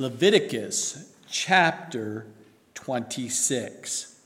Leviticus 0.00 1.12
chapter 1.28 2.26
26. 2.72 4.18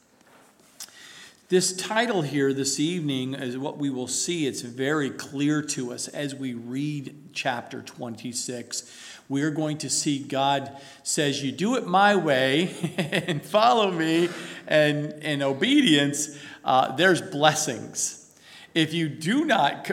This 1.49 1.77
title 1.77 2.23
here 2.23 2.53
this 2.53 2.79
evening 2.79 3.35
is 3.35 3.59
what 3.59 3.77
we 3.77 3.91
will 3.91 4.07
see. 4.07 4.47
It's 4.47 4.61
very 4.61 5.11
clear 5.11 5.63
to 5.63 5.93
us 5.93 6.07
as 6.07 6.33
we 6.33 6.55
read 6.55 7.17
chapter 7.33 7.83
26. 7.83 9.19
We're 9.29 9.51
going 9.51 9.79
to 9.79 9.91
see 9.91 10.21
God 10.21 10.81
says, 11.03 11.43
You 11.43 11.51
do 11.51 11.75
it 11.75 11.89
my 11.89 12.15
way 12.15 12.73
and 13.27 13.45
follow 13.45 13.91
me 13.91 14.29
and 14.69 15.13
in 15.25 15.43
obedience, 15.43 16.39
uh, 16.65 16.95
there's 16.95 17.21
blessings. 17.21 18.33
If 18.77 18.95
you 18.95 19.09
do 19.09 19.45
not 19.45 19.91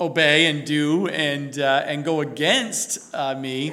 obey 0.00 0.46
and 0.46 0.66
do 0.66 1.06
and, 1.06 1.56
uh, 1.56 1.84
and 1.86 2.04
go 2.04 2.20
against 2.20 3.14
uh, 3.14 3.36
me, 3.36 3.72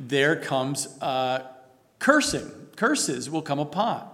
there 0.00 0.34
comes 0.34 0.86
uh, 1.00 1.46
cursing. 1.98 2.50
Curses 2.76 3.28
will 3.28 3.42
come 3.42 3.58
upon. 3.58 4.08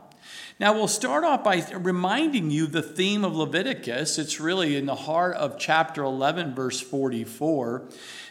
Now, 0.58 0.72
we'll 0.72 0.88
start 0.88 1.22
off 1.22 1.44
by 1.44 1.64
reminding 1.72 2.50
you 2.50 2.66
the 2.66 2.82
theme 2.82 3.24
of 3.24 3.36
Leviticus. 3.36 4.18
It's 4.18 4.40
really 4.40 4.74
in 4.76 4.86
the 4.86 4.94
heart 4.94 5.36
of 5.36 5.58
chapter 5.58 6.02
11, 6.02 6.54
verse 6.54 6.80
44, 6.80 7.82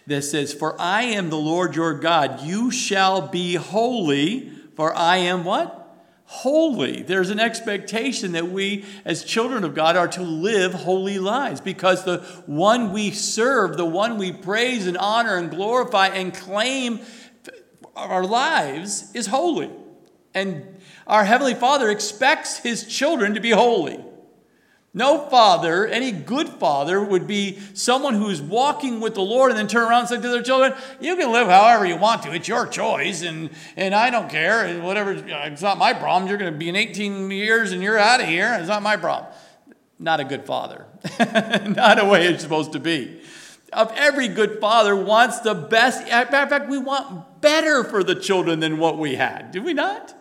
that 0.07 0.23
says, 0.23 0.51
For 0.51 0.79
I 0.81 1.03
am 1.03 1.29
the 1.29 1.37
Lord 1.37 1.75
your 1.75 1.93
God. 1.93 2.41
You 2.41 2.71
shall 2.71 3.27
be 3.27 3.53
holy, 3.55 4.51
for 4.75 4.95
I 4.95 5.17
am 5.17 5.43
what? 5.45 5.83
Holy. 6.25 7.03
There's 7.03 7.29
an 7.29 7.39
expectation 7.39 8.31
that 8.31 8.47
we, 8.47 8.85
as 9.05 9.23
children 9.23 9.63
of 9.63 9.75
God, 9.75 9.95
are 9.95 10.07
to 10.07 10.23
live 10.23 10.73
holy 10.73 11.19
lives 11.19 11.61
because 11.61 12.03
the 12.05 12.17
one 12.47 12.91
we 12.91 13.11
serve, 13.11 13.77
the 13.77 13.85
one 13.85 14.17
we 14.17 14.31
praise 14.31 14.87
and 14.87 14.97
honor 14.97 15.37
and 15.37 15.51
glorify 15.51 16.07
and 16.07 16.33
claim 16.33 17.01
our 17.95 18.23
lives 18.23 19.11
is 19.13 19.27
holy. 19.27 19.69
And 20.33 20.79
our 21.07 21.23
Heavenly 21.23 21.53
Father 21.53 21.89
expects 21.89 22.57
His 22.57 22.85
children 22.85 23.33
to 23.35 23.39
be 23.39 23.51
holy. 23.51 24.03
No 24.97 25.27
father, 25.29 25.85
any 25.85 26.13
good 26.13 26.47
father, 26.47 27.03
would 27.03 27.27
be 27.27 27.59
someone 27.73 28.13
who's 28.13 28.41
walking 28.41 29.01
with 29.01 29.13
the 29.13 29.21
Lord 29.21 29.51
and 29.51 29.59
then 29.59 29.67
turn 29.67 29.89
around 29.89 30.01
and 30.01 30.09
say 30.09 30.15
to 30.15 30.21
their 30.21 30.41
children, 30.41 30.73
You 31.01 31.17
can 31.17 31.33
live 31.33 31.47
however 31.47 31.85
you 31.85 31.97
want 31.97 32.23
to. 32.23 32.33
It's 32.33 32.47
your 32.47 32.65
choice, 32.65 33.21
and, 33.21 33.49
and 33.75 33.93
I 33.93 34.09
don't 34.09 34.29
care. 34.29 34.65
And 34.65 34.85
whatever, 34.85 35.11
it's 35.11 35.61
not 35.61 35.77
my 35.77 35.93
problem. 35.93 36.29
You're 36.29 36.37
going 36.37 36.53
to 36.53 36.57
be 36.57 36.69
in 36.69 36.77
18 36.77 37.29
years 37.29 37.73
and 37.73 37.83
you're 37.83 37.97
out 37.97 38.21
of 38.21 38.27
here. 38.27 38.55
It's 38.57 38.69
not 38.69 38.81
my 38.81 38.95
problem. 38.95 39.33
Not 39.99 40.21
a 40.21 40.23
good 40.23 40.45
father. 40.45 40.85
not 41.19 41.99
a 41.99 42.05
way 42.05 42.27
it's 42.27 42.41
supposed 42.41 42.71
to 42.71 42.79
be 42.79 43.19
of 43.75 43.91
every 43.95 44.27
good 44.27 44.59
father 44.61 44.95
wants 44.95 45.39
the 45.39 45.53
best. 45.53 46.01
In 46.01 46.27
fact, 46.27 46.69
we 46.69 46.77
want 46.77 47.34
better 47.45 47.83
for 47.83 48.03
the 48.03 48.15
children 48.15 48.59
than 48.59 48.79
what 48.79 48.97
we 48.97 49.13
had. 49.13 49.51
Do 49.51 49.61
we 49.61 49.75
not? 49.75 50.15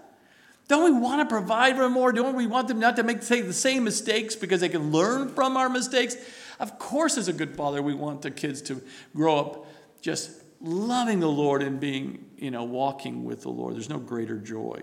Don't 0.69 0.84
we 0.84 1.00
want 1.00 1.27
to 1.27 1.34
provide 1.34 1.75
for 1.75 1.84
them 1.84 1.92
more? 1.92 2.12
Don't 2.12 2.36
we 2.36 2.47
want 2.47 2.69
them 2.69 2.78
not 2.78 2.97
to 2.97 3.03
make 3.03 3.22
the 3.22 3.53
same 3.55 3.83
mistakes 3.83 4.36
because 4.36 4.61
they 4.61 4.69
can 4.69 4.92
learn 4.92 5.30
from 5.30 5.56
our 5.56 5.70
mistakes? 5.70 6.17
Of 6.61 6.78
course, 6.78 7.17
as 7.17 7.27
a 7.27 7.33
good 7.33 7.56
father, 7.56 7.80
we 7.80 7.95
want 7.95 8.20
the 8.20 8.30
kids 8.30 8.61
to 8.62 8.83
grow 9.17 9.39
up 9.39 9.67
just 10.02 10.33
loving 10.61 11.20
the 11.20 11.30
Lord 11.30 11.62
and 11.62 11.80
being, 11.80 12.27
you 12.36 12.50
know, 12.50 12.64
walking 12.64 13.25
with 13.25 13.41
the 13.41 13.48
Lord. 13.48 13.75
There's 13.75 13.89
no 13.89 13.98
greater 13.98 14.36
joy. 14.36 14.83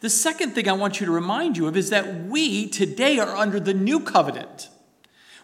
The 0.00 0.10
second 0.10 0.50
thing 0.50 0.68
I 0.68 0.74
want 0.74 1.00
you 1.00 1.06
to 1.06 1.12
remind 1.12 1.56
you 1.56 1.68
of 1.68 1.76
is 1.76 1.88
that 1.88 2.24
we 2.24 2.68
today 2.68 3.18
are 3.18 3.34
under 3.34 3.58
the 3.58 3.72
new 3.72 4.00
covenant. 4.00 4.68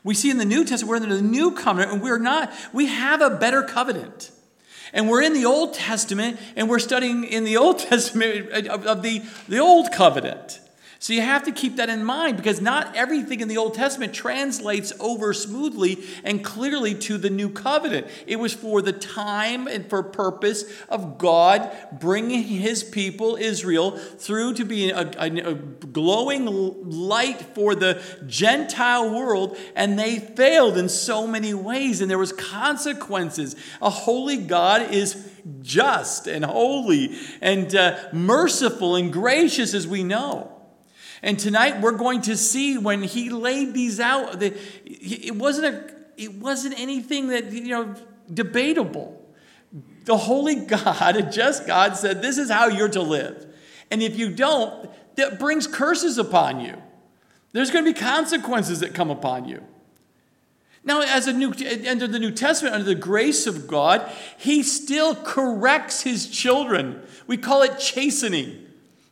We 0.03 0.15
see 0.15 0.29
in 0.29 0.37
the 0.37 0.45
New 0.45 0.67
Testament, 0.67 0.91
we're 0.91 0.97
under 0.97 1.17
the 1.17 1.23
new 1.23 1.53
covenant, 1.53 1.93
and 1.93 2.03
we're 2.03 2.19
not, 2.19 2.53
we 2.75 2.85
have 2.87 3.23
a 3.23 3.31
better 3.31 3.63
covenant. 3.63 4.31
And 4.95 5.11
we're 5.11 5.23
in 5.23 5.35
the 5.35 5.45
Old 5.45 5.75
Testament, 5.75 6.39
and 6.57 6.71
we're 6.71 6.79
studying 6.79 7.25
in 7.25 7.45
the 7.45 7.59
Old 7.59 7.79
Testament 7.91 8.51
of, 8.69 9.03
the, 9.03 9.23
the 9.49 9.59
Old 9.59 9.93
Covenant. 9.93 10.61
So 11.05 11.13
you 11.13 11.21
have 11.21 11.43
to 11.43 11.53
keep 11.53 11.77
that 11.77 11.91
in 11.91 12.03
mind 12.03 12.39
because 12.39 12.63
not 12.63 12.97
everything 12.97 13.41
in 13.41 13.49
the 13.49 13.59
Old 13.59 13.75
Testament 13.75 14.15
translates 14.15 14.91
over 14.99 15.35
smoothly 15.35 15.99
and 16.25 16.43
clearly 16.43 16.95
to 17.01 17.19
the 17.19 17.29
new 17.29 17.51
covenant. 17.51 18.07
It 18.27 18.37
was 18.37 18.55
for 18.55 18.81
the 18.81 18.95
time 18.95 19.67
and 19.67 19.87
for 19.87 20.03
purpose 20.03 20.65
of 20.89 21.19
God 21.19 21.71
bringing 21.93 22.43
his 22.43 22.83
people, 22.83 23.37
Israel, 23.37 23.99
through 23.99 24.55
to 24.55 24.65
be 24.65 24.89
a, 24.89 25.01
a, 25.19 25.51
a 25.51 25.55
glowing 25.55 26.47
light 26.47 27.55
for 27.55 27.75
the 27.75 28.01
Gentile 28.27 29.15
world, 29.15 29.59
and 29.77 29.99
they 29.99 30.19
failed 30.19 30.79
in 30.79 30.89
so 30.89 31.27
many 31.27 31.53
ways, 31.53 32.01
and 32.01 32.11
there 32.11 32.17
was 32.17 32.33
consequences. 32.33 33.57
A 33.83 33.91
holy 33.91 34.39
God 34.39 34.91
is 34.91 35.31
just 35.61 36.27
and 36.27 36.47
holy 36.47 37.15
and 37.43 37.77
uh, 37.77 37.99
merciful 38.15 38.97
and 38.97 39.13
gracious 39.13 39.75
as 39.75 39.87
we 39.87 40.03
know. 40.03 40.54
And 41.25 41.39
tonight 41.39 41.81
we're 41.81 41.93
going 41.93 42.21
to 42.23 42.37
see 42.37 42.77
when 42.77 43.03
he 43.03 43.31
laid 43.31 43.73
these 43.73 43.99
out, 43.99 44.43
it 44.43 45.35
wasn't 45.35 45.75
a, 45.75 45.95
it 46.19 46.35
wasn't 46.35 46.79
anything 46.79 47.29
that 47.29 47.51
you 47.51 47.69
know 47.69 47.95
debatable. 48.33 49.23
The 50.05 50.19
holy 50.19 50.55
God, 50.67 51.17
a 51.17 51.23
just 51.23 51.67
God, 51.67 51.97
said, 51.97 52.21
"This 52.21 52.37
is 52.37 52.51
how 52.51 52.69
you're 52.69 52.91
to 52.91 53.01
live," 53.01 53.47
and 53.91 54.03
if 54.03 54.19
you 54.19 54.29
don't, 54.29 54.91
that 55.17 55.39
brings 55.39 55.67
curses 55.67 56.19
upon 56.19 56.61
you. 56.61 56.77
There's 57.53 57.71
going 57.71 57.87
to 57.87 57.95
be 57.95 57.99
consequences 57.99 58.81
that 58.81 58.93
come 58.93 59.11
upon 59.11 59.49
you. 59.49 59.63
Now, 60.85 61.01
as 61.01 61.27
a 61.27 61.33
new 61.33 61.55
under 61.89 62.07
the 62.07 62.19
New 62.19 62.33
Testament, 62.33 62.75
under 62.75 62.85
the 62.85 62.95
grace 62.95 63.47
of 63.47 63.67
God, 63.67 64.13
He 64.37 64.63
still 64.63 65.15
corrects 65.15 66.03
His 66.03 66.29
children. 66.29 67.01
We 67.27 67.39
call 67.39 67.63
it 67.63 67.79
chastening. 67.79 68.64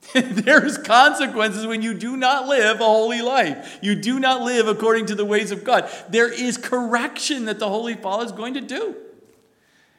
There's 0.14 0.78
consequences 0.78 1.66
when 1.66 1.80
you 1.80 1.94
do 1.94 2.16
not 2.16 2.48
live 2.48 2.80
a 2.80 2.84
holy 2.84 3.22
life. 3.22 3.78
You 3.82 3.94
do 3.94 4.18
not 4.18 4.42
live 4.42 4.66
according 4.66 5.06
to 5.06 5.14
the 5.14 5.24
ways 5.24 5.50
of 5.50 5.64
God. 5.64 5.88
There 6.08 6.30
is 6.32 6.58
correction 6.58 7.44
that 7.46 7.58
the 7.58 7.68
Holy 7.68 7.94
Father 7.94 8.24
is 8.26 8.32
going 8.32 8.54
to 8.54 8.60
do. 8.60 8.96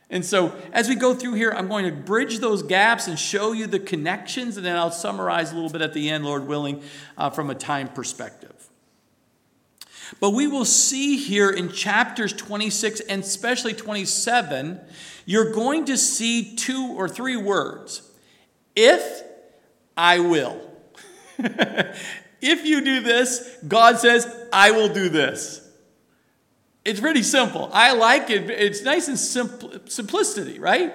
And 0.10 0.24
so, 0.24 0.56
as 0.74 0.90
we 0.90 0.96
go 0.96 1.16
through 1.16 1.34
here, 1.34 1.52
I'm 1.52 1.68
going 1.68 1.86
to 1.86 1.92
bridge 1.92 2.40
those 2.40 2.62
gaps 2.62 3.08
and 3.08 3.18
show 3.18 3.54
you 3.54 3.66
the 3.66 3.80
connections, 3.80 4.58
and 4.58 4.66
then 4.66 4.76
I'll 4.76 4.92
summarize 4.92 5.52
a 5.52 5.56
little 5.56 5.72
bit 5.72 5.82
at 5.82 5.94
the 5.94 6.10
end, 6.10 6.24
Lord 6.24 6.46
willing, 6.46 6.84
uh, 7.18 7.32
from 7.32 7.50
a 7.50 7.56
time 7.56 7.88
perspective. 7.88 8.70
But 10.20 10.32
we 10.32 10.48
will 10.48 10.66
see 10.66 11.18
here 11.18 11.50
in 11.50 11.72
chapters 11.72 12.34
26 12.34 13.00
and 13.02 13.24
especially 13.24 13.74
27, 13.74 14.80
you're 15.26 15.52
going 15.52 15.86
to 15.86 15.98
see 15.98 16.56
two 16.56 16.94
or 16.96 17.10
three 17.10 17.38
words 17.38 18.12
if 18.76 19.24
I 19.96 20.20
will. 20.20 20.60
if 21.38 22.66
you 22.66 22.84
do 22.84 23.02
this, 23.02 23.58
God 23.68 24.00
says, 24.00 24.28
I 24.52 24.72
will 24.72 24.90
do 24.90 25.10
this. 25.10 25.60
It's 26.86 27.00
pretty 27.00 27.24
simple. 27.24 27.70
I 27.72 27.94
like 27.94 28.30
it. 28.30 28.50
It's 28.50 28.84
nice 28.84 29.08
and 29.08 29.18
simple, 29.18 29.72
simplicity, 29.86 30.60
right? 30.60 30.94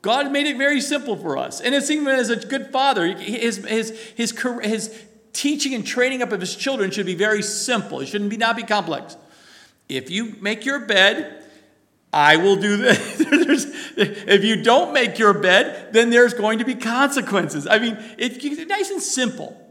God 0.00 0.32
made 0.32 0.46
it 0.46 0.56
very 0.56 0.80
simple 0.80 1.16
for 1.16 1.36
us. 1.36 1.60
And 1.60 1.74
it's 1.74 1.90
even 1.90 2.06
as 2.08 2.30
a 2.30 2.36
good 2.36 2.72
father, 2.72 3.14
his, 3.14 3.56
his, 3.66 3.90
his, 4.16 4.38
his 4.62 5.04
teaching 5.32 5.74
and 5.74 5.86
training 5.86 6.22
up 6.22 6.32
of 6.32 6.40
his 6.40 6.54
children 6.54 6.90
should 6.90 7.06
be 7.06 7.14
very 7.14 7.42
simple. 7.42 8.00
It 8.00 8.06
shouldn't 8.06 8.30
be, 8.30 8.36
not 8.36 8.56
be 8.56 8.62
complex. 8.62 9.16
If 9.88 10.10
you 10.10 10.36
make 10.40 10.64
your 10.64 10.86
bed, 10.86 11.44
I 12.12 12.36
will 12.36 12.56
do 12.56 12.76
this. 12.78 13.66
if 13.96 14.44
you 14.44 14.62
don't 14.62 14.92
make 14.92 15.18
your 15.18 15.32
bed, 15.32 15.92
then 15.92 16.10
there's 16.10 16.34
going 16.34 16.58
to 16.58 16.64
be 16.64 16.74
consequences. 16.74 17.66
I 17.66 17.78
mean, 17.78 17.96
it's 18.18 18.44
nice 18.68 18.90
and 18.90 19.02
simple. 19.02 19.62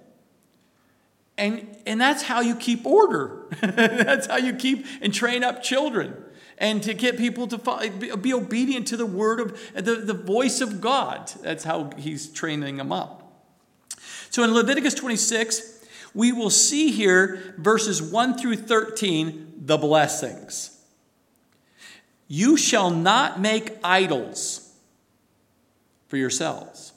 And, 1.38 1.78
and 1.86 2.00
that's 2.00 2.24
how 2.24 2.42
you 2.42 2.56
keep 2.56 2.86
order. 2.86 3.48
that's 3.62 4.28
how 4.28 4.38
you 4.38 4.54
keep 4.54 4.86
and 5.02 5.14
train 5.14 5.44
up 5.44 5.62
children 5.62 6.16
and 6.58 6.82
to 6.84 6.94
get 6.94 7.18
people 7.18 7.48
to 7.48 8.18
be 8.18 8.34
obedient 8.34 8.88
to 8.88 8.98
the 8.98 9.06
word 9.06 9.40
of 9.40 9.60
the, 9.74 9.96
the 9.96 10.14
voice 10.14 10.62
of 10.62 10.80
God. 10.80 11.32
That's 11.42 11.64
how 11.64 11.92
he's 11.98 12.28
training 12.28 12.78
them 12.78 12.92
up. 12.92 13.22
So 14.30 14.44
in 14.44 14.54
Leviticus 14.54 14.94
26, 14.94 15.86
we 16.14 16.32
will 16.32 16.50
see 16.50 16.92
here 16.92 17.56
verses 17.58 18.02
1 18.02 18.38
through 18.38 18.56
13 18.56 19.54
the 19.58 19.78
blessings. 19.78 20.75
You 22.28 22.58
shall 22.58 22.90
not 22.90 23.40
make 23.40 23.78
idols 23.84 24.74
for 26.08 26.18
yourselves. 26.18 26.94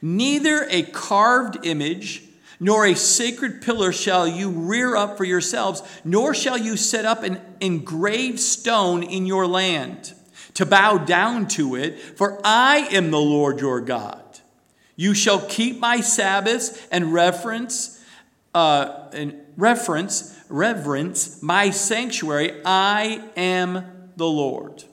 Neither 0.00 0.66
a 0.70 0.82
carved 0.84 1.64
image 1.66 2.22
nor 2.60 2.86
a 2.86 2.94
sacred 2.94 3.62
pillar 3.62 3.92
shall 3.92 4.26
you 4.26 4.50
rear 4.50 4.96
up 4.96 5.16
for 5.16 5.24
yourselves, 5.24 5.82
nor 6.04 6.34
shall 6.34 6.58
you 6.58 6.76
set 6.76 7.04
up 7.04 7.22
an 7.22 7.40
engraved 7.60 8.40
stone 8.40 9.02
in 9.02 9.26
your 9.26 9.46
land 9.46 10.12
to 10.54 10.66
bow 10.66 10.98
down 10.98 11.46
to 11.46 11.76
it, 11.76 11.98
for 12.00 12.40
I 12.42 12.88
am 12.90 13.10
the 13.12 13.20
Lord 13.20 13.60
your 13.60 13.80
God. 13.80 14.22
You 14.96 15.14
shall 15.14 15.40
keep 15.40 15.78
my 15.78 16.00
Sabbaths 16.00 16.84
and 16.90 17.12
reference, 17.12 18.04
uh, 18.54 19.08
and 19.12 19.40
reference, 19.56 20.36
reverence 20.48 21.40
my 21.40 21.70
sanctuary. 21.70 22.60
I 22.64 23.22
am 23.36 23.97
the 24.18 24.26
Lord. 24.26 24.84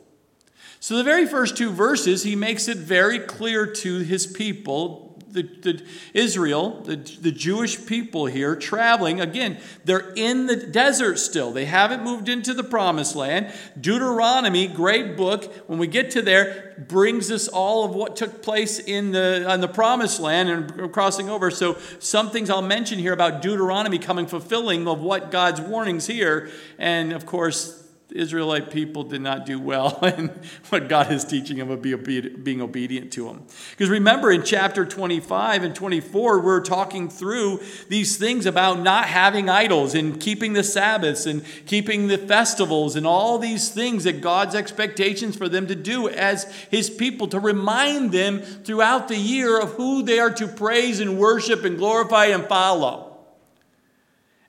So, 0.80 0.96
the 0.96 1.04
very 1.04 1.26
first 1.26 1.58
two 1.58 1.72
verses, 1.72 2.24
he 2.24 2.36
makes 2.36 2.68
it 2.68 2.78
very 2.78 3.20
clear 3.20 3.66
to 3.66 4.00
his 4.00 4.28
people 4.28 5.06
the, 5.32 5.44
the, 5.44 5.86
Israel, 6.14 6.82
the, 6.82 6.96
the 6.96 7.32
Jewish 7.32 7.86
people 7.86 8.28
here 8.28 8.56
traveling. 8.56 9.20
Again, 9.20 9.60
they're 9.84 10.14
in 10.16 10.46
the 10.46 10.56
desert 10.56 11.20
still. 11.20 11.52
They 11.52 11.66
haven't 11.66 12.04
moved 12.04 12.30
into 12.30 12.54
the 12.54 12.64
promised 12.64 13.16
land. 13.16 13.54
Deuteronomy, 13.80 14.68
great 14.68 15.18
book, 15.18 15.54
when 15.68 15.78
we 15.78 15.88
get 15.88 16.12
to 16.12 16.22
there, 16.22 16.86
brings 16.88 17.32
us 17.32 17.48
all 17.48 17.84
of 17.84 17.94
what 17.94 18.16
took 18.16 18.42
place 18.42 18.80
in 18.80 19.12
the, 19.12 19.46
on 19.48 19.62
the 19.62 19.68
promised 19.68 20.20
land 20.20 20.50
and 20.50 20.94
crossing 20.94 21.30
over. 21.30 21.52
So, 21.52 21.78
some 22.00 22.32
things 22.32 22.50
I'll 22.50 22.62
mention 22.62 22.98
here 22.98 23.14
about 23.14 23.42
Deuteronomy 23.42 24.00
coming 24.00 24.26
fulfilling 24.26 24.88
of 24.88 25.02
what 25.02 25.32
God's 25.32 25.62
warnings 25.62 26.08
here. 26.08 26.50
And 26.78 27.12
of 27.12 27.26
course, 27.26 27.85
the 28.16 28.22
Israelite 28.22 28.72
people 28.72 29.04
did 29.04 29.22
not 29.22 29.46
do 29.46 29.60
well 29.60 30.00
in 30.04 30.30
what 30.70 30.88
God 30.88 31.12
is 31.12 31.26
teaching 31.26 31.58
them 31.58 31.70
of 31.70 31.82
being 31.82 32.62
obedient 32.62 33.12
to 33.14 33.28
Him. 33.28 33.44
Because 33.72 33.90
remember, 33.90 34.32
in 34.32 34.44
chapter 34.44 34.86
25 34.86 35.64
and 35.64 35.76
24, 35.76 36.40
we're 36.40 36.62
talking 36.62 37.10
through 37.10 37.60
these 37.90 38.18
things 38.18 38.46
about 38.46 38.80
not 38.80 39.06
having 39.06 39.50
idols 39.50 39.96
and 39.96 40.20
keeping 40.20 40.54
the 40.54 40.64
Sabbaths 40.64 41.26
and 41.26 41.44
keeping 41.66 42.08
the 42.08 42.18
festivals 42.18 42.96
and 42.96 43.06
all 43.06 43.38
these 43.38 43.70
things 43.70 44.06
that 44.06 44.22
God's 44.22 44.56
expectations 44.56 45.36
for 45.36 45.50
them 45.50 45.68
to 45.68 45.76
do 45.76 46.08
as 46.08 46.46
His 46.72 46.90
people, 46.90 47.28
to 47.28 47.40
remind 47.40 48.12
them 48.12 48.42
throughout 48.42 49.08
the 49.08 49.18
year 49.18 49.60
of 49.60 49.74
who 49.74 50.04
they 50.04 50.20
are 50.20 50.32
to 50.32 50.48
praise 50.48 51.00
and 51.00 51.20
worship 51.20 51.66
and 51.66 51.78
glorify 51.78 52.28
and 52.28 52.46
follow. 52.46 53.18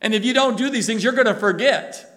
And 0.00 0.14
if 0.14 0.24
you 0.24 0.34
don't 0.34 0.56
do 0.56 0.70
these 0.70 0.86
things, 0.86 1.02
you're 1.02 1.12
going 1.12 1.26
to 1.26 1.34
forget. 1.34 2.15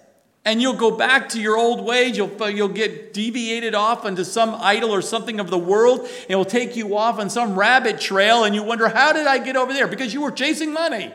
And 0.50 0.60
you'll 0.60 0.74
go 0.74 0.90
back 0.90 1.28
to 1.28 1.40
your 1.40 1.56
old 1.56 1.86
ways. 1.86 2.16
You'll, 2.16 2.50
you'll 2.50 2.66
get 2.66 3.14
deviated 3.14 3.72
off 3.72 4.04
into 4.04 4.24
some 4.24 4.52
idol 4.56 4.90
or 4.90 5.00
something 5.00 5.38
of 5.38 5.48
the 5.48 5.56
world. 5.56 6.08
It 6.28 6.34
will 6.34 6.44
take 6.44 6.74
you 6.74 6.96
off 6.96 7.20
on 7.20 7.30
some 7.30 7.56
rabbit 7.56 8.00
trail. 8.00 8.42
And 8.42 8.52
you 8.52 8.64
wonder, 8.64 8.88
how 8.88 9.12
did 9.12 9.28
I 9.28 9.38
get 9.38 9.54
over 9.54 9.72
there? 9.72 9.86
Because 9.86 10.12
you 10.12 10.22
were 10.22 10.32
chasing 10.32 10.72
money. 10.72 11.14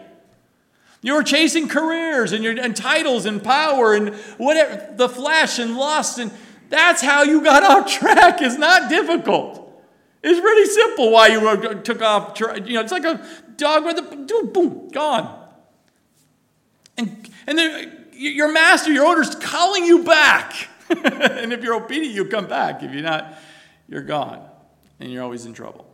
You 1.01 1.15
were 1.15 1.21
chasing 1.21 1.67
careers 1.67 2.31
and, 2.31 2.45
your, 2.45 2.57
and 2.57 2.73
titles 2.77 3.25
and 3.25 3.43
power 3.43 3.93
and 3.93 4.15
whatever, 4.37 4.93
the 4.95 5.09
flesh 5.09 5.59
and 5.59 5.75
lust. 5.75 6.17
And 6.17 6.31
that's 6.69 7.01
how 7.01 7.23
you 7.23 7.43
got 7.43 7.61
off 7.69 7.91
track. 7.91 8.41
It's 8.41 8.57
not 8.57 8.87
difficult. 8.87 9.69
It's 10.23 10.39
really 10.39 10.65
simple 10.65 11.11
why 11.11 11.27
you 11.27 11.81
took 11.81 12.01
off. 12.01 12.39
You 12.39 12.75
know, 12.75 12.81
it's 12.81 12.93
like 12.93 13.03
a 13.03 13.21
dog 13.57 13.83
with 13.83 13.97
a 13.97 14.01
boom, 14.01 14.53
boom, 14.53 14.87
gone. 14.93 15.41
And, 16.97 17.29
and 17.47 17.57
then 17.57 18.04
your 18.15 18.51
master, 18.51 18.91
your 18.91 19.05
owner's 19.05 19.35
calling 19.35 19.85
you 19.85 20.03
back. 20.03 20.53
and 20.89 21.51
if 21.53 21.63
you're 21.63 21.75
obedient, 21.75 22.13
you 22.13 22.25
come 22.25 22.47
back. 22.47 22.83
If 22.83 22.91
you're 22.93 23.03
not, 23.03 23.33
you're 23.87 24.01
gone. 24.01 24.47
And 24.99 25.11
you're 25.11 25.23
always 25.23 25.45
in 25.45 25.53
trouble. 25.53 25.85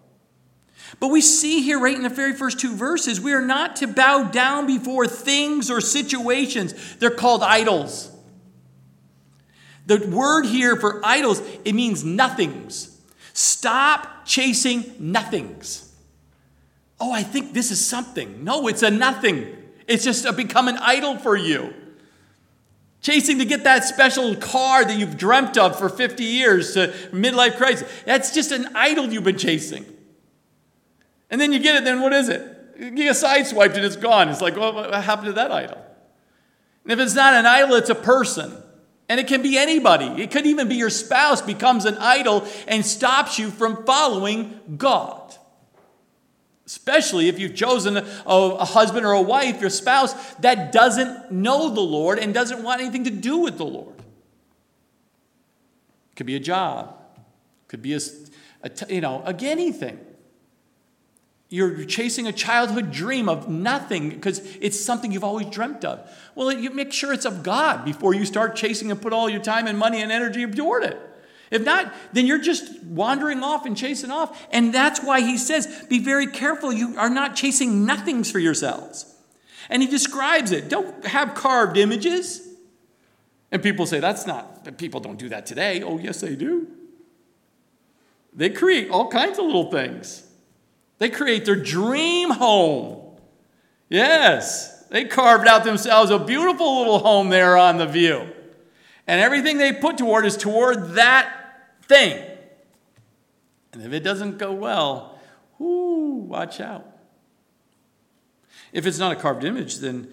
But 1.00 1.07
we 1.07 1.21
see 1.21 1.62
here, 1.62 1.79
right 1.79 1.95
in 1.95 2.03
the 2.03 2.09
very 2.09 2.33
first 2.33 2.59
two 2.59 2.75
verses, 2.75 3.21
we 3.21 3.33
are 3.33 3.41
not 3.41 3.77
to 3.77 3.88
bow 3.88 4.23
down 4.23 4.68
before 4.68 5.07
things 5.07 5.71
or 5.71 5.81
situations. 5.81 6.95
They're 6.97 7.09
called 7.09 7.44
idols. 7.44 8.09
The 9.85 10.06
word 10.07 10.45
here 10.45 10.75
for 10.75 11.01
idols, 11.03 11.41
it 11.65 11.74
means 11.74 12.03
nothings. 12.03 13.00
Stop 13.33 14.25
chasing 14.25 14.94
nothings. 15.00 15.91
Oh, 17.00 17.12
I 17.12 17.24
think 17.24 17.53
this 17.53 17.71
is 17.71 17.83
something. 17.83 18.44
No, 18.44 18.67
it's 18.67 18.83
a 18.83 18.91
nothing. 18.91 19.57
It's 19.88 20.03
just 20.03 20.35
become 20.35 20.67
an 20.67 20.77
idol 20.77 21.17
for 21.17 21.35
you. 21.35 21.74
Chasing 23.01 23.39
to 23.39 23.45
get 23.45 23.63
that 23.63 23.83
special 23.83 24.36
car 24.36 24.86
that 24.86 24.98
you've 24.98 25.18
dreamt 25.18 25.57
of 25.57 25.77
for 25.77 25.89
50 25.89 26.24
years 26.24 26.74
to 26.74 26.94
midlife 27.12 27.57
crisis. 27.57 27.92
That's 28.06 28.31
just 28.33 28.51
an 28.51 28.68
idol 28.75 29.12
you've 29.12 29.24
been 29.24 29.39
chasing. 29.39 29.86
And 31.31 31.42
then 31.42 31.51
you 31.51 31.59
get 31.59 31.75
it, 31.75 31.83
then 31.83 32.01
what 32.01 32.13
is 32.13 32.30
it? 32.30 32.42
You 32.77 32.92
get 32.92 33.15
sideswiped 33.15 33.74
and 33.74 33.86
it's 33.86 33.95
gone. 33.95 34.30
It's 34.30 34.42
like, 34.42 34.56
well, 34.56 34.74
what 34.74 35.03
happened 35.03 35.27
to 35.27 35.33
that 35.33 35.51
idol? 35.51 35.83
And 36.83 36.92
if 36.92 37.00
it's 37.00 37.15
not 37.15 37.33
an 37.33 37.45
idol, 37.45 37.75
it's 37.75 37.89
a 37.89 37.95
person. 37.95 38.56
And 39.09 39.19
it 39.19 39.27
can 39.27 39.42
be 39.42 39.57
anybody. 39.57 40.21
It 40.21 40.31
could 40.31 40.45
even 40.45 40.68
be 40.68 40.75
your 40.75 40.89
spouse 40.89 41.42
becomes 41.42 41.86
an 41.86 41.98
idol 41.98 42.48
and 42.68 42.86
stops 42.86 43.39
you 43.39 43.50
from 43.50 43.83
following 43.83 44.59
God 44.77 45.36
especially 46.65 47.27
if 47.27 47.39
you've 47.39 47.55
chosen 47.55 47.97
a, 47.97 48.05
a, 48.25 48.65
husband 48.65 49.05
or 49.05 49.11
a 49.11 49.21
wife, 49.21 49.59
your 49.59 49.69
spouse, 49.69 50.13
that 50.35 50.71
doesn't 50.71 51.31
know 51.31 51.73
the 51.73 51.81
Lord 51.81 52.19
and 52.19 52.33
doesn't 52.33 52.63
want 52.63 52.81
anything 52.81 53.03
to 53.05 53.09
do 53.09 53.39
with 53.39 53.57
the 53.57 53.65
Lord. 53.65 53.97
It 56.11 56.15
Could 56.15 56.27
be 56.27 56.35
a 56.35 56.39
job, 56.39 56.95
it 57.17 57.67
could 57.67 57.81
be 57.81 57.93
a, 57.93 57.99
you 58.89 59.01
know, 59.01 59.23
again, 59.25 59.59
anything. 59.59 59.99
You're 61.49 61.83
chasing 61.83 62.27
a 62.27 62.31
childhood 62.31 62.93
dream 62.93 63.27
of 63.27 63.49
nothing 63.49 64.09
because 64.09 64.39
it's 64.61 64.79
something 64.79 65.11
you've 65.11 65.25
always 65.25 65.47
dreamt 65.47 65.83
of. 65.83 66.09
Well, 66.33 66.49
you 66.49 66.69
make 66.69 66.93
sure 66.93 67.11
it's 67.11 67.25
of 67.25 67.43
God 67.43 67.83
before 67.83 68.13
you 68.13 68.25
start 68.25 68.55
chasing 68.55 68.89
and 68.89 69.01
put 69.01 69.11
all 69.11 69.29
your 69.29 69.41
time 69.41 69.67
and 69.67 69.77
money 69.77 70.01
and 70.01 70.13
energy 70.13 70.47
toward 70.47 70.85
it. 70.85 71.10
If 71.51 71.63
not, 71.63 71.94
then 72.13 72.25
you're 72.25 72.42
just 72.42 72.81
wandering 72.83 73.44
off 73.44 73.65
and 73.65 73.75
chasing 73.75 74.09
off. 74.09 74.48
And 74.51 74.74
that's 74.74 75.03
why 75.03 75.19
he 75.19 75.38
says, 75.38 75.86
be 75.89 76.00
very 76.00 76.27
careful. 76.27 76.71
You 76.71 76.98
are 76.98 77.09
not 77.09 77.36
chasing 77.36 77.86
nothings 77.86 78.31
for 78.31 78.39
yourselves. 78.39 79.13
And 79.69 79.81
he 79.83 79.88
describes 79.88 80.51
it. 80.53 80.69
Don't 80.69 81.06
have 81.06 81.36
carved 81.36 81.77
images. 81.77 82.48
And 83.51 83.62
people 83.62 83.86
say, 83.86 84.00
that's 84.00 84.25
not, 84.25 84.77
people 84.77 85.01
don't 85.01 85.19
do 85.19 85.27
that 85.30 85.45
today. 85.45 85.83
Oh, 85.83 85.98
yes, 85.98 86.21
they 86.21 86.38
do. 86.38 86.68
They 88.33 88.50
create 88.50 88.89
all 88.89 89.09
kinds 89.09 89.38
of 89.38 89.45
little 89.45 89.69
things. 89.69 90.25
They 91.00 91.09
create 91.09 91.44
their 91.44 91.57
dream 91.57 92.30
home. 92.30 93.18
Yes, 93.89 94.86
they 94.86 95.03
carved 95.03 95.48
out 95.48 95.65
themselves 95.65 96.12
a 96.12 96.19
beautiful 96.19 96.77
little 96.80 97.00
home 97.00 97.27
there 97.27 97.57
on 97.57 97.77
the 97.77 97.88
view. 97.88 98.25
And 99.06 99.19
everything 99.19 99.57
they 99.57 99.74
put 99.74 99.98
toward 99.98 100.25
is 100.25 100.38
toward 100.38 100.94
that 100.94 101.40
thing. 101.83 102.25
And 103.73 103.83
if 103.83 103.93
it 103.93 104.01
doesn't 104.01 104.37
go 104.37 104.51
well, 104.51 105.19
whoo, 105.57 106.15
watch 106.15 106.59
out. 106.59 106.85
If 108.73 108.85
it's 108.85 108.99
not 108.99 109.11
a 109.11 109.15
carved 109.15 109.43
image, 109.43 109.77
then 109.77 110.11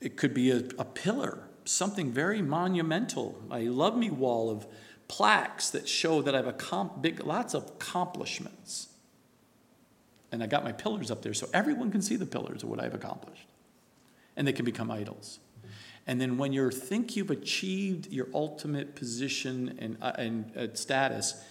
it 0.00 0.16
could 0.16 0.34
be 0.34 0.50
a, 0.50 0.58
a 0.78 0.84
pillar, 0.84 1.44
something 1.64 2.12
very 2.12 2.42
monumental, 2.42 3.40
a 3.52 3.68
love 3.68 3.96
me 3.96 4.10
wall 4.10 4.50
of 4.50 4.66
plaques 5.08 5.70
that 5.70 5.88
show 5.88 6.22
that 6.22 6.34
I 6.34 6.38
have 6.38 6.46
a 6.46 6.90
big, 7.00 7.24
lots 7.24 7.54
of 7.54 7.64
accomplishments. 7.64 8.88
And 10.30 10.42
I 10.42 10.46
got 10.46 10.64
my 10.64 10.72
pillars 10.72 11.10
up 11.10 11.22
there 11.22 11.34
so 11.34 11.48
everyone 11.52 11.90
can 11.90 12.00
see 12.00 12.16
the 12.16 12.26
pillars 12.26 12.62
of 12.62 12.70
what 12.70 12.80
I've 12.80 12.94
accomplished. 12.94 13.46
And 14.36 14.48
they 14.48 14.52
can 14.52 14.64
become 14.64 14.90
idols. 14.90 15.38
And 16.06 16.20
then 16.20 16.36
when 16.36 16.52
you 16.52 16.70
think 16.70 17.16
you've 17.16 17.30
achieved 17.30 18.12
your 18.12 18.28
ultimate 18.34 18.96
position 18.96 19.76
and, 19.78 19.96
uh, 20.02 20.12
and 20.18 20.56
uh, 20.56 20.74
status, 20.74 21.42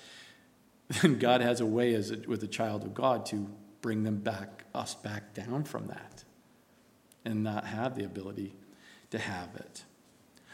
then 1.01 1.19
God 1.19 1.41
has 1.41 1.61
a 1.61 1.65
way 1.65 1.93
as 1.93 2.11
a, 2.11 2.17
with 2.27 2.43
a 2.43 2.47
child 2.47 2.83
of 2.83 2.93
God 2.93 3.25
to 3.27 3.49
bring 3.81 4.03
them 4.03 4.17
back, 4.17 4.65
us 4.75 4.95
back 4.95 5.33
down 5.33 5.63
from 5.63 5.87
that 5.87 6.23
and 7.23 7.43
not 7.43 7.65
have 7.65 7.95
the 7.95 8.03
ability 8.03 8.53
to 9.11 9.19
have 9.19 9.55
it. 9.55 9.83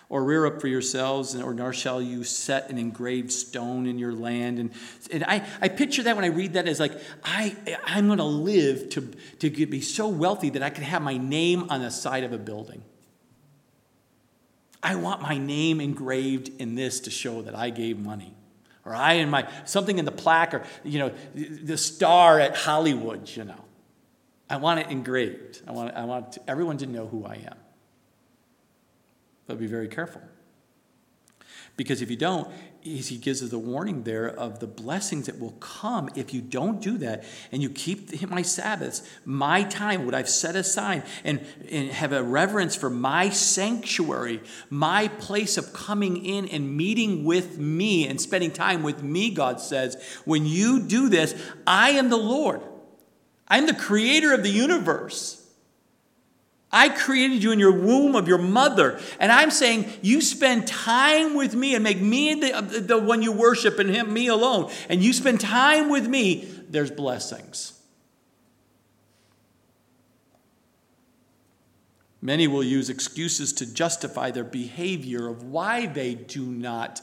Or 0.10 0.24
rear 0.24 0.46
up 0.46 0.62
for 0.62 0.68
yourselves, 0.68 1.36
or 1.36 1.54
nor 1.54 1.74
shall 1.74 2.02
you 2.02 2.24
set 2.24 2.70
an 2.70 2.78
engraved 2.78 3.30
stone 3.30 3.86
in 3.86 4.00
your 4.00 4.14
land. 4.14 4.58
And, 4.58 4.72
and 5.12 5.26
I, 5.26 5.46
I 5.62 5.68
picture 5.68 6.02
that 6.04 6.16
when 6.16 6.24
I 6.24 6.30
read 6.30 6.54
that 6.54 6.66
as 6.66 6.80
like, 6.80 6.94
I, 7.26 7.58
I'm 7.84 8.08
going 8.08 8.20
to 8.20 8.24
live 8.24 8.90
to, 8.92 9.02
to 9.40 9.50
be 9.50 9.82
so 9.82 10.08
wealthy 10.08 10.50
that 10.52 10.64
I 10.64 10.70
can 10.70 10.86
have 10.86 11.02
my 11.02 11.18
name 11.18 11.70
on 11.70 11.82
the 11.82 11.92
side 11.92 12.24
of 12.24 12.32
a 12.32 12.38
building. 12.38 12.84
I 14.88 14.96
want 14.96 15.22
my 15.22 15.38
name 15.38 15.82
engraved 15.82 16.50
in 16.62 16.76
this 16.76 17.02
to 17.02 17.12
show 17.12 17.42
that 17.42 17.54
I 17.54 17.72
gave 17.72 18.00
money. 18.00 18.34
Or 18.86 18.96
I 18.96 19.14
and 19.16 19.30
my, 19.30 19.46
something 19.66 20.00
in 20.00 20.06
the 20.06 20.14
plaque, 20.14 20.54
or, 20.54 20.64
you 20.86 21.00
know, 21.00 21.12
the 21.36 21.78
star 21.78 22.40
at 22.40 22.56
Hollywood, 22.56 23.30
you 23.36 23.44
know. 23.44 23.66
I 24.50 24.56
want 24.56 24.80
it 24.80 24.88
engraved. 24.90 25.62
I 25.68 25.72
want, 25.74 25.94
I 25.94 26.06
want 26.06 26.38
everyone 26.48 26.78
to 26.78 26.86
know 26.86 27.06
who 27.06 27.26
I 27.26 27.34
am. 27.34 27.58
But 29.46 29.60
be 29.60 29.68
very 29.68 29.90
careful. 29.90 30.22
Because 31.76 32.02
if 32.02 32.10
you 32.10 32.16
don't, 32.16 32.48
he 32.96 33.18
gives 33.18 33.44
us 33.44 33.52
a 33.52 33.60
warning 33.60 34.04
there 34.04 34.28
of 34.28 34.60
the 34.60 34.68
blessings 34.68 35.26
that 35.26 35.40
will 35.40 35.52
come 35.60 36.10
if 36.16 36.34
you 36.34 36.42
don't 36.42 36.82
do 36.82 36.98
that 37.00 37.24
and 37.52 37.62
you 37.62 37.70
keep 37.70 38.30
my 38.30 38.42
Sabbaths, 38.42 39.08
my 39.26 39.64
time, 39.64 40.06
what 40.06 40.16
I've 40.16 40.30
set 40.30 40.56
aside, 40.56 41.04
and, 41.24 41.46
and 41.70 41.92
have 41.92 42.14
a 42.14 42.24
reverence 42.24 42.76
for 42.76 42.90
my 42.90 43.30
sanctuary, 43.30 44.42
my 44.70 45.08
place 45.08 45.58
of 45.58 45.74
coming 45.74 46.26
in 46.26 46.48
and 46.48 46.76
meeting 46.76 47.24
with 47.24 47.58
me 47.58 48.08
and 48.08 48.20
spending 48.20 48.52
time 48.52 48.84
with 48.84 49.04
me, 49.04 49.32
God 49.32 49.60
says. 49.60 50.22
When 50.26 50.46
you 50.46 50.82
do 50.82 51.10
this, 51.10 51.36
I 51.66 51.92
am 51.92 52.10
the 52.10 52.18
Lord. 52.18 52.62
I'm 53.48 53.66
the 53.66 53.74
creator 53.74 54.34
of 54.34 54.44
the 54.44 54.50
universe. 54.50 55.37
I 56.72 56.90
created 56.90 57.44
you 57.44 57.52
in 57.52 57.60
your 57.60 57.72
womb 57.72 58.16
of 58.16 58.28
your 58.28 58.38
mother. 58.38 59.00
And 59.20 59.32
I'm 59.32 59.52
saying 59.52 59.86
you 60.02 60.22
spend 60.22 60.68
time 60.68 61.36
with 61.36 61.56
me 61.56 61.76
and 61.76 61.84
make 61.84 62.02
me 62.02 62.34
the, 62.34 62.58
uh, 62.58 62.62
the 62.62 62.98
one 62.98 63.22
you 63.22 63.32
worship 63.32 63.80
and 63.80 63.90
him, 63.90 64.14
me 64.14 64.28
alone. 64.28 64.70
And 64.90 65.02
you 65.02 65.14
spend 65.14 65.40
time 65.40 65.90
with 65.90 66.08
me, 66.08 66.48
there's 66.70 66.92
blessings. 66.92 67.74
Many 72.22 72.48
will 72.48 72.64
use 72.64 72.90
excuses 72.90 73.54
to 73.54 73.74
justify 73.74 74.32
their 74.32 74.44
behavior 74.44 75.30
of 75.30 75.44
why 75.44 75.86
they 75.86 76.16
do 76.16 76.46
not 76.46 77.02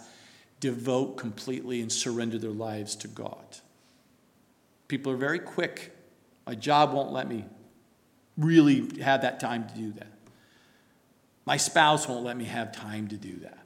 devote 0.61 1.17
completely 1.17 1.81
and 1.81 1.91
surrender 1.91 2.37
their 2.39 2.51
lives 2.51 2.97
to 2.97 3.09
God. 3.09 3.59
People 4.89 5.13
are 5.13 5.17
very 5.17 5.39
quick. 5.39 5.97
My 6.47 6.55
job 6.55 6.93
won't 6.93 7.13
let 7.13 7.29
me 7.29 7.47
really 8.37 9.01
have 9.01 9.23
that 9.23 9.41
time 9.41 9.69
to 9.69 9.75
do 9.75 9.93
that. 9.93 10.09
My 11.47 11.57
spouse 11.57 12.09
won't 12.09 12.25
let 12.25 12.37
me 12.37 12.45
have 12.45 12.73
time 12.73 13.09
to 13.09 13.17
do 13.17 13.37
that. 13.41 13.59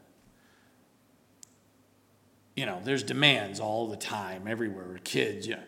You 2.57 2.67
know, 2.67 2.81
there's 2.83 3.05
demands 3.05 3.61
all 3.61 3.87
the 3.87 3.97
time, 3.97 4.49
everywhere, 4.49 4.99
kids, 5.05 5.47
yeah. 5.47 5.61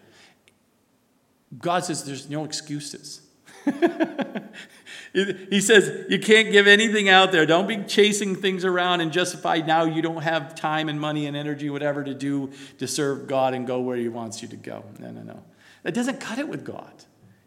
God 1.56 1.84
says 1.84 2.04
there's 2.04 2.28
no 2.28 2.44
excuses. 2.44 3.22
he 5.12 5.60
says 5.60 6.06
you 6.08 6.18
can't 6.18 6.50
give 6.50 6.66
anything 6.66 7.08
out 7.08 7.32
there. 7.32 7.44
Don't 7.44 7.66
be 7.66 7.78
chasing 7.84 8.34
things 8.36 8.64
around 8.64 9.00
and 9.00 9.12
justify 9.12 9.58
now 9.58 9.84
you 9.84 10.02
don't 10.02 10.22
have 10.22 10.54
time 10.54 10.88
and 10.88 11.00
money 11.00 11.26
and 11.26 11.36
energy, 11.36 11.68
whatever, 11.68 12.02
to 12.04 12.14
do 12.14 12.50
to 12.78 12.86
serve 12.86 13.26
God 13.26 13.54
and 13.54 13.66
go 13.66 13.80
where 13.80 13.96
He 13.96 14.08
wants 14.08 14.42
you 14.42 14.48
to 14.48 14.56
go. 14.56 14.84
No, 14.98 15.10
no, 15.10 15.22
no. 15.22 15.42
That 15.82 15.94
doesn't 15.94 16.20
cut 16.20 16.38
it 16.38 16.48
with 16.48 16.64
God. 16.64 16.92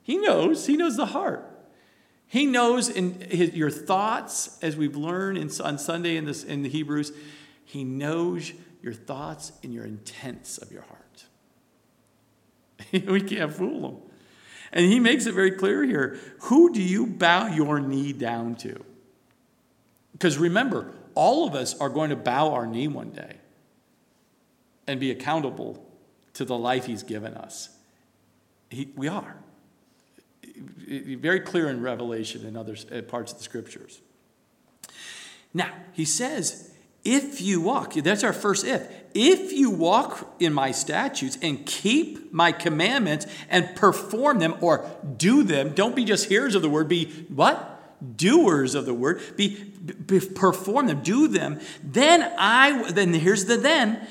He 0.03 0.17
knows, 0.17 0.67
He 0.67 0.77
knows 0.77 0.97
the 0.97 1.07
heart. 1.07 1.49
He 2.27 2.45
knows 2.45 2.89
in 2.89 3.19
his, 3.21 3.53
your 3.53 3.69
thoughts, 3.69 4.57
as 4.61 4.75
we've 4.75 4.95
learned 4.95 5.37
in, 5.37 5.49
on 5.61 5.77
Sunday 5.77 6.17
in, 6.17 6.25
this, 6.25 6.43
in 6.43 6.63
the 6.63 6.69
Hebrews, 6.69 7.11
He 7.65 7.83
knows 7.83 8.53
your 8.81 8.93
thoughts 8.93 9.51
and 9.63 9.73
your 9.73 9.85
intents 9.85 10.57
of 10.57 10.71
your 10.71 10.83
heart. 10.83 11.25
we 13.07 13.21
can't 13.21 13.53
fool 13.53 13.89
Him. 13.89 13.97
And 14.73 14.87
he 14.87 14.99
makes 14.99 15.27
it 15.27 15.35
very 15.35 15.51
clear 15.51 15.83
here 15.83 16.19
who 16.41 16.73
do 16.73 16.81
you 16.81 17.05
bow 17.05 17.47
your 17.47 17.79
knee 17.79 18.11
down 18.11 18.55
to? 18.55 18.83
Because 20.13 20.37
remember, 20.37 20.91
all 21.13 21.47
of 21.47 21.53
us 21.53 21.79
are 21.79 21.89
going 21.89 22.09
to 22.09 22.15
bow 22.15 22.53
our 22.53 22.65
knee 22.65 22.87
one 22.87 23.11
day 23.11 23.37
and 24.87 24.99
be 24.99 25.11
accountable 25.11 25.85
to 26.33 26.43
the 26.43 26.57
life 26.57 26.87
he's 26.87 27.03
given 27.03 27.35
us. 27.35 27.69
He, 28.71 28.91
we 28.95 29.07
are. 29.07 29.37
Very 30.87 31.39
clear 31.39 31.69
in 31.69 31.81
Revelation 31.81 32.45
and 32.45 32.57
other 32.57 32.75
uh, 32.91 33.01
parts 33.01 33.31
of 33.31 33.37
the 33.37 33.43
scriptures. 33.43 34.01
Now, 35.53 35.71
he 35.93 36.05
says, 36.05 36.71
if 37.03 37.41
you 37.41 37.61
walk, 37.61 37.93
that's 37.93 38.23
our 38.23 38.33
first 38.33 38.65
if. 38.65 38.89
If 39.13 39.51
you 39.51 39.69
walk 39.69 40.35
in 40.39 40.53
my 40.53 40.71
statutes 40.71 41.37
and 41.41 41.65
keep 41.65 42.33
my 42.33 42.51
commandments 42.51 43.27
and 43.49 43.75
perform 43.75 44.39
them 44.39 44.55
or 44.61 44.89
do 45.17 45.43
them, 45.43 45.73
don't 45.73 45.95
be 45.95 46.05
just 46.05 46.29
hearers 46.29 46.55
of 46.55 46.61
the 46.61 46.69
word, 46.69 46.87
be 46.87 47.25
what? 47.27 48.17
Doers 48.17 48.73
of 48.73 48.85
the 48.85 48.93
word, 48.93 49.21
be, 49.37 49.63
be 49.63 50.19
perform 50.19 50.87
them, 50.87 51.03
do 51.03 51.27
them. 51.27 51.59
Then 51.83 52.33
I, 52.37 52.91
then 52.91 53.13
here's 53.13 53.45
the 53.45 53.57
then, 53.57 54.07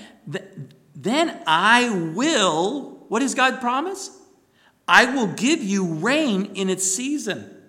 then 0.94 1.42
I 1.46 1.90
will, 2.14 3.04
what 3.08 3.20
does 3.20 3.34
God 3.34 3.60
promise? 3.60 4.10
I 4.86 5.14
will 5.14 5.28
give 5.28 5.62
you 5.62 5.94
rain 5.94 6.52
in 6.54 6.68
its 6.68 6.84
season 6.84 7.62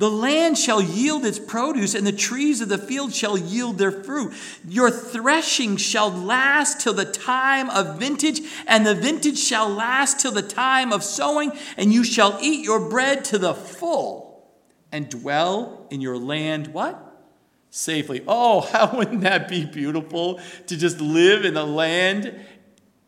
the 0.00 0.10
land 0.10 0.56
shall 0.56 0.80
yield 0.80 1.26
its 1.26 1.38
produce, 1.38 1.94
and 1.94 2.06
the 2.06 2.10
trees 2.12 2.62
of 2.62 2.70
the 2.70 2.78
field 2.78 3.12
shall 3.12 3.36
yield 3.36 3.76
their 3.76 3.92
fruit. 3.92 4.32
Your 4.66 4.90
threshing 4.90 5.76
shall 5.76 6.10
last 6.10 6.80
till 6.80 6.94
the 6.94 7.04
time 7.04 7.68
of 7.68 7.98
vintage, 7.98 8.40
and 8.66 8.86
the 8.86 8.94
vintage 8.94 9.38
shall 9.38 9.68
last 9.68 10.18
till 10.18 10.32
the 10.32 10.40
time 10.40 10.90
of 10.90 11.04
sowing, 11.04 11.52
and 11.76 11.92
you 11.92 12.02
shall 12.02 12.38
eat 12.40 12.64
your 12.64 12.88
bread 12.88 13.26
to 13.26 13.36
the 13.36 13.52
full, 13.52 14.42
and 14.90 15.10
dwell 15.10 15.86
in 15.90 16.00
your 16.00 16.16
land 16.16 16.68
what? 16.68 17.22
Safely. 17.68 18.24
Oh, 18.26 18.60
how 18.72 18.96
wouldn't 18.96 19.20
that 19.20 19.50
be 19.50 19.66
beautiful 19.66 20.40
to 20.68 20.78
just 20.78 20.98
live 21.02 21.44
in 21.44 21.58
a 21.58 21.64
land 21.64 22.40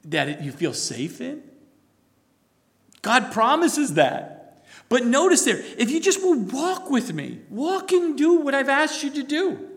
that 0.04 0.42
you 0.42 0.52
feel 0.52 0.74
safe 0.74 1.22
in? 1.22 1.42
God 3.02 3.32
promises 3.32 3.94
that. 3.94 4.64
But 4.88 5.04
notice 5.04 5.44
there, 5.44 5.62
if 5.78 5.90
you 5.90 6.00
just 6.00 6.22
will 6.22 6.38
walk 6.38 6.90
with 6.90 7.12
me, 7.12 7.40
walk 7.50 7.92
and 7.92 8.16
do 8.16 8.40
what 8.40 8.54
I've 8.54 8.68
asked 8.68 9.02
you 9.02 9.10
to 9.10 9.22
do. 9.22 9.68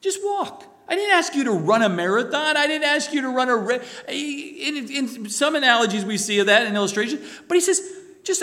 Just 0.00 0.20
walk. 0.22 0.64
I 0.88 0.96
didn't 0.96 1.14
ask 1.14 1.34
you 1.34 1.44
to 1.44 1.52
run 1.52 1.82
a 1.82 1.88
marathon. 1.88 2.56
I 2.56 2.66
didn't 2.66 2.84
ask 2.84 3.12
you 3.12 3.22
to 3.22 3.28
run 3.28 3.48
a. 3.48 3.80
In, 4.08 4.88
in 4.90 5.30
some 5.30 5.54
analogies, 5.54 6.04
we 6.04 6.18
see 6.18 6.40
of 6.40 6.46
that 6.46 6.66
in 6.66 6.74
illustration. 6.74 7.22
But 7.48 7.54
he 7.54 7.60
says, 7.60 7.80
just 8.22 8.42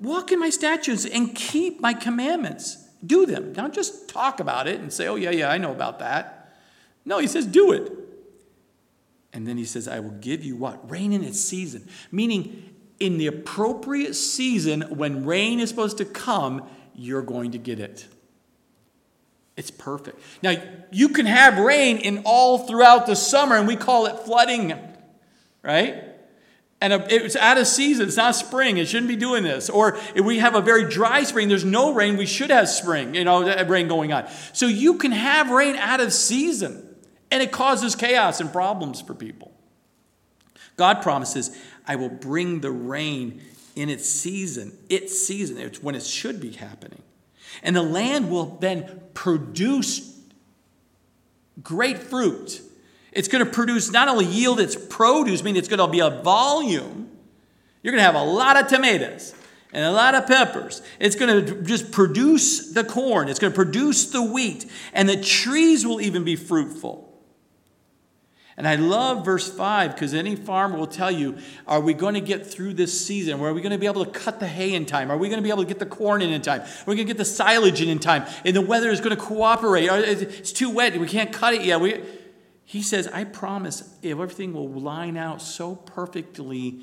walk 0.00 0.30
in 0.30 0.38
my 0.38 0.50
statutes 0.50 1.04
and 1.04 1.34
keep 1.34 1.80
my 1.80 1.94
commandments. 1.94 2.88
Do 3.04 3.26
them. 3.26 3.52
Don't 3.52 3.74
just 3.74 4.08
talk 4.08 4.40
about 4.40 4.68
it 4.68 4.80
and 4.80 4.92
say, 4.92 5.08
oh, 5.08 5.16
yeah, 5.16 5.30
yeah, 5.30 5.50
I 5.50 5.58
know 5.58 5.72
about 5.72 6.00
that. 6.00 6.54
No, 7.04 7.18
he 7.18 7.26
says, 7.26 7.46
do 7.46 7.72
it. 7.72 7.90
And 9.32 9.46
then 9.46 9.56
he 9.56 9.64
says, 9.64 9.88
I 9.88 10.00
will 10.00 10.10
give 10.10 10.44
you 10.44 10.56
what? 10.56 10.90
Rain 10.90 11.12
in 11.12 11.24
its 11.24 11.40
season. 11.40 11.88
Meaning, 12.10 12.69
in 13.00 13.18
the 13.18 13.26
appropriate 13.26 14.14
season 14.14 14.82
when 14.82 15.24
rain 15.24 15.58
is 15.58 15.70
supposed 15.70 15.98
to 15.98 16.04
come, 16.04 16.68
you're 16.94 17.22
going 17.22 17.52
to 17.52 17.58
get 17.58 17.80
it. 17.80 18.06
It's 19.56 19.70
perfect. 19.70 20.20
Now, 20.42 20.54
you 20.90 21.08
can 21.08 21.26
have 21.26 21.58
rain 21.58 21.98
in 21.98 22.22
all 22.24 22.58
throughout 22.58 23.06
the 23.06 23.16
summer, 23.16 23.56
and 23.56 23.66
we 23.66 23.76
call 23.76 24.06
it 24.06 24.18
flooding, 24.20 24.74
right? 25.62 26.04
And 26.82 26.92
it's 27.10 27.36
out 27.36 27.58
of 27.58 27.66
season. 27.66 28.08
It's 28.08 28.16
not 28.16 28.34
spring. 28.34 28.78
It 28.78 28.88
shouldn't 28.88 29.08
be 29.08 29.16
doing 29.16 29.42
this. 29.42 29.68
Or 29.68 29.98
if 30.14 30.24
we 30.24 30.38
have 30.38 30.54
a 30.54 30.62
very 30.62 30.88
dry 30.88 31.24
spring, 31.24 31.48
there's 31.48 31.64
no 31.64 31.92
rain. 31.92 32.16
We 32.16 32.24
should 32.24 32.48
have 32.48 32.70
spring, 32.70 33.14
you 33.14 33.24
know, 33.24 33.64
rain 33.66 33.86
going 33.86 34.14
on. 34.14 34.28
So 34.54 34.66
you 34.66 34.94
can 34.94 35.12
have 35.12 35.50
rain 35.50 35.76
out 35.76 36.00
of 36.00 36.12
season, 36.12 36.96
and 37.30 37.42
it 37.42 37.52
causes 37.52 37.94
chaos 37.94 38.40
and 38.40 38.50
problems 38.50 39.02
for 39.02 39.14
people. 39.14 39.52
God 40.76 41.02
promises, 41.02 41.54
I 41.90 41.96
will 41.96 42.08
bring 42.08 42.60
the 42.60 42.70
rain 42.70 43.40
in 43.74 43.88
its 43.88 44.08
season, 44.08 44.78
its 44.88 45.26
season, 45.26 45.58
it's 45.58 45.82
when 45.82 45.96
it 45.96 46.04
should 46.04 46.40
be 46.40 46.52
happening. 46.52 47.02
And 47.64 47.74
the 47.74 47.82
land 47.82 48.30
will 48.30 48.58
then 48.60 49.00
produce 49.12 50.16
great 51.64 51.98
fruit. 51.98 52.62
It's 53.10 53.26
going 53.26 53.44
to 53.44 53.50
produce 53.50 53.90
not 53.90 54.06
only 54.06 54.24
yield 54.24 54.60
its 54.60 54.76
produce, 54.76 55.42
meaning 55.42 55.58
it's 55.58 55.66
going 55.66 55.80
to 55.80 55.88
be 55.88 55.98
a 55.98 56.10
volume. 56.22 57.10
You're 57.82 57.90
going 57.90 57.98
to 57.98 58.04
have 58.04 58.14
a 58.14 58.22
lot 58.22 58.56
of 58.56 58.68
tomatoes 58.68 59.34
and 59.72 59.84
a 59.84 59.90
lot 59.90 60.14
of 60.14 60.28
peppers. 60.28 60.82
It's 61.00 61.16
going 61.16 61.44
to 61.44 61.62
just 61.62 61.90
produce 61.90 62.72
the 62.72 62.84
corn, 62.84 63.28
it's 63.28 63.40
going 63.40 63.52
to 63.52 63.56
produce 63.56 64.12
the 64.12 64.22
wheat, 64.22 64.64
and 64.92 65.08
the 65.08 65.20
trees 65.20 65.84
will 65.84 66.00
even 66.00 66.22
be 66.22 66.36
fruitful. 66.36 67.09
And 68.60 68.68
I 68.68 68.74
love 68.74 69.24
verse 69.24 69.50
5 69.50 69.94
because 69.94 70.12
any 70.12 70.36
farmer 70.36 70.76
will 70.76 70.86
tell 70.86 71.10
you 71.10 71.38
are 71.66 71.80
we 71.80 71.94
going 71.94 72.12
to 72.12 72.20
get 72.20 72.46
through 72.46 72.74
this 72.74 73.06
season? 73.06 73.40
Are 73.40 73.54
we 73.54 73.62
going 73.62 73.72
to 73.72 73.78
be 73.78 73.86
able 73.86 74.04
to 74.04 74.10
cut 74.10 74.38
the 74.38 74.46
hay 74.46 74.74
in 74.74 74.84
time? 74.84 75.10
Are 75.10 75.16
we 75.16 75.28
going 75.30 75.38
to 75.38 75.42
be 75.42 75.48
able 75.48 75.62
to 75.62 75.66
get 75.66 75.78
the 75.78 75.86
corn 75.86 76.20
in 76.20 76.28
in 76.28 76.42
time? 76.42 76.60
Are 76.60 76.66
we 76.84 76.94
going 76.94 77.06
to 77.06 77.14
get 77.14 77.16
the 77.16 77.24
silage 77.24 77.80
in 77.80 77.88
in 77.88 77.98
time? 77.98 78.26
And 78.44 78.54
the 78.54 78.60
weather 78.60 78.90
is 78.90 79.00
going 79.00 79.16
to 79.16 79.22
cooperate. 79.22 79.86
It's 79.86 80.52
too 80.52 80.68
wet. 80.68 80.94
We 81.00 81.08
can't 81.08 81.32
cut 81.32 81.54
it 81.54 81.62
yet. 81.62 81.80
We, 81.80 82.02
he 82.66 82.82
says, 82.82 83.08
I 83.08 83.24
promise 83.24 83.96
if 84.02 84.12
everything 84.12 84.52
will 84.52 84.68
line 84.68 85.16
out 85.16 85.40
so 85.40 85.74
perfectly, 85.74 86.82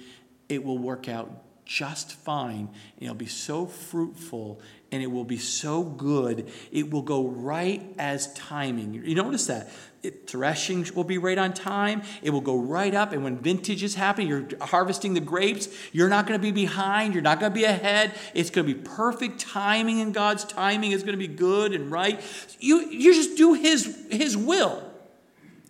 it 0.49 0.63
will 0.63 0.79
work 0.79 1.07
out 1.07 1.29
just 1.63 2.13
fine. 2.13 2.69
And 2.95 3.03
it'll 3.03 3.13
be 3.13 3.27
so 3.27 3.67
fruitful 3.67 4.61
and 4.91 5.03
it 5.03 5.07
will 5.07 5.23
be 5.23 5.37
so 5.37 5.83
good. 5.83 6.49
It 6.71 6.89
will 6.89 7.01
go 7.01 7.27
right 7.27 7.93
as 7.97 8.33
timing. 8.33 8.93
You 8.93 9.15
notice 9.15 9.47
that? 9.47 9.69
It, 10.03 10.29
threshing 10.29 10.85
will 10.95 11.03
be 11.03 11.17
right 11.17 11.37
on 11.37 11.53
time. 11.53 12.03
It 12.21 12.29
will 12.29 12.41
go 12.41 12.57
right 12.57 12.93
up. 12.93 13.11
And 13.11 13.23
when 13.23 13.37
vintage 13.39 13.83
is 13.83 13.95
happening, 13.95 14.27
you're 14.27 14.47
harvesting 14.61 15.13
the 15.13 15.19
grapes, 15.19 15.67
you're 15.91 16.07
not 16.07 16.27
going 16.27 16.39
to 16.39 16.41
be 16.41 16.51
behind. 16.51 17.13
You're 17.13 17.23
not 17.23 17.39
going 17.39 17.51
to 17.51 17.55
be 17.55 17.65
ahead. 17.65 18.13
It's 18.33 18.49
going 18.49 18.67
to 18.67 18.73
be 18.73 18.79
perfect 18.79 19.39
timing, 19.39 19.99
and 19.99 20.13
God's 20.13 20.45
timing 20.45 20.91
is 20.91 21.03
going 21.03 21.19
to 21.19 21.27
be 21.27 21.27
good 21.27 21.73
and 21.73 21.91
right. 21.91 22.21
You, 22.59 22.89
you 22.89 23.13
just 23.13 23.37
do 23.37 23.53
his, 23.53 23.97
his 24.09 24.37
will. 24.37 24.83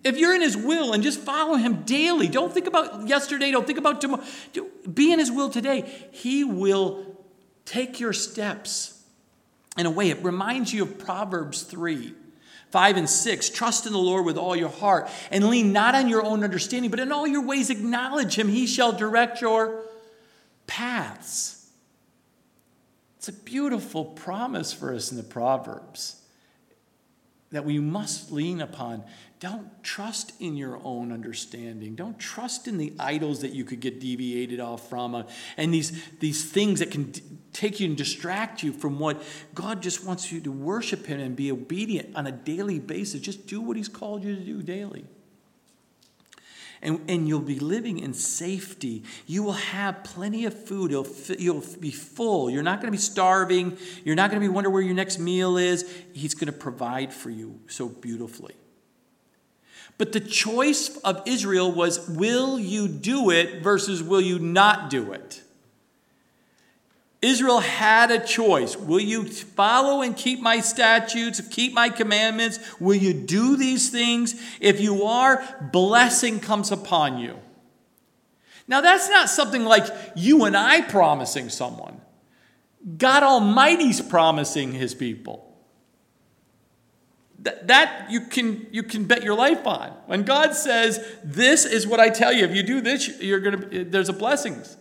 If 0.03 0.17
you're 0.17 0.33
in 0.33 0.41
His 0.41 0.55
will 0.55 0.93
and 0.93 1.03
just 1.03 1.19
follow 1.19 1.55
Him 1.55 1.83
daily, 1.83 2.27
don't 2.27 2.53
think 2.53 2.67
about 2.67 3.07
yesterday, 3.07 3.51
don't 3.51 3.65
think 3.65 3.79
about 3.79 3.99
tomorrow. 3.99 4.23
Be 4.91 5.11
in 5.11 5.19
His 5.19 5.31
will 5.31 5.49
today. 5.49 6.09
He 6.11 6.45
will 6.45 7.17
take 7.65 7.99
your 7.99 8.13
steps. 8.13 8.96
In 9.77 9.85
a 9.85 9.91
way, 9.91 10.09
it 10.09 10.23
reminds 10.23 10.73
you 10.73 10.83
of 10.83 10.97
Proverbs 10.97 11.63
3. 11.63 12.13
5 12.69 12.97
and 12.97 13.09
6 13.09 13.49
Trust 13.49 13.85
in 13.85 13.93
the 13.93 13.99
Lord 13.99 14.25
with 14.25 14.37
all 14.37 14.55
your 14.55 14.69
heart 14.69 15.09
and 15.31 15.49
lean 15.49 15.71
not 15.71 15.95
on 15.95 16.09
your 16.09 16.23
own 16.23 16.43
understanding, 16.43 16.91
but 16.91 16.99
in 16.99 17.11
all 17.11 17.25
your 17.25 17.45
ways 17.45 17.69
acknowledge 17.69 18.37
him. 18.37 18.49
He 18.49 18.67
shall 18.67 18.91
direct 18.91 19.41
your 19.41 19.83
paths. 20.65 21.69
It's 23.17 23.29
a 23.29 23.33
beautiful 23.33 24.05
promise 24.05 24.73
for 24.73 24.93
us 24.93 25.11
in 25.11 25.17
the 25.17 25.23
Proverbs 25.23 26.21
that 27.51 27.65
we 27.65 27.79
must 27.79 28.31
lean 28.31 28.61
upon. 28.61 29.03
Don't 29.39 29.83
trust 29.83 30.33
in 30.39 30.57
your 30.57 30.79
own 30.83 31.11
understanding. 31.11 31.95
Don't 31.95 32.17
trust 32.17 32.67
in 32.67 32.77
the 32.77 32.93
idols 32.99 33.41
that 33.41 33.51
you 33.51 33.65
could 33.65 33.79
get 33.79 33.99
deviated 33.99 34.59
off 34.59 34.89
from 34.89 35.13
uh, 35.13 35.23
and 35.57 35.73
these, 35.73 36.03
these 36.19 36.49
things 36.49 36.79
that 36.79 36.89
can 36.89 37.13
take 37.53 37.79
you 37.79 37.87
and 37.87 37.95
distract 37.95 38.63
you 38.63 38.73
from 38.73 38.97
what 38.97 39.21
God 39.53 39.83
just 39.83 40.03
wants 40.03 40.31
you 40.31 40.41
to 40.41 40.51
worship 40.51 41.05
Him 41.05 41.19
and 41.19 41.35
be 41.35 41.51
obedient 41.51 42.15
on 42.15 42.25
a 42.25 42.31
daily 42.31 42.79
basis. 42.79 43.21
Just 43.21 43.45
do 43.45 43.61
what 43.61 43.77
He's 43.77 43.89
called 43.89 44.23
you 44.23 44.35
to 44.35 44.41
do 44.41 44.63
daily 44.63 45.05
and, 46.81 47.09
and 47.09 47.27
you'll 47.27 47.39
be 47.39 47.59
living 47.59 47.99
in 47.99 48.13
safety. 48.13 49.03
You 49.25 49.43
will 49.43 49.53
have 49.53 50.03
plenty 50.03 50.45
of 50.45 50.53
food. 50.53 50.91
You'll, 50.91 51.07
you'll 51.37 51.63
be 51.79 51.91
full. 51.91 52.49
You're 52.49 52.63
not 52.63 52.81
going 52.81 52.87
to 52.87 52.91
be 52.91 53.01
starving. 53.01 53.77
You're 54.03 54.15
not 54.15 54.29
going 54.29 54.41
to 54.41 54.47
be 54.47 54.53
wondering 54.53 54.73
where 54.73 54.83
your 54.83 54.93
next 54.93 55.19
meal 55.19 55.57
is. 55.57 55.91
He's 56.13 56.33
going 56.33 56.51
to 56.51 56.57
provide 56.57 57.13
for 57.13 57.29
you 57.29 57.59
so 57.67 57.89
beautifully. 57.89 58.55
But 59.97 60.11
the 60.13 60.19
choice 60.19 60.95
of 60.97 61.23
Israel 61.25 61.71
was 61.71 62.07
will 62.09 62.59
you 62.59 62.87
do 62.87 63.29
it 63.31 63.63
versus 63.63 64.03
will 64.03 64.21
you 64.21 64.37
not 64.37 64.89
do 64.89 65.11
it? 65.11 65.41
Israel 67.21 67.59
had 67.59 68.11
a 68.11 68.23
choice. 68.23 68.77
Will 68.77 68.99
you 68.99 69.25
follow 69.25 70.03
and 70.03 70.15
keep 70.15 70.39
my 70.39 70.59
statutes, 70.59 71.41
keep 71.49 71.73
my 71.73 71.89
commandments? 71.89 72.59
Will 72.79 72.95
you 72.95 73.13
do 73.13 73.57
these 73.57 73.89
things? 73.89 74.39
If 74.59 74.79
you 74.79 75.03
are, 75.03 75.43
blessing 75.71 76.39
comes 76.39 76.71
upon 76.71 77.17
you. 77.17 77.39
Now, 78.67 78.81
that's 78.81 79.09
not 79.09 79.29
something 79.29 79.65
like 79.65 79.87
you 80.15 80.43
and 80.45 80.55
I 80.55 80.81
promising 80.81 81.49
someone. 81.49 82.01
God 82.97 83.23
Almighty's 83.23 84.01
promising 84.01 84.73
his 84.73 84.93
people. 84.93 85.46
That, 87.39 87.67
that 87.67 88.07
you, 88.09 88.21
can, 88.21 88.67
you 88.71 88.83
can 88.83 89.05
bet 89.05 89.23
your 89.23 89.35
life 89.35 89.65
on. 89.67 89.91
When 90.07 90.23
God 90.23 90.53
says, 90.53 90.99
This 91.23 91.65
is 91.65 91.85
what 91.85 91.99
I 91.99 92.09
tell 92.09 92.33
you, 92.33 92.45
if 92.45 92.55
you 92.55 92.63
do 92.63 92.81
this, 92.81 93.21
you're 93.21 93.39
gonna, 93.39 93.83
there's 93.85 94.09
a 94.09 94.13
blessings. 94.13 94.75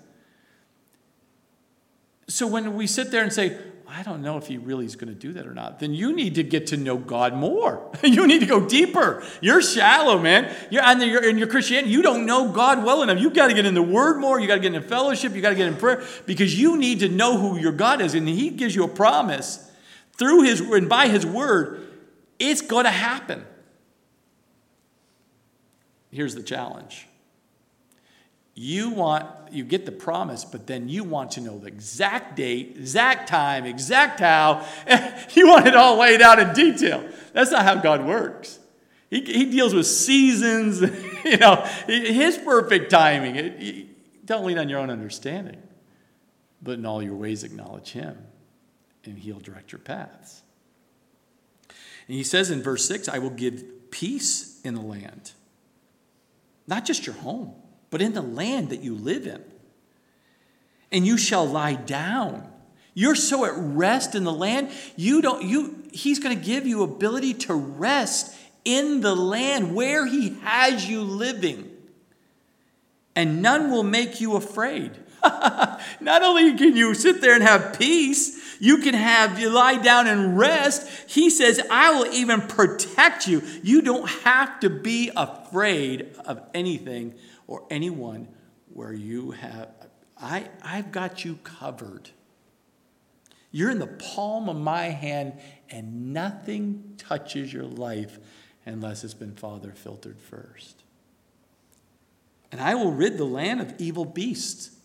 So 2.29 2.47
when 2.47 2.75
we 2.75 2.87
sit 2.87 3.11
there 3.11 3.23
and 3.23 3.33
say, 3.33 3.57
I 3.89 4.03
don't 4.03 4.21
know 4.21 4.37
if 4.37 4.49
he 4.49 4.59
really 4.59 4.85
is 4.85 4.97
going 4.97 5.09
to 5.09 5.19
do 5.19 5.33
that 5.35 5.47
or 5.47 5.55
not, 5.55 5.79
then 5.79 5.95
you 5.95 6.13
need 6.13 6.35
to 6.35 6.43
get 6.43 6.67
to 6.69 6.77
know 6.77 6.99
God 6.99 7.35
more. 7.35 7.89
you 8.03 8.27
need 8.27 8.41
to 8.41 8.47
go 8.47 8.67
deeper. 8.67 9.25
You're 9.41 9.63
shallow, 9.63 10.19
man. 10.19 10.55
You're, 10.71 10.83
and 10.83 11.01
you're, 11.03 11.27
in 11.27 11.39
your 11.39 11.47
Christianity, 11.47 11.93
you 11.93 12.03
don't 12.03 12.27
know 12.27 12.51
God 12.51 12.85
well 12.85 13.03
enough. 13.03 13.21
You've 13.21 13.35
got 13.35 13.49
to 13.49 13.55
get 13.55 13.65
in 13.65 13.75
the 13.75 13.83
Word 13.83 14.19
more. 14.19 14.41
you 14.41 14.49
got 14.49 14.57
to 14.57 14.61
get 14.61 14.75
in 14.75 14.83
fellowship. 14.83 15.35
you 15.35 15.41
got 15.41 15.51
to 15.51 15.55
get 15.55 15.69
in 15.69 15.77
prayer 15.77 16.03
because 16.27 16.59
you 16.59 16.77
need 16.77 16.99
to 17.01 17.09
know 17.09 17.39
who 17.39 17.59
your 17.59 17.73
God 17.73 18.01
is. 18.01 18.15
And 18.15 18.29
he 18.29 18.51
gives 18.51 18.75
you 18.75 18.83
a 18.83 18.89
promise 18.89 19.71
through 20.17 20.43
his 20.43 20.61
and 20.61 20.89
by 20.89 21.09
his 21.09 21.25
Word, 21.25 21.86
it's 22.39 22.63
going 22.63 22.85
to 22.85 22.91
happen. 22.91 23.45
Here's 26.11 26.35
the 26.35 26.43
challenge 26.43 27.07
you 28.59 28.89
want, 28.89 29.27
you 29.53 29.65
get 29.65 29.85
the 29.85 29.93
promise, 29.93 30.43
but 30.43 30.67
then 30.67 30.89
you 30.89 31.05
want 31.05 31.33
to 31.33 31.43
know 31.43 31.59
the 31.59 31.67
exact 31.67 32.37
date, 32.37 32.75
exact 32.79 33.29
time, 33.29 33.67
exact 33.67 34.19
how. 34.19 34.67
you 35.35 35.47
want 35.47 35.67
it 35.67 35.77
all 35.77 35.99
laid 35.99 36.23
out 36.23 36.39
in 36.39 36.55
detail. 36.55 37.07
That's 37.35 37.51
not 37.51 37.65
how 37.65 37.75
God 37.75 38.07
works. 38.07 38.59
He, 39.11 39.21
he 39.21 39.45
deals 39.51 39.75
with 39.75 39.87
seasons, 39.87 40.81
you 41.25 41.37
know, 41.37 41.57
his 41.87 42.39
perfect 42.39 42.91
timing. 42.91 43.91
don't 44.25 44.47
lean 44.47 44.57
on 44.57 44.71
your 44.71 44.79
own 44.79 44.89
understanding, 44.89 45.63
but 46.63 46.79
in 46.79 46.87
all 46.87 47.03
your 47.03 47.15
ways 47.15 47.45
acknowledge 47.45 47.91
him, 47.93 48.17
and 49.05 49.19
he'll 49.19 49.39
direct 49.39 49.71
your 49.71 49.81
paths. 49.81 50.43
And 52.09 52.17
he 52.17 52.23
says 52.23 52.51
in 52.51 52.63
verse 52.63 52.87
6 52.87 53.09
I 53.09 53.19
will 53.19 53.31
give 53.31 53.91
peace 53.91 54.61
in 54.63 54.75
the 54.75 54.81
land, 54.81 55.33
not 56.67 56.85
just 56.85 57.07
your 57.07 57.17
home 57.17 57.55
but 57.91 58.03
in 58.03 58.13
the 58.13 58.23
land 58.23 58.71
that 58.71 58.83
you 58.83 58.95
live 58.95 59.27
in. 59.27 59.43
And 60.93 61.07
you 61.07 61.17
shall 61.17 61.47
lie 61.47 61.75
down. 61.75 62.47
You're 62.95 63.15
so 63.15 63.45
at 63.45 63.53
rest 63.57 64.15
in 64.15 64.25
the 64.25 64.33
land, 64.33 64.71
you 64.97 65.21
don't 65.21 65.43
you 65.43 65.83
he's 65.93 66.19
going 66.19 66.39
to 66.39 66.45
give 66.45 66.67
you 66.67 66.83
ability 66.83 67.35
to 67.35 67.55
rest 67.55 68.35
in 68.65 69.01
the 69.01 69.15
land 69.15 69.75
where 69.75 70.07
he 70.07 70.31
has 70.43 70.89
you 70.89 71.03
living. 71.03 71.71
And 73.15 73.43
none 73.43 73.71
will 73.71 73.83
make 73.83 74.21
you 74.21 74.37
afraid. 74.37 74.93
Not 75.23 76.23
only 76.23 76.57
can 76.57 76.77
you 76.77 76.95
sit 76.95 77.21
there 77.21 77.35
and 77.35 77.43
have 77.43 77.79
peace, 77.79 78.46
you 78.59 78.79
can 78.79 78.95
have 78.95 79.39
you 79.39 79.51
lie 79.51 79.77
down 79.79 80.07
and 80.07 80.39
rest. 80.39 81.11
He 81.11 81.31
says, 81.31 81.61
I 81.71 81.93
will 81.93 82.13
even 82.13 82.43
protect 82.43 83.27
you. 83.27 83.43
You 83.63 83.83
don't 83.83 84.09
have 84.09 84.61
to 84.61 84.71
be 84.71 85.11
afraid 85.17 86.15
of 86.25 86.43
anything 86.55 87.15
or 87.47 87.65
anyone 87.71 88.29
where 88.73 88.93
you 88.93 89.31
have, 89.31 89.71
I, 90.21 90.49
I've 90.63 90.93
got 90.93 91.25
you 91.25 91.39
covered. 91.45 92.11
You're 93.51 93.71
in 93.71 93.79
the 93.79 93.87
palm 93.87 94.51
of 94.51 94.57
my 94.57 94.87
hand, 94.87 95.35
and 95.71 96.13
nothing 96.13 96.95
touches 96.99 97.53
your 97.53 97.65
life 97.65 98.19
unless 98.67 99.03
it's 99.03 99.15
been 99.15 99.35
Father 99.35 99.73
filtered 99.73 100.21
first. 100.21 100.83
And 102.53 102.61
I 102.61 102.75
will 102.75 102.93
rid 102.93 103.17
the 103.17 103.25
land 103.25 103.61
of 103.61 103.75
evil 103.79 104.05
beasts 104.05 104.76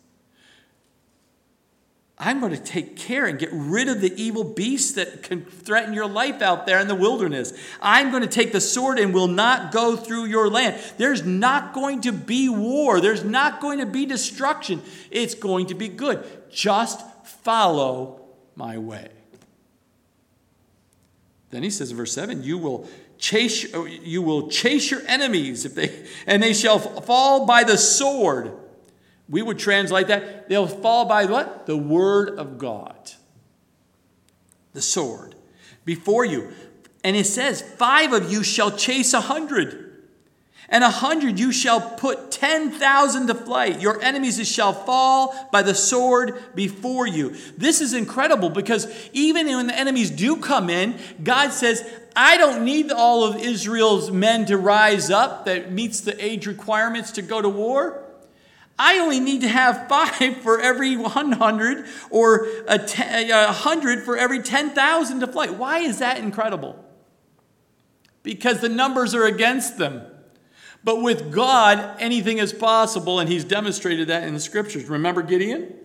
I'm 2.24 2.40
going 2.40 2.52
to 2.52 2.62
take 2.62 2.96
care 2.98 3.26
and 3.26 3.40
get 3.40 3.50
rid 3.52 3.88
of 3.88 4.00
the 4.00 4.14
evil 4.22 4.44
beasts 4.44 4.92
that 4.92 5.24
can 5.24 5.44
threaten 5.44 5.92
your 5.92 6.08
life 6.08 6.40
out 6.44 6.68
there 6.68 6.80
in 6.80 6.88
the 6.88 6.94
wilderness. 6.94 7.52
I'm 7.82 8.12
going 8.12 8.22
to 8.22 8.30
take 8.30 8.52
the 8.52 8.62
sword 8.62 9.00
and 9.00 9.12
will 9.12 9.28
not 9.28 9.72
go 9.72 9.96
through 9.96 10.26
your 10.26 10.48
land. 10.48 10.80
There's 10.98 11.26
not 11.26 11.74
going 11.74 12.02
to 12.02 12.12
be 12.12 12.48
war, 12.48 13.02
there's 13.02 13.24
not 13.24 13.60
going 13.60 13.80
to 13.80 13.88
be 13.88 14.06
destruction. 14.06 14.84
It's 15.10 15.34
going 15.34 15.66
to 15.68 15.74
be 15.74 15.88
good. 15.88 16.24
Just 16.52 17.02
follow 17.26 18.22
my 18.56 18.78
way. 18.78 19.10
Then 21.50 21.64
he 21.64 21.72
says 21.72 21.90
in 21.90 21.98
verse 21.98 22.14
7 22.14 22.44
you 22.44 22.60
will 22.60 22.88
chase 23.18 23.74
you 24.04 24.22
will 24.22 24.48
chase 24.50 24.92
your 24.92 25.02
enemies 25.08 25.66
if 25.66 25.74
they 25.74 26.06
and 26.28 26.42
they 26.42 26.54
shall 26.54 26.80
fall 26.80 27.46
by 27.48 27.64
the 27.64 27.78
sword 27.78 28.52
we 29.32 29.42
would 29.42 29.58
translate 29.58 30.08
that, 30.08 30.50
they'll 30.50 30.68
fall 30.68 31.06
by 31.06 31.26
what? 31.26 31.66
The 31.66 31.78
word 31.78 32.38
of 32.38 32.58
God. 32.58 33.12
The 34.74 34.82
sword 34.82 35.36
before 35.86 36.26
you. 36.26 36.52
And 37.04 37.16
it 37.16 37.26
says, 37.26 37.62
Five 37.62 38.14
of 38.14 38.32
you 38.32 38.44
shall 38.44 38.72
chase 38.72 39.14
a 39.14 39.22
hundred, 39.22 39.88
and 40.70 40.84
a 40.84 40.90
hundred 40.90 41.40
you 41.40 41.52
shall 41.52 41.82
put 41.82 42.30
ten 42.30 42.72
thousand 42.72 43.28
to 43.28 43.34
flight. 43.34 43.82
Your 43.82 44.02
enemies 44.02 44.46
shall 44.48 44.74
fall 44.74 45.50
by 45.52 45.62
the 45.62 45.74
sword 45.74 46.38
before 46.54 47.08
you. 47.08 47.36
This 47.58 47.82
is 47.82 47.94
incredible 47.94 48.50
because 48.50 49.10
even 49.14 49.48
when 49.48 49.68
the 49.68 49.78
enemies 49.78 50.12
do 50.12 50.38
come 50.38 50.70
in, 50.70 51.00
God 51.24 51.52
says, 51.52 51.90
I 52.16 52.38
don't 52.38 52.66
need 52.66 52.92
all 52.92 53.24
of 53.24 53.38
Israel's 53.38 54.12
men 54.12 54.46
to 54.48 54.58
rise 54.58 55.10
up 55.10 55.46
that 55.46 55.72
meets 55.72 56.02
the 56.02 56.24
age 56.24 56.48
requirements 56.48 57.12
to 57.12 57.22
go 57.22 57.42
to 57.42 57.50
war. 57.50 58.01
I 58.84 58.98
only 58.98 59.20
need 59.20 59.42
to 59.42 59.48
have 59.48 59.88
five 59.88 60.38
for 60.38 60.60
every 60.60 60.98
100 60.98 61.86
or 62.10 62.48
a, 62.68 62.80
ten, 62.80 63.30
a 63.30 63.46
100 63.46 64.04
for 64.04 64.18
every 64.18 64.42
10,000 64.42 65.20
to 65.20 65.28
flight. 65.28 65.54
Why 65.54 65.80
is 65.80 66.00
that 66.00 66.18
incredible? 66.18 66.84
Because 68.24 68.60
the 68.60 68.70
numbers 68.70 69.14
are 69.14 69.26
against 69.26 69.78
them. 69.78 70.02
But 70.84 71.04
with 71.04 71.32
God, 71.32 71.96
anything 72.00 72.40
is 72.40 72.54
possible, 72.54 73.20
and 73.20 73.30
He's 73.30 73.44
demonstrated 73.44 74.08
that 74.08 74.24
in 74.24 74.34
the 74.34 74.40
scriptures. 74.40 74.90
Remember 74.90 75.22
Gideon? 75.22 75.76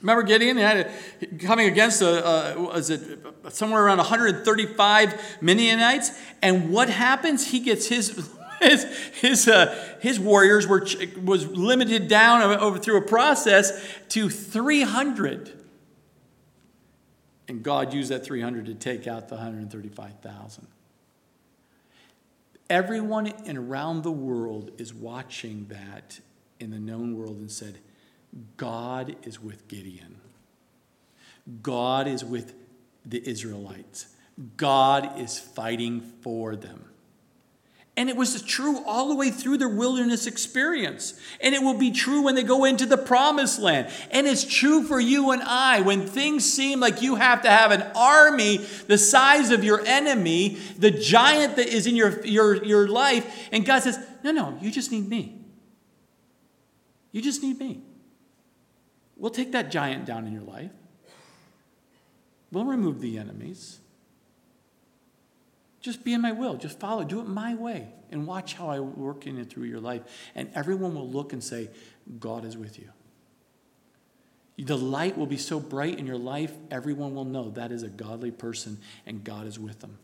Remember 0.00 0.24
Gideon? 0.24 0.56
He 0.56 0.64
had 0.64 0.90
a, 1.22 1.26
coming 1.46 1.68
against 1.68 2.02
a, 2.02 2.56
a, 2.56 2.60
was 2.60 2.90
it 2.90 3.24
somewhere 3.50 3.84
around 3.84 3.98
135 3.98 5.38
Midianites, 5.40 6.10
and 6.42 6.70
what 6.70 6.90
happens? 6.90 7.52
He 7.52 7.60
gets 7.60 7.86
his 7.86 8.30
his, 8.60 8.84
his, 9.20 9.48
uh, 9.48 9.96
his 10.00 10.18
warriors 10.18 10.66
were, 10.66 10.86
was 11.22 11.46
limited 11.46 12.08
down 12.08 12.42
over 12.42 12.78
through 12.78 12.98
a 12.98 13.02
process 13.02 13.72
to 14.10 14.28
300. 14.28 15.52
And 17.48 17.62
God 17.62 17.92
used 17.92 18.10
that 18.10 18.24
300 18.24 18.66
to 18.66 18.74
take 18.74 19.06
out 19.06 19.28
the 19.28 19.34
135,000. 19.36 20.66
Everyone 22.70 23.26
in 23.26 23.58
around 23.58 24.02
the 24.02 24.12
world 24.12 24.70
is 24.78 24.94
watching 24.94 25.66
that 25.68 26.20
in 26.58 26.70
the 26.70 26.78
known 26.78 27.16
world 27.16 27.36
and 27.36 27.50
said, 27.50 27.78
God 28.56 29.16
is 29.22 29.40
with 29.40 29.68
Gideon. 29.68 30.16
God 31.62 32.08
is 32.08 32.24
with 32.24 32.54
the 33.04 33.26
Israelites. 33.28 34.06
God 34.56 35.20
is 35.20 35.38
fighting 35.38 36.00
for 36.00 36.56
them. 36.56 36.86
And 37.96 38.08
it 38.08 38.16
was 38.16 38.42
true 38.42 38.82
all 38.86 39.08
the 39.08 39.14
way 39.14 39.30
through 39.30 39.58
their 39.58 39.68
wilderness 39.68 40.26
experience. 40.26 41.14
And 41.40 41.54
it 41.54 41.62
will 41.62 41.78
be 41.78 41.92
true 41.92 42.22
when 42.22 42.34
they 42.34 42.42
go 42.42 42.64
into 42.64 42.86
the 42.86 42.96
promised 42.96 43.60
land. 43.60 43.88
And 44.10 44.26
it's 44.26 44.44
true 44.44 44.82
for 44.82 44.98
you 44.98 45.30
and 45.30 45.42
I. 45.42 45.80
When 45.80 46.04
things 46.06 46.44
seem 46.44 46.80
like 46.80 47.02
you 47.02 47.14
have 47.14 47.42
to 47.42 47.50
have 47.50 47.70
an 47.70 47.82
army 47.94 48.56
the 48.88 48.98
size 48.98 49.52
of 49.52 49.62
your 49.62 49.80
enemy, 49.86 50.58
the 50.76 50.90
giant 50.90 51.54
that 51.54 51.68
is 51.68 51.86
in 51.86 51.94
your, 51.94 52.24
your, 52.26 52.64
your 52.64 52.88
life, 52.88 53.48
and 53.52 53.64
God 53.64 53.84
says, 53.84 53.98
No, 54.24 54.32
no, 54.32 54.58
you 54.60 54.72
just 54.72 54.90
need 54.90 55.08
me. 55.08 55.40
You 57.12 57.22
just 57.22 57.44
need 57.44 57.60
me. 57.60 57.80
We'll 59.16 59.30
take 59.30 59.52
that 59.52 59.70
giant 59.70 60.04
down 60.04 60.26
in 60.26 60.32
your 60.32 60.42
life, 60.42 60.72
we'll 62.50 62.64
remove 62.64 63.00
the 63.00 63.18
enemies. 63.18 63.78
Just 65.84 66.02
be 66.02 66.14
in 66.14 66.22
my 66.22 66.32
will. 66.32 66.54
Just 66.54 66.80
follow. 66.80 67.04
Do 67.04 67.20
it 67.20 67.28
my 67.28 67.54
way. 67.54 67.88
And 68.10 68.26
watch 68.26 68.54
how 68.54 68.70
I 68.70 68.80
work 68.80 69.26
in 69.26 69.38
it 69.38 69.50
through 69.50 69.64
your 69.64 69.80
life. 69.80 70.00
And 70.34 70.48
everyone 70.54 70.94
will 70.94 71.06
look 71.06 71.34
and 71.34 71.44
say, 71.44 71.68
God 72.18 72.46
is 72.46 72.56
with 72.56 72.78
you. 72.78 72.88
The 74.56 74.78
light 74.78 75.18
will 75.18 75.26
be 75.26 75.36
so 75.36 75.60
bright 75.60 75.98
in 75.98 76.06
your 76.06 76.16
life, 76.16 76.52
everyone 76.70 77.14
will 77.14 77.26
know 77.26 77.50
that 77.50 77.70
is 77.70 77.82
a 77.82 77.88
godly 77.88 78.30
person 78.30 78.78
and 79.04 79.22
God 79.24 79.46
is 79.46 79.58
with 79.58 79.80
them. 79.80 79.98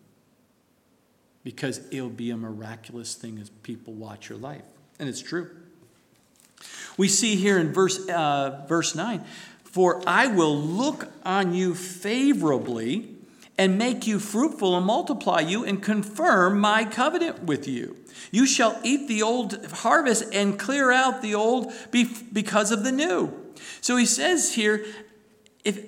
Because 1.45 1.81
it'll 1.91 2.11
be 2.11 2.29
a 2.29 2.37
miraculous 2.37 3.15
thing 3.15 3.39
as 3.39 3.49
people 3.49 3.95
watch 3.95 4.29
your 4.29 4.37
life. 4.37 4.65
And 4.99 5.09
it's 5.09 5.23
true. 5.23 5.49
We 6.99 7.09
see 7.09 7.37
here 7.37 7.57
in 7.57 7.73
verse, 7.73 8.07
uh, 8.07 8.67
verse 8.69 8.95
9 8.95 9.25
For 9.65 10.03
I 10.07 10.27
will 10.27 10.59
look 10.59 11.09
on 11.25 11.55
you 11.55 11.75
favorably 11.75 13.10
and 13.61 13.77
make 13.77 14.07
you 14.07 14.19
fruitful 14.19 14.75
and 14.75 14.87
multiply 14.87 15.39
you 15.39 15.67
and 15.67 15.83
confirm 15.83 16.59
my 16.59 16.83
covenant 16.83 17.43
with 17.43 17.69
you. 17.69 17.95
You 18.31 18.47
shall 18.47 18.81
eat 18.83 19.07
the 19.07 19.21
old 19.21 19.67
harvest 19.67 20.25
and 20.33 20.59
clear 20.59 20.91
out 20.91 21.21
the 21.21 21.35
old 21.35 21.71
because 21.91 22.73
of 22.73 22.85
the 22.85 22.91
new. 22.91 23.31
So 23.83 23.99
he 23.99 24.07
says 24.07 24.55
here, 24.55 24.87
if 25.63 25.79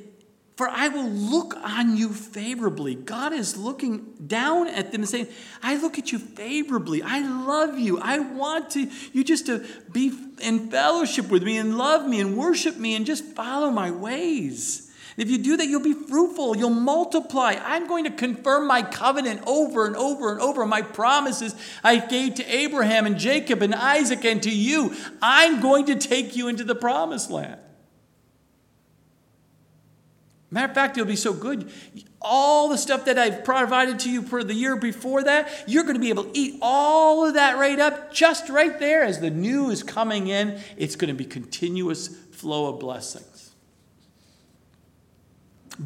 for 0.55 0.69
I 0.69 0.89
will 0.89 1.09
look 1.09 1.57
on 1.57 1.97
you 1.97 2.11
favorably. 2.11 2.95
God 2.95 3.33
is 3.33 3.57
looking 3.57 4.13
down 4.27 4.69
at 4.69 4.93
them 4.93 5.01
and 5.01 5.09
saying, 5.09 5.29
I 5.63 5.81
look 5.81 5.99
at 5.99 6.13
you 6.13 6.19
favorably. 6.19 7.03
I 7.03 7.21
love 7.21 7.79
you. 7.79 7.99
I 7.99 8.19
want 8.19 8.69
to 8.73 8.91
you 9.15 9.25
just 9.25 9.47
to 9.47 9.67
be 9.91 10.13
in 10.43 10.71
fellowship 10.71 11.31
with 11.31 11.43
me 11.43 11.57
and 11.57 11.79
love 11.79 12.07
me 12.07 12.21
and 12.21 12.37
worship 12.37 12.77
me 12.77 12.95
and 12.95 13.07
just 13.07 13.25
follow 13.25 13.71
my 13.71 13.91
ways. 13.91 14.91
If 15.16 15.31
you 15.31 15.38
do 15.38 15.57
that, 15.57 15.66
you'll 15.66 15.83
be 15.83 15.92
fruitful, 15.92 16.57
you'll 16.57 16.70
multiply. 16.70 17.57
I'm 17.62 17.87
going 17.87 18.05
to 18.05 18.11
confirm 18.11 18.66
my 18.66 18.83
covenant 18.83 19.42
over 19.46 19.87
and 19.87 19.94
over 19.96 20.33
and 20.33 20.40
over, 20.40 20.64
my 20.64 20.83
promises 20.83 21.55
I 21.85 21.98
gave 21.98 22.37
to 22.37 22.44
Abraham 22.44 23.07
and 23.07 23.18
Jacob 23.18 23.62
and 23.62 23.75
Isaac 23.75 24.25
and 24.25 24.42
to 24.42 24.51
you. 24.51 24.94
I'm 25.20 25.61
going 25.61 25.87
to 25.87 25.96
take 25.96 26.35
you 26.35 26.48
into 26.48 26.64
the 26.64 26.75
promised 26.75 27.31
land. 27.31 27.61
Matter 30.51 30.68
of 30.68 30.75
fact, 30.75 30.98
it'll 30.98 31.09
be 31.09 31.16
so 31.16 31.33
good. 31.33 31.70
All 32.20 32.68
the 32.68 32.77
stuff 32.77 33.07
that 33.07 33.18
I've 33.18 33.42
provided 33.42 33.98
to 34.01 34.11
you 34.11 34.20
for 34.20 34.44
the 34.44 34.53
year 34.53 34.77
before 34.77 35.25
that, 35.25 35.64
you're 35.66 35.85
going 35.85 35.94
to 35.94 36.01
be 36.01 36.11
able 36.11 36.25
to 36.25 36.38
eat 36.38 36.59
all 36.61 37.27
of 37.27 37.35
that 37.35 37.57
right 37.57 37.81
up 37.81 38.12
just 38.12 38.51
right 38.51 38.79
there 38.79 39.03
as 39.03 39.20
the 39.20 39.31
new 39.31 39.70
is 39.70 39.83
coming 39.83 40.29
in. 40.29 40.61
It's 40.77 40.94
going 40.94 41.09
to 41.09 41.14
be 41.14 41.25
continuous 41.25 42.09
flow 42.33 42.66
of 42.75 42.81
blessing. 42.81 43.25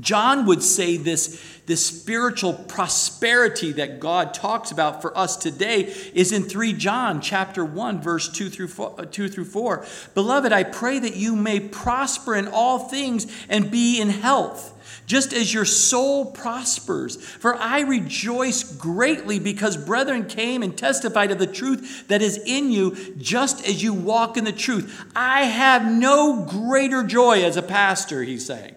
John 0.01 0.47
would 0.47 0.63
say 0.63 0.97
this, 0.97 1.43
this 1.67 1.85
spiritual 1.85 2.55
prosperity 2.55 3.73
that 3.73 4.01
God 4.01 4.35
talks 4.35 4.71
about 4.71 5.01
for 5.01 5.17
us 5.17 5.37
today 5.37 5.95
is 6.13 6.33
in 6.33 6.43
3 6.43 6.73
John 6.73 7.21
chapter 7.21 7.65
1 7.65 8.01
verse 8.01 8.29
2 8.29 8.51
through 8.51 8.69
4, 8.69 8.95
uh, 8.99 9.05
2 9.05 9.29
through 9.29 9.45
4. 9.45 9.87
Beloved, 10.15 10.53
I 10.53 10.65
pray 10.65 10.99
that 10.99 11.17
you 11.17 11.37
may 11.37 11.61
prosper 11.61 12.35
in 12.35 12.49
all 12.49 12.81
things 12.81 13.27
and 13.49 13.71
be 13.71 14.01
in 14.01 14.11
health, 14.11 14.73
just 15.07 15.33
as 15.33 15.55
your 15.55 15.65
soul 15.65 16.33
prospers. 16.33 17.17
For 17.17 17.55
I 17.55 17.81
rejoice 17.81 18.65
greatly 18.65 19.39
because 19.39 19.77
brethren 19.77 20.27
came 20.27 20.63
and 20.63 20.77
testified 20.77 21.31
of 21.31 21.39
the 21.39 21.47
truth 21.47 22.09
that 22.09 22.23
is 22.23 22.39
in 22.39 22.73
you, 22.73 23.15
just 23.19 23.67
as 23.67 23.83
you 23.83 23.93
walk 23.93 24.37
in 24.37 24.45
the 24.45 24.53
truth. 24.53 25.05
I 25.15 25.45
have 25.45 25.91
no 25.91 26.45
greater 26.45 27.05
joy 27.05 27.45
as 27.45 27.57
a 27.57 27.63
pastor, 27.63 28.23
he's 28.23 28.47
saying 28.47 28.76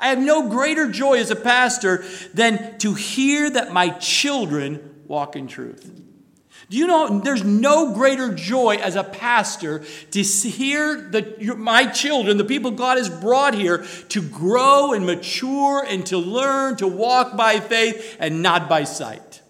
I 0.00 0.08
have 0.08 0.18
no 0.18 0.48
greater 0.48 0.90
joy 0.90 1.18
as 1.18 1.30
a 1.30 1.36
pastor 1.36 2.04
than 2.32 2.78
to 2.78 2.94
hear 2.94 3.50
that 3.50 3.72
my 3.72 3.90
children 3.90 5.02
walk 5.06 5.36
in 5.36 5.46
truth. 5.46 6.00
Do 6.70 6.76
you 6.76 6.86
know 6.86 7.18
there's 7.18 7.42
no 7.42 7.92
greater 7.92 8.32
joy 8.32 8.76
as 8.76 8.94
a 8.94 9.02
pastor 9.02 9.82
to 10.12 10.22
hear 10.22 11.00
the, 11.00 11.54
my 11.56 11.86
children, 11.86 12.36
the 12.36 12.44
people 12.44 12.70
God 12.70 12.96
has 12.96 13.08
brought 13.08 13.54
here, 13.54 13.84
to 14.10 14.22
grow 14.22 14.92
and 14.92 15.04
mature 15.04 15.84
and 15.86 16.06
to 16.06 16.16
learn 16.16 16.76
to 16.76 16.86
walk 16.86 17.36
by 17.36 17.58
faith 17.58 18.16
and 18.20 18.40
not 18.40 18.68
by 18.68 18.84
sight, 18.84 19.42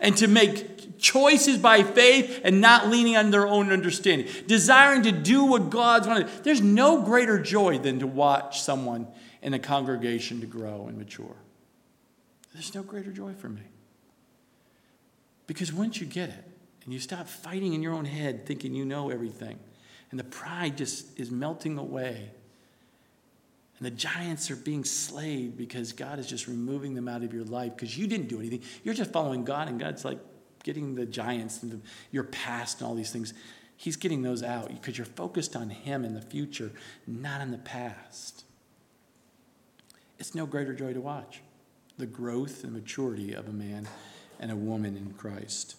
and 0.00 0.16
to 0.16 0.26
make 0.26 0.98
choices 0.98 1.58
by 1.58 1.84
faith 1.84 2.40
and 2.42 2.60
not 2.60 2.88
leaning 2.88 3.16
on 3.16 3.30
their 3.30 3.46
own 3.46 3.70
understanding, 3.70 4.26
desiring 4.48 5.02
to 5.02 5.12
do 5.12 5.44
what 5.44 5.70
God's 5.70 6.08
wanted. 6.08 6.28
There's 6.42 6.60
no 6.62 7.02
greater 7.02 7.38
joy 7.38 7.78
than 7.78 8.00
to 8.00 8.06
watch 8.08 8.62
someone 8.62 9.06
in 9.44 9.52
a 9.52 9.58
congregation 9.58 10.40
to 10.40 10.46
grow 10.46 10.86
and 10.88 10.98
mature. 10.98 11.36
There's 12.54 12.74
no 12.74 12.82
greater 12.82 13.12
joy 13.12 13.34
for 13.34 13.50
me. 13.50 13.60
Because 15.46 15.72
once 15.72 16.00
you 16.00 16.06
get 16.06 16.30
it 16.30 16.44
and 16.84 16.92
you 16.92 16.98
stop 16.98 17.28
fighting 17.28 17.74
in 17.74 17.82
your 17.82 17.92
own 17.92 18.06
head 18.06 18.46
thinking 18.46 18.74
you 18.74 18.86
know 18.86 19.10
everything, 19.10 19.58
and 20.10 20.18
the 20.18 20.24
pride 20.24 20.78
just 20.78 21.20
is 21.20 21.30
melting 21.30 21.76
away, 21.76 22.30
and 23.78 23.86
the 23.86 23.90
giants 23.90 24.50
are 24.50 24.56
being 24.56 24.82
slayed 24.82 25.58
because 25.58 25.92
God 25.92 26.18
is 26.18 26.26
just 26.26 26.46
removing 26.46 26.94
them 26.94 27.06
out 27.06 27.22
of 27.22 27.34
your 27.34 27.44
life 27.44 27.72
because 27.76 27.98
you 27.98 28.06
didn't 28.06 28.28
do 28.28 28.38
anything. 28.38 28.62
You're 28.82 28.94
just 28.94 29.12
following 29.12 29.44
God, 29.44 29.68
and 29.68 29.78
God's 29.78 30.06
like 30.06 30.20
getting 30.62 30.94
the 30.94 31.04
giants 31.04 31.62
and 31.62 31.72
the, 31.72 31.80
your 32.12 32.24
past 32.24 32.80
and 32.80 32.88
all 32.88 32.94
these 32.94 33.10
things. 33.10 33.34
He's 33.76 33.96
getting 33.96 34.22
those 34.22 34.42
out 34.42 34.68
because 34.68 34.96
you're 34.96 35.04
focused 35.04 35.54
on 35.54 35.68
Him 35.68 36.04
in 36.04 36.14
the 36.14 36.22
future, 36.22 36.72
not 37.06 37.42
in 37.42 37.50
the 37.50 37.58
past. 37.58 38.43
It's 40.18 40.34
no 40.34 40.46
greater 40.46 40.72
joy 40.72 40.92
to 40.92 41.00
watch 41.00 41.40
the 41.96 42.06
growth 42.06 42.64
and 42.64 42.72
maturity 42.72 43.34
of 43.34 43.48
a 43.48 43.52
man 43.52 43.86
and 44.40 44.50
a 44.50 44.56
woman 44.56 44.96
in 44.96 45.12
Christ. 45.12 45.76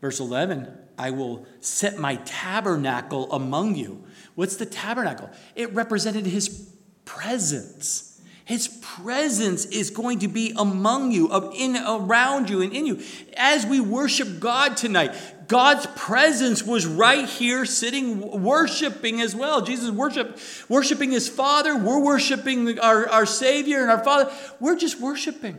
Verse 0.00 0.20
11, 0.20 0.66
I 0.96 1.10
will 1.10 1.46
set 1.60 1.98
my 1.98 2.16
tabernacle 2.16 3.30
among 3.32 3.74
you. 3.74 4.02
What's 4.34 4.56
the 4.56 4.64
tabernacle? 4.64 5.28
It 5.54 5.74
represented 5.74 6.24
his 6.24 6.72
presence. 7.04 8.22
His 8.46 8.68
presence 8.80 9.66
is 9.66 9.90
going 9.90 10.20
to 10.20 10.28
be 10.28 10.54
among 10.56 11.12
you, 11.12 11.30
in 11.54 11.76
around 11.76 12.48
you 12.48 12.62
and 12.62 12.72
in 12.72 12.86
you. 12.86 13.00
As 13.36 13.66
we 13.66 13.80
worship 13.80 14.40
God 14.40 14.78
tonight, 14.78 15.14
God's 15.50 15.84
presence 15.96 16.62
was 16.62 16.86
right 16.86 17.28
here 17.28 17.64
sitting 17.64 18.40
worshiping 18.40 19.20
as 19.20 19.34
well. 19.34 19.62
Jesus 19.62 19.90
worship 19.90 20.38
worshiping 20.68 21.10
his 21.10 21.28
Father. 21.28 21.76
We're 21.76 21.98
worshiping 21.98 22.78
our, 22.78 23.08
our 23.08 23.26
Savior 23.26 23.82
and 23.82 23.90
our 23.90 24.04
Father. 24.04 24.32
We're 24.60 24.76
just 24.76 25.00
worshiping. 25.00 25.58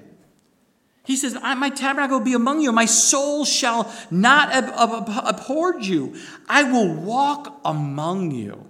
He 1.03 1.17
says, 1.17 1.33
My 1.33 1.69
tabernacle 1.69 2.19
will 2.19 2.25
be 2.25 2.35
among 2.35 2.61
you. 2.61 2.71
My 2.71 2.85
soul 2.85 3.43
shall 3.43 3.93
not 4.09 4.53
ab- 4.53 4.71
ab- 4.77 5.09
abhor 5.09 5.77
you. 5.81 6.15
I 6.47 6.63
will 6.63 6.93
walk 6.93 7.59
among 7.65 8.31
you. 8.31 8.65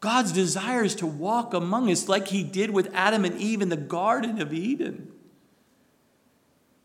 God's 0.00 0.32
desire 0.32 0.82
is 0.82 0.96
to 0.96 1.06
walk 1.06 1.54
among 1.54 1.88
us 1.88 2.08
like 2.08 2.26
he 2.26 2.42
did 2.42 2.70
with 2.70 2.90
Adam 2.92 3.24
and 3.24 3.40
Eve 3.40 3.62
in 3.62 3.68
the 3.68 3.76
Garden 3.76 4.42
of 4.42 4.52
Eden 4.52 5.12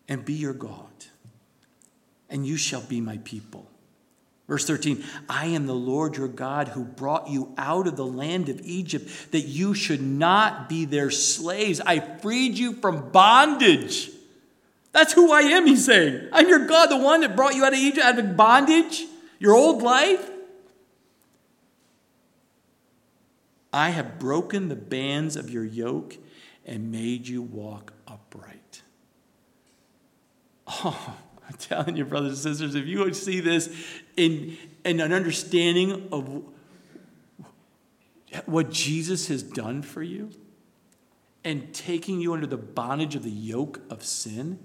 and 0.08 0.24
be 0.24 0.34
your 0.34 0.54
God 0.54 0.87
and 2.30 2.46
you 2.46 2.58
shall 2.58 2.82
be 2.82 3.02
my 3.02 3.18
people. 3.24 3.70
Verse 4.48 4.66
13, 4.66 5.04
I 5.28 5.48
am 5.48 5.68
the 5.68 5.76
Lord 5.76 6.16
your 6.16 6.30
God 6.30 6.70
who 6.70 6.86
brought 6.86 7.30
you 7.30 7.54
out 7.58 7.86
of 7.86 7.98
the 7.98 8.06
land 8.06 8.48
of 8.48 8.62
Egypt, 8.62 9.32
that 9.32 9.42
you 9.42 9.74
should 9.74 10.02
not 10.02 10.70
be 10.70 10.86
their 10.86 11.12
slaves. 11.12 11.82
I 11.82 12.00
freed 12.00 12.58
you 12.58 12.74
from 12.74 13.10
bondage. 13.12 14.10
That's 14.94 15.12
who 15.12 15.34
I 15.34 15.42
am, 15.42 15.68
he's 15.68 15.86
saying. 15.86 16.30
I'm 16.32 16.48
your 16.48 16.66
God, 16.66 16.88
the 16.88 16.98
one 16.98 17.22
that 17.22 17.36
brought 17.36 17.56
you 17.56 17.66
out 17.66 17.74
of 17.74 17.80
Egypt, 17.80 18.06
out 18.06 18.18
of 18.18 18.38
bondage, 18.38 19.04
your 19.38 19.54
old 19.54 19.84
life. 19.84 20.30
I 23.74 23.90
have 23.90 24.18
broken 24.18 24.70
the 24.70 24.76
bands 24.76 25.36
of 25.36 25.50
your 25.50 25.66
yoke 25.66 26.18
and 26.66 26.90
made 26.90 27.28
you 27.28 27.42
walk 27.42 27.94
upright. 28.08 28.82
Oh, 30.68 31.16
I'm 31.48 31.56
telling 31.58 31.96
you, 31.96 32.06
brothers 32.06 32.46
and 32.46 32.56
sisters, 32.56 32.76
if 32.76 32.86
you 32.86 33.00
would 33.00 33.16
see 33.16 33.40
this 33.40 33.74
in, 34.16 34.58
in 34.84 35.00
an 35.00 35.14
understanding 35.14 36.10
of 36.12 36.44
what 38.46 38.70
Jesus 38.70 39.28
has 39.30 39.44
done 39.44 39.82
for 39.82 40.04
you 40.04 40.32
and 41.44 41.74
taking 41.74 42.20
you 42.20 42.34
under 42.34 42.48
the 42.48 42.58
bondage 42.58 43.16
of 43.16 43.24
the 43.24 43.30
yoke 43.32 43.82
of 43.90 44.04
sin 44.04 44.60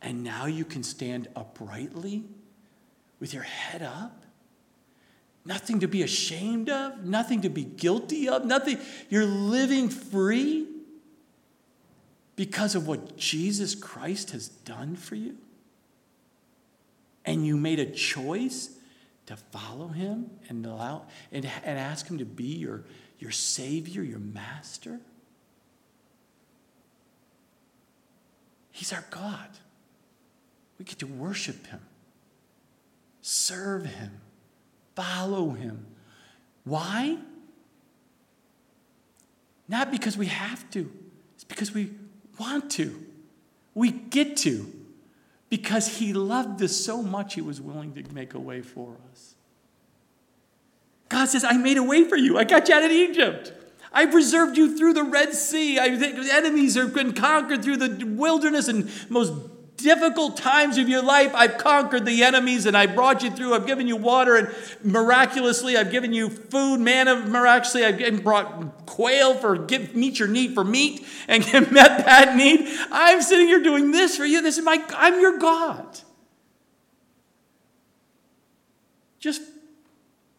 And 0.00 0.22
now 0.22 0.46
you 0.46 0.64
can 0.64 0.82
stand 0.82 1.28
uprightly 1.34 2.24
with 3.20 3.34
your 3.34 3.42
head 3.42 3.82
up. 3.82 4.24
Nothing 5.44 5.80
to 5.80 5.88
be 5.88 6.02
ashamed 6.02 6.68
of, 6.68 7.04
nothing 7.04 7.40
to 7.42 7.48
be 7.48 7.64
guilty 7.64 8.28
of, 8.28 8.44
nothing. 8.44 8.78
You're 9.08 9.24
living 9.24 9.88
free 9.88 10.66
because 12.36 12.74
of 12.74 12.86
what 12.86 13.16
Jesus 13.16 13.74
Christ 13.74 14.30
has 14.32 14.48
done 14.48 14.94
for 14.94 15.14
you. 15.14 15.36
And 17.28 17.46
you 17.46 17.58
made 17.58 17.78
a 17.78 17.84
choice 17.84 18.70
to 19.26 19.36
follow 19.36 19.88
him 19.88 20.30
and 20.48 20.64
allow 20.64 21.02
and, 21.30 21.44
and 21.62 21.78
ask 21.78 22.06
him 22.06 22.16
to 22.16 22.24
be 22.24 22.56
your, 22.56 22.84
your 23.18 23.30
savior, 23.30 24.02
your 24.02 24.18
master. 24.18 24.98
He's 28.70 28.94
our 28.94 29.04
God. 29.10 29.46
We 30.78 30.86
get 30.86 31.00
to 31.00 31.06
worship 31.06 31.66
him, 31.66 31.80
serve 33.20 33.84
him, 33.84 34.22
follow 34.96 35.50
him. 35.50 35.84
Why? 36.64 37.18
Not 39.68 39.90
because 39.90 40.16
we 40.16 40.28
have 40.28 40.70
to, 40.70 40.90
it's 41.34 41.44
because 41.44 41.74
we 41.74 41.90
want 42.38 42.70
to. 42.70 43.04
We 43.74 43.90
get 43.90 44.38
to. 44.38 44.77
Because 45.50 45.98
he 45.98 46.12
loved 46.12 46.62
us 46.62 46.76
so 46.76 47.02
much, 47.02 47.34
he 47.34 47.40
was 47.40 47.60
willing 47.60 47.94
to 47.94 48.12
make 48.12 48.34
a 48.34 48.40
way 48.40 48.60
for 48.60 48.96
us. 49.10 49.34
God 51.08 51.26
says, 51.26 51.42
I 51.42 51.56
made 51.56 51.78
a 51.78 51.82
way 51.82 52.04
for 52.04 52.16
you. 52.16 52.36
I 52.36 52.44
got 52.44 52.68
you 52.68 52.74
out 52.74 52.84
of 52.84 52.90
Egypt. 52.90 53.52
I 53.92 54.04
preserved 54.06 54.58
you 54.58 54.76
through 54.76 54.92
the 54.92 55.04
Red 55.04 55.32
Sea. 55.32 55.78
I, 55.78 55.86
enemies 55.86 56.74
have 56.74 56.92
been 56.92 57.14
conquered 57.14 57.62
through 57.62 57.78
the 57.78 58.04
wilderness 58.04 58.68
and 58.68 58.90
most 59.08 59.32
difficult 59.78 60.36
times 60.36 60.76
of 60.76 60.88
your 60.88 61.02
life, 61.02 61.34
I've 61.34 61.56
conquered 61.56 62.04
the 62.04 62.22
enemies 62.22 62.66
and 62.66 62.76
I 62.76 62.86
brought 62.86 63.22
you 63.22 63.30
through. 63.30 63.54
I've 63.54 63.66
given 63.66 63.86
you 63.86 63.96
water 63.96 64.36
and 64.36 64.54
miraculously, 64.82 65.76
I've 65.76 65.90
given 65.90 66.12
you 66.12 66.28
food, 66.28 66.80
manna 66.80 67.16
miraculously. 67.26 67.84
I've 67.84 68.22
brought 68.22 68.84
quail 68.86 69.34
for 69.34 69.56
give, 69.56 69.94
meet 69.94 70.18
your 70.18 70.28
need 70.28 70.52
for 70.52 70.64
meat 70.64 71.06
and 71.28 71.44
met 71.52 72.04
that 72.04 72.36
need. 72.36 72.68
I'm 72.90 73.22
sitting 73.22 73.46
here 73.46 73.62
doing 73.62 73.92
this 73.92 74.16
for 74.16 74.26
you. 74.26 74.42
This 74.42 74.58
is 74.58 74.64
my, 74.64 74.84
I'm 74.94 75.20
your 75.20 75.38
God. 75.38 76.00
Just, 79.18 79.42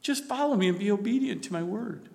just 0.02 0.25
follow 0.25 0.56
me 0.56 0.69
and 0.69 0.78
be 0.78 0.91
obedient 0.91 1.43
to 1.45 1.54
my 1.54 1.63
word. 1.63 2.10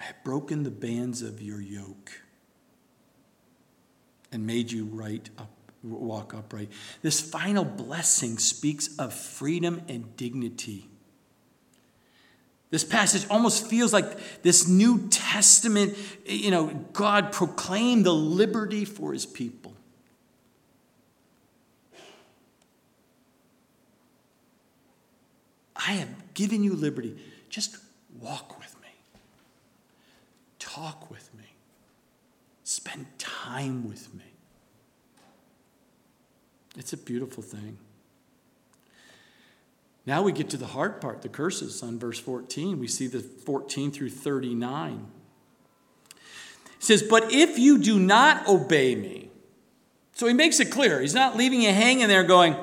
I 0.00 0.04
have 0.04 0.22
broken 0.24 0.64
the 0.64 0.70
bands 0.70 1.22
of 1.22 1.40
your 1.40 1.60
yoke 1.60 2.22
and 4.32 4.46
made 4.46 4.70
you 4.70 4.84
right 4.86 5.28
up, 5.38 5.50
walk 5.82 6.34
upright. 6.34 6.70
This 7.02 7.20
final 7.20 7.64
blessing 7.64 8.38
speaks 8.38 8.96
of 8.98 9.12
freedom 9.12 9.82
and 9.88 10.16
dignity. 10.16 10.86
This 12.70 12.84
passage 12.84 13.26
almost 13.28 13.66
feels 13.66 13.92
like 13.92 14.42
this 14.42 14.68
New 14.68 15.08
Testament, 15.08 15.96
you 16.24 16.52
know, 16.52 16.68
God 16.92 17.32
proclaimed 17.32 18.06
the 18.06 18.14
liberty 18.14 18.84
for 18.84 19.12
his 19.12 19.26
people. 19.26 19.74
I 25.74 25.92
have 25.94 26.34
given 26.34 26.62
you 26.62 26.74
liberty. 26.74 27.16
Just 27.48 27.76
walk 28.20 28.58
with 28.60 28.80
me, 28.80 28.88
talk 30.58 31.10
with 31.10 31.28
me. 31.29 31.29
Spend 32.70 33.06
time 33.18 33.88
with 33.88 34.14
me. 34.14 34.22
It's 36.78 36.92
a 36.92 36.96
beautiful 36.96 37.42
thing. 37.42 37.78
Now 40.06 40.22
we 40.22 40.30
get 40.30 40.50
to 40.50 40.56
the 40.56 40.68
hard 40.68 41.00
part, 41.00 41.22
the 41.22 41.28
curses 41.28 41.82
on 41.82 41.98
verse 41.98 42.20
14. 42.20 42.78
We 42.78 42.86
see 42.86 43.08
the 43.08 43.18
14 43.18 43.90
through 43.90 44.10
39. 44.10 45.08
It 46.12 46.16
says, 46.78 47.02
But 47.02 47.32
if 47.32 47.58
you 47.58 47.76
do 47.76 47.98
not 47.98 48.46
obey 48.46 48.94
me, 48.94 49.30
so 50.12 50.28
he 50.28 50.32
makes 50.32 50.60
it 50.60 50.70
clear. 50.70 51.00
He's 51.00 51.12
not 51.12 51.36
leaving 51.36 51.62
you 51.62 51.72
hanging 51.72 52.06
there 52.06 52.22
going, 52.22 52.54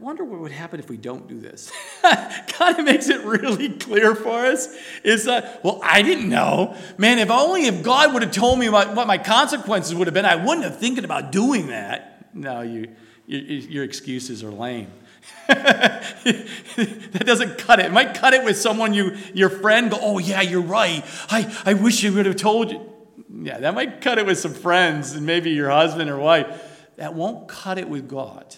wonder 0.00 0.24
what 0.24 0.40
would 0.40 0.52
happen 0.52 0.80
if 0.80 0.88
we 0.88 0.96
don't 0.96 1.26
do 1.28 1.40
this. 1.40 1.72
kind 2.02 2.78
of 2.78 2.84
makes 2.84 3.08
it 3.08 3.22
really 3.24 3.70
clear 3.70 4.14
for 4.14 4.46
us. 4.46 4.68
Is 5.02 5.24
that, 5.24 5.64
well, 5.64 5.80
I 5.82 6.02
didn't 6.02 6.28
know. 6.28 6.76
Man, 6.98 7.18
if 7.18 7.30
only 7.30 7.66
if 7.66 7.82
God 7.82 8.12
would 8.12 8.22
have 8.22 8.32
told 8.32 8.58
me 8.58 8.68
what, 8.68 8.94
what 8.94 9.06
my 9.06 9.18
consequences 9.18 9.94
would 9.94 10.06
have 10.06 10.14
been, 10.14 10.24
I 10.24 10.36
wouldn't 10.36 10.64
have 10.64 10.78
thinking 10.78 11.04
about 11.04 11.32
doing 11.32 11.68
that. 11.68 12.34
No, 12.34 12.60
you, 12.60 12.94
you 13.26 13.38
your 13.38 13.84
excuses 13.84 14.44
are 14.44 14.50
lame. 14.50 14.90
that 15.48 17.22
doesn't 17.24 17.58
cut 17.58 17.80
it. 17.80 17.86
It 17.86 17.92
might 17.92 18.14
cut 18.14 18.34
it 18.34 18.44
with 18.44 18.56
someone 18.56 18.94
you, 18.94 19.16
your 19.32 19.48
friend, 19.48 19.90
go, 19.90 19.98
oh, 20.00 20.18
yeah, 20.18 20.40
you're 20.40 20.60
right. 20.60 21.04
I, 21.30 21.52
I 21.64 21.74
wish 21.74 22.02
you 22.02 22.12
would 22.12 22.26
have 22.26 22.36
told 22.36 22.70
you. 22.70 22.92
Yeah, 23.32 23.58
that 23.58 23.74
might 23.74 24.00
cut 24.00 24.18
it 24.18 24.26
with 24.26 24.38
some 24.38 24.54
friends 24.54 25.12
and 25.12 25.26
maybe 25.26 25.50
your 25.50 25.70
husband 25.70 26.10
or 26.10 26.18
wife. 26.18 26.62
That 26.96 27.14
won't 27.14 27.48
cut 27.48 27.78
it 27.78 27.88
with 27.88 28.08
God. 28.08 28.56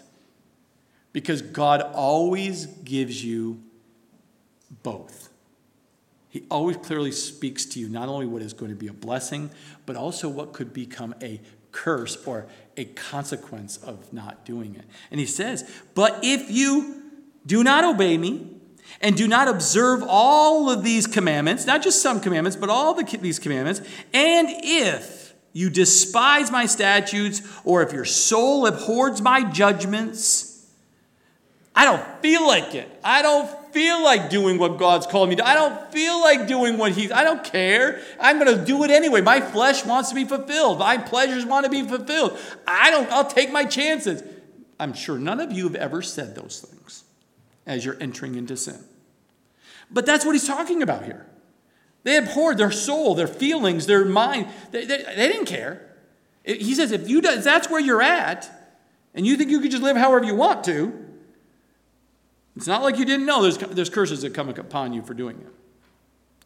Because 1.18 1.42
God 1.42 1.82
always 1.82 2.66
gives 2.66 3.24
you 3.24 3.60
both. 4.84 5.30
He 6.28 6.44
always 6.48 6.76
clearly 6.76 7.10
speaks 7.10 7.64
to 7.66 7.80
you 7.80 7.88
not 7.88 8.08
only 8.08 8.24
what 8.24 8.40
is 8.40 8.52
going 8.52 8.70
to 8.70 8.76
be 8.76 8.86
a 8.86 8.92
blessing, 8.92 9.50
but 9.84 9.96
also 9.96 10.28
what 10.28 10.52
could 10.52 10.72
become 10.72 11.16
a 11.20 11.40
curse 11.72 12.24
or 12.24 12.46
a 12.76 12.84
consequence 12.84 13.78
of 13.78 14.12
not 14.12 14.44
doing 14.44 14.76
it. 14.76 14.84
And 15.10 15.18
he 15.18 15.26
says, 15.26 15.68
But 15.96 16.20
if 16.22 16.52
you 16.52 17.02
do 17.44 17.64
not 17.64 17.82
obey 17.82 18.16
me, 18.16 18.54
and 19.00 19.16
do 19.16 19.26
not 19.26 19.48
observe 19.48 20.04
all 20.06 20.70
of 20.70 20.84
these 20.84 21.08
commandments, 21.08 21.66
not 21.66 21.82
just 21.82 22.00
some 22.00 22.20
commandments, 22.20 22.56
but 22.56 22.70
all 22.70 22.94
the, 22.94 23.02
these 23.20 23.40
commandments, 23.40 23.80
and 24.14 24.46
if 24.50 25.34
you 25.52 25.68
despise 25.68 26.52
my 26.52 26.66
statutes, 26.66 27.42
or 27.64 27.82
if 27.82 27.92
your 27.92 28.04
soul 28.04 28.68
abhors 28.68 29.20
my 29.20 29.42
judgments, 29.42 30.47
I 31.78 31.84
don't 31.84 32.04
feel 32.20 32.44
like 32.44 32.74
it. 32.74 32.90
I 33.04 33.22
don't 33.22 33.48
feel 33.72 34.02
like 34.02 34.30
doing 34.30 34.58
what 34.58 34.78
God's 34.78 35.06
called 35.06 35.28
me 35.28 35.36
to. 35.36 35.46
I 35.46 35.54
don't 35.54 35.92
feel 35.92 36.20
like 36.20 36.48
doing 36.48 36.76
what 36.76 36.90
He's. 36.90 37.12
I 37.12 37.22
don't 37.22 37.44
care. 37.44 38.02
I'm 38.18 38.40
going 38.40 38.58
to 38.58 38.64
do 38.64 38.82
it 38.82 38.90
anyway. 38.90 39.20
My 39.20 39.40
flesh 39.40 39.84
wants 39.84 40.08
to 40.08 40.16
be 40.16 40.24
fulfilled. 40.24 40.80
My 40.80 40.98
pleasures 40.98 41.46
want 41.46 41.66
to 41.66 41.70
be 41.70 41.84
fulfilled. 41.84 42.36
I 42.66 42.90
don't. 42.90 43.08
I'll 43.12 43.30
take 43.30 43.52
my 43.52 43.64
chances. 43.64 44.24
I'm 44.80 44.92
sure 44.92 45.20
none 45.20 45.38
of 45.38 45.52
you 45.52 45.68
have 45.68 45.76
ever 45.76 46.02
said 46.02 46.34
those 46.34 46.66
things 46.68 47.04
as 47.64 47.84
you're 47.84 47.96
entering 48.00 48.34
into 48.34 48.56
sin. 48.56 48.82
But 49.88 50.04
that's 50.04 50.24
what 50.24 50.32
he's 50.32 50.48
talking 50.48 50.82
about 50.82 51.04
here. 51.04 51.26
They 52.02 52.16
abhorred 52.16 52.58
their 52.58 52.72
soul, 52.72 53.14
their 53.14 53.28
feelings, 53.28 53.86
their 53.86 54.04
mind. 54.04 54.48
They, 54.72 54.84
they, 54.84 55.04
they 55.04 55.28
didn't 55.28 55.46
care. 55.46 55.94
He 56.42 56.74
says, 56.74 56.90
if 56.90 57.08
you 57.08 57.20
if 57.20 57.44
that's 57.44 57.70
where 57.70 57.80
you're 57.80 58.02
at, 58.02 58.50
and 59.14 59.24
you 59.24 59.36
think 59.36 59.52
you 59.52 59.60
can 59.60 59.70
just 59.70 59.82
live 59.84 59.96
however 59.96 60.24
you 60.24 60.34
want 60.34 60.64
to, 60.64 61.07
it's 62.58 62.66
not 62.66 62.82
like 62.82 62.98
you 62.98 63.04
didn't 63.04 63.24
know 63.24 63.40
there's, 63.40 63.56
there's 63.56 63.88
curses 63.88 64.22
that 64.22 64.34
come 64.34 64.48
upon 64.48 64.92
you 64.92 65.00
for 65.00 65.14
doing 65.14 65.38
it. 65.38 65.46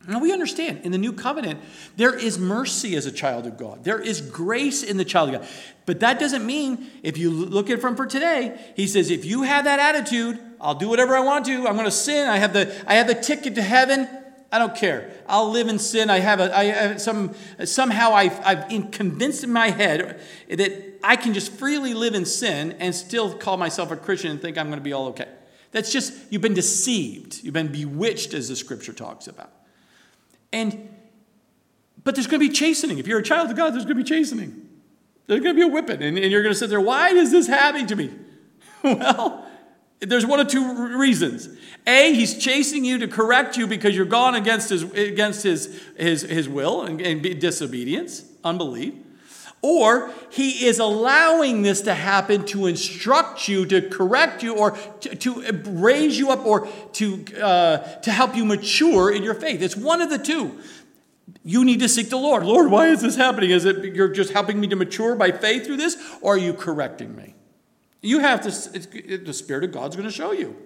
Now 0.06 0.18
we 0.18 0.30
understand 0.30 0.80
in 0.84 0.92
the 0.92 0.98
new 0.98 1.14
covenant, 1.14 1.58
there 1.96 2.14
is 2.14 2.38
mercy 2.38 2.96
as 2.96 3.06
a 3.06 3.10
child 3.10 3.46
of 3.46 3.56
God. 3.56 3.82
There 3.82 3.98
is 3.98 4.20
grace 4.20 4.82
in 4.82 4.98
the 4.98 5.06
child 5.06 5.30
of 5.30 5.40
God. 5.40 5.48
But 5.86 6.00
that 6.00 6.20
doesn't 6.20 6.44
mean, 6.44 6.90
if 7.02 7.16
you 7.16 7.30
look 7.30 7.70
at 7.70 7.80
from 7.80 7.96
for 7.96 8.04
today, 8.04 8.60
he 8.76 8.86
says, 8.86 9.10
if 9.10 9.24
you 9.24 9.44
have 9.44 9.64
that 9.64 9.78
attitude, 9.78 10.38
I'll 10.60 10.74
do 10.74 10.90
whatever 10.90 11.16
I 11.16 11.20
want 11.20 11.46
to, 11.46 11.66
I'm 11.66 11.76
going 11.76 11.86
to 11.86 11.90
sin, 11.90 12.28
I 12.28 12.36
have 12.36 12.52
the, 12.52 12.70
I 12.86 12.96
have 12.96 13.06
the 13.06 13.14
ticket 13.14 13.54
to 13.54 13.62
heaven, 13.62 14.06
I 14.50 14.58
don't 14.58 14.76
care. 14.76 15.10
I'll 15.26 15.50
live 15.50 15.68
in 15.68 15.78
sin. 15.78 16.10
I 16.10 16.18
have 16.18 16.38
a, 16.38 16.54
I 16.54 16.64
have 16.64 17.00
some, 17.00 17.34
somehow 17.64 18.12
I've, 18.12 18.38
I've 18.44 18.90
convinced 18.90 19.44
in 19.44 19.50
my 19.50 19.70
head 19.70 20.20
that 20.50 20.98
I 21.02 21.16
can 21.16 21.32
just 21.32 21.52
freely 21.52 21.94
live 21.94 22.14
in 22.14 22.26
sin 22.26 22.76
and 22.78 22.94
still 22.94 23.32
call 23.32 23.56
myself 23.56 23.90
a 23.90 23.96
Christian 23.96 24.30
and 24.30 24.42
think 24.42 24.58
I'm 24.58 24.66
going 24.66 24.78
to 24.78 24.84
be 24.84 24.92
all 24.92 25.06
okay. 25.08 25.28
That's 25.72 25.90
just, 25.90 26.12
you've 26.30 26.42
been 26.42 26.54
deceived. 26.54 27.42
You've 27.42 27.54
been 27.54 27.72
bewitched, 27.72 28.34
as 28.34 28.48
the 28.48 28.56
scripture 28.56 28.92
talks 28.92 29.26
about. 29.26 29.50
And, 30.52 30.94
but 32.04 32.14
there's 32.14 32.26
going 32.26 32.40
to 32.40 32.48
be 32.48 32.54
chastening. 32.54 32.98
If 32.98 33.06
you're 33.06 33.18
a 33.18 33.24
child 33.24 33.50
of 33.50 33.56
God, 33.56 33.72
there's 33.72 33.84
going 33.84 33.96
to 33.96 34.02
be 34.02 34.08
chastening. 34.08 34.68
There's 35.26 35.40
going 35.40 35.56
to 35.56 35.60
be 35.60 35.66
a 35.66 35.72
whipping. 35.72 36.02
And, 36.02 36.18
and 36.18 36.30
you're 36.30 36.42
going 36.42 36.52
to 36.52 36.58
sit 36.58 36.68
there, 36.68 36.80
why 36.80 37.08
is 37.08 37.30
this 37.30 37.46
happening 37.46 37.86
to 37.86 37.96
me? 37.96 38.10
well, 38.84 39.46
there's 40.00 40.26
one 40.26 40.40
of 40.40 40.48
two 40.48 40.98
reasons. 40.98 41.48
A, 41.86 42.12
he's 42.12 42.36
chasing 42.36 42.84
you 42.84 42.98
to 42.98 43.08
correct 43.08 43.56
you 43.56 43.66
because 43.66 43.96
you're 43.96 44.04
gone 44.04 44.34
against 44.34 44.68
his, 44.68 44.82
against 44.82 45.42
his, 45.42 45.80
his, 45.96 46.22
his 46.22 46.48
will 46.48 46.82
and, 46.82 47.00
and 47.00 47.22
disobedience, 47.40 48.24
unbelief. 48.44 48.94
Or 49.62 50.10
he 50.30 50.66
is 50.66 50.80
allowing 50.80 51.62
this 51.62 51.82
to 51.82 51.94
happen 51.94 52.44
to 52.46 52.66
instruct 52.66 53.46
you, 53.46 53.64
to 53.66 53.88
correct 53.88 54.42
you, 54.42 54.56
or 54.56 54.72
to, 54.72 55.14
to 55.14 55.62
raise 55.66 56.18
you 56.18 56.30
up, 56.30 56.44
or 56.44 56.66
to, 56.94 57.24
uh, 57.40 57.78
to 58.00 58.10
help 58.10 58.34
you 58.34 58.44
mature 58.44 59.12
in 59.12 59.22
your 59.22 59.34
faith. 59.34 59.62
It's 59.62 59.76
one 59.76 60.02
of 60.02 60.10
the 60.10 60.18
two. 60.18 60.58
You 61.44 61.64
need 61.64 61.78
to 61.78 61.88
seek 61.88 62.10
the 62.10 62.16
Lord. 62.16 62.44
Lord, 62.44 62.70
why 62.72 62.88
is 62.88 63.02
this 63.02 63.14
happening? 63.14 63.50
Is 63.50 63.64
it 63.64 63.94
you're 63.94 64.08
just 64.12 64.32
helping 64.32 64.60
me 64.60 64.66
to 64.66 64.76
mature 64.76 65.14
by 65.14 65.30
faith 65.30 65.64
through 65.64 65.76
this, 65.76 65.96
or 66.20 66.34
are 66.34 66.38
you 66.38 66.54
correcting 66.54 67.14
me? 67.14 67.34
You 68.00 68.18
have 68.18 68.40
to, 68.42 69.18
the 69.18 69.32
Spirit 69.32 69.62
of 69.62 69.70
God's 69.70 69.94
going 69.94 70.08
to 70.08 70.14
show 70.14 70.32
you. 70.32 70.56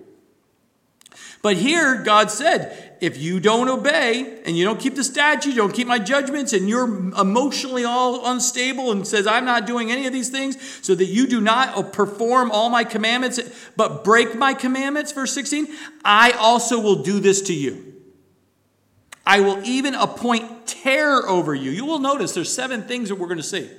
But 1.47 1.59
here, 1.59 2.03
God 2.03 2.33
said, 2.33 2.97
if 3.01 3.19
you 3.19 3.39
don't 3.39 3.69
obey 3.69 4.41
and 4.45 4.57
you 4.57 4.65
don't 4.65 4.81
keep 4.81 4.97
the 4.97 5.05
statutes, 5.05 5.55
you 5.55 5.63
don't 5.63 5.73
keep 5.73 5.87
my 5.87 6.01
judgments, 6.01 6.53
and 6.53 6.69
you're 6.69 6.89
emotionally 7.15 7.85
all 7.85 8.29
unstable 8.29 8.91
and 8.91 9.07
says, 9.07 9.29
I'm 9.29 9.45
not 9.45 9.65
doing 9.65 9.93
any 9.93 10.09
of 10.09 10.13
these 10.13 10.29
things, 10.29 10.57
so 10.85 10.97
that 10.97 11.05
you 11.05 11.29
do 11.29 11.41
not 11.41 11.93
perform 11.93 12.51
all 12.51 12.69
my 12.69 12.83
commandments, 12.83 13.39
but 13.77 14.03
break 14.03 14.35
my 14.35 14.55
commandments, 14.55 15.13
verse 15.13 15.33
16, 15.35 15.69
I 16.05 16.33
also 16.33 16.81
will 16.81 17.05
do 17.05 17.21
this 17.21 17.43
to 17.43 17.55
you. 17.55 17.95
I 19.25 19.39
will 19.39 19.63
even 19.65 19.95
appoint 19.95 20.67
terror 20.67 21.29
over 21.29 21.55
you. 21.55 21.71
You 21.71 21.85
will 21.85 22.01
notice 22.01 22.35
there's 22.35 22.53
seven 22.53 22.83
things 22.83 23.11
that 23.11 23.21
we're 23.21 23.29
going 23.29 23.37
to 23.37 23.45
see. 23.45 23.71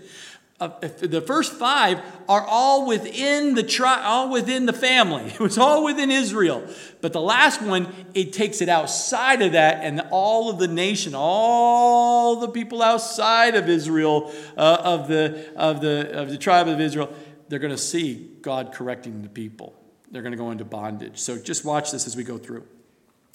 The 0.60 1.24
first 1.26 1.54
five 1.54 2.02
are 2.28 2.42
all 2.42 2.88
within 2.88 3.54
the 3.54 3.62
tri- 3.62 4.02
all 4.02 4.32
within 4.32 4.66
the 4.66 4.74
family. 4.74 5.26
It 5.34 5.40
was 5.40 5.60
all 5.60 5.84
within 5.84 6.10
Israel. 6.10 6.68
But 7.00 7.14
the 7.14 7.22
last 7.22 7.62
one, 7.62 7.94
it 8.16 8.34
takes 8.34 8.60
it 8.62 8.68
outside 8.68 9.44
of 9.44 9.52
that, 9.52 9.84
and 9.84 10.02
all 10.10 10.50
of 10.50 10.58
the 10.58 10.68
nation, 10.68 11.14
all 11.16 12.38
the 12.38 12.48
people 12.48 12.82
outside 12.82 13.54
of 13.54 13.70
Israel, 13.70 14.34
uh, 14.58 14.78
of 14.84 15.08
the 15.08 15.54
of 15.56 15.80
the 15.82 16.12
of 16.12 16.30
the 16.30 16.38
tribe 16.38 16.68
of 16.68 16.82
Israel, 16.82 17.14
they're 17.50 17.60
going 17.60 17.76
to 17.76 17.78
see 17.78 18.28
God 18.42 18.74
correcting 18.74 19.22
the 19.22 19.30
people. 19.30 19.76
They're 20.10 20.24
going 20.24 20.32
to 20.32 20.38
go 20.38 20.50
into 20.50 20.66
bondage. 20.66 21.20
So 21.20 21.38
just 21.38 21.66
watch 21.66 21.92
this 21.92 22.08
as 22.08 22.16
we 22.16 22.24
go 22.24 22.40
through. 22.40 22.66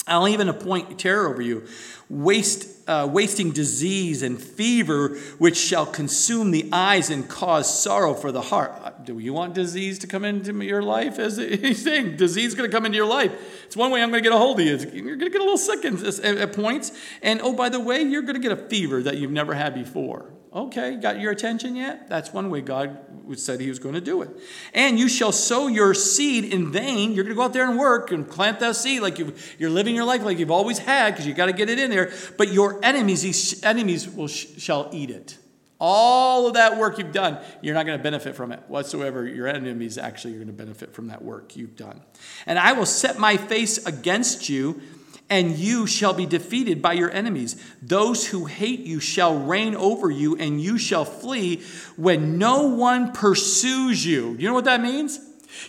I'll 0.05 0.27
even 0.27 0.49
appoint 0.49 0.99
terror 0.99 1.29
over 1.29 1.41
you, 1.41 1.65
waste, 2.09 2.67
uh, 2.89 3.07
wasting 3.09 3.51
disease 3.51 4.21
and 4.21 4.41
fever, 4.41 5.17
which 5.37 5.55
shall 5.55 5.85
consume 5.85 6.51
the 6.51 6.69
eyes 6.73 7.09
and 7.09 7.29
cause 7.29 7.81
sorrow 7.81 8.13
for 8.13 8.31
the 8.31 8.41
heart. 8.41 8.73
Uh, 8.83 8.91
do 9.03 9.19
you 9.19 9.31
want 9.31 9.53
disease 9.53 9.99
to 9.99 10.07
come 10.07 10.25
into 10.25 10.53
your 10.63 10.83
life? 10.83 11.19
As 11.19 11.37
he's 11.37 11.83
saying, 11.83 12.17
disease 12.17 12.47
is 12.47 12.55
going 12.55 12.69
to 12.69 12.75
come 12.75 12.85
into 12.85 12.97
your 12.97 13.07
life. 13.07 13.31
It's 13.65 13.77
one 13.77 13.91
way 13.91 14.03
I'm 14.03 14.09
going 14.09 14.21
to 14.21 14.29
get 14.29 14.35
a 14.35 14.39
hold 14.39 14.59
of 14.59 14.65
you. 14.65 14.77
You're 14.91 15.15
going 15.15 15.31
to 15.31 15.37
get 15.37 15.41
a 15.41 15.45
little 15.45 15.57
sick 15.57 15.85
at 15.85 16.53
points. 16.53 16.91
And 17.21 17.39
oh, 17.41 17.53
by 17.53 17.69
the 17.69 17.79
way, 17.79 18.01
you're 18.01 18.23
going 18.23 18.35
to 18.35 18.41
get 18.41 18.51
a 18.51 18.67
fever 18.67 19.01
that 19.03 19.17
you've 19.17 19.31
never 19.31 19.53
had 19.53 19.73
before. 19.73 20.33
Okay, 20.53 20.97
got 20.97 21.19
your 21.19 21.31
attention 21.31 21.75
yet? 21.75 22.07
That's 22.09 22.31
one 22.31 22.51
way 22.51 22.61
God 22.61 22.99
said 23.35 23.59
he 23.59 23.69
was 23.69 23.79
going 23.79 23.95
to 23.95 24.01
do 24.01 24.21
it. 24.21 24.29
And 24.71 24.99
you 24.99 25.09
shall 25.09 25.31
sow 25.31 25.65
your 25.65 25.95
seed 25.95 26.45
in 26.45 26.71
vain. 26.71 27.13
You're 27.13 27.23
going 27.23 27.35
to 27.35 27.35
go 27.35 27.43
out 27.43 27.53
there 27.53 27.67
and 27.67 27.79
work 27.79 28.11
and 28.11 28.29
plant 28.29 28.59
that 28.59 28.75
seed 28.75 29.01
like 29.01 29.17
you 29.17 29.33
are 29.61 29.69
living 29.69 29.95
your 29.95 30.05
life 30.05 30.21
like 30.21 30.37
you've 30.37 30.51
always 30.51 30.77
had 30.77 31.11
because 31.11 31.25
you 31.25 31.33
got 31.33 31.47
to 31.47 31.53
get 31.53 31.69
it 31.69 31.79
in 31.79 31.89
there. 31.89 32.11
But 32.37 32.53
your 32.53 32.83
enemies, 32.85 33.23
these 33.23 33.63
enemies 33.63 34.07
will 34.07 34.27
shall 34.27 34.89
eat 34.93 35.09
it. 35.09 35.39
All 35.79 36.47
of 36.47 36.53
that 36.53 36.77
work 36.77 36.99
you've 36.99 37.11
done, 37.11 37.39
you're 37.61 37.73
not 37.73 37.87
going 37.87 37.97
to 37.97 38.03
benefit 38.03 38.35
from 38.35 38.51
it 38.51 38.61
whatsoever. 38.67 39.25
Your 39.25 39.47
enemies 39.47 39.97
actually 39.97 40.33
are 40.33 40.37
going 40.37 40.47
to 40.47 40.53
benefit 40.53 40.93
from 40.93 41.07
that 41.07 41.23
work 41.23 41.55
you've 41.55 41.75
done. 41.75 41.99
And 42.45 42.59
I 42.59 42.73
will 42.73 42.85
set 42.85 43.17
my 43.17 43.37
face 43.37 43.83
against 43.85 44.49
you 44.49 44.81
and 45.29 45.57
you 45.57 45.87
shall 45.87 46.13
be 46.13 46.25
defeated 46.25 46.81
by 46.81 46.93
your 46.93 47.09
enemies. 47.11 47.55
Those 47.81 48.27
who 48.27 48.45
hate 48.45 48.81
you 48.81 48.99
shall 48.99 49.37
reign 49.37 49.75
over 49.75 50.09
you, 50.09 50.35
and 50.37 50.61
you 50.61 50.77
shall 50.77 51.05
flee 51.05 51.61
when 51.95 52.37
no 52.37 52.67
one 52.67 53.11
pursues 53.13 54.05
you. 54.05 54.35
You 54.37 54.47
know 54.47 54.53
what 54.53 54.65
that 54.65 54.81
means? 54.81 55.19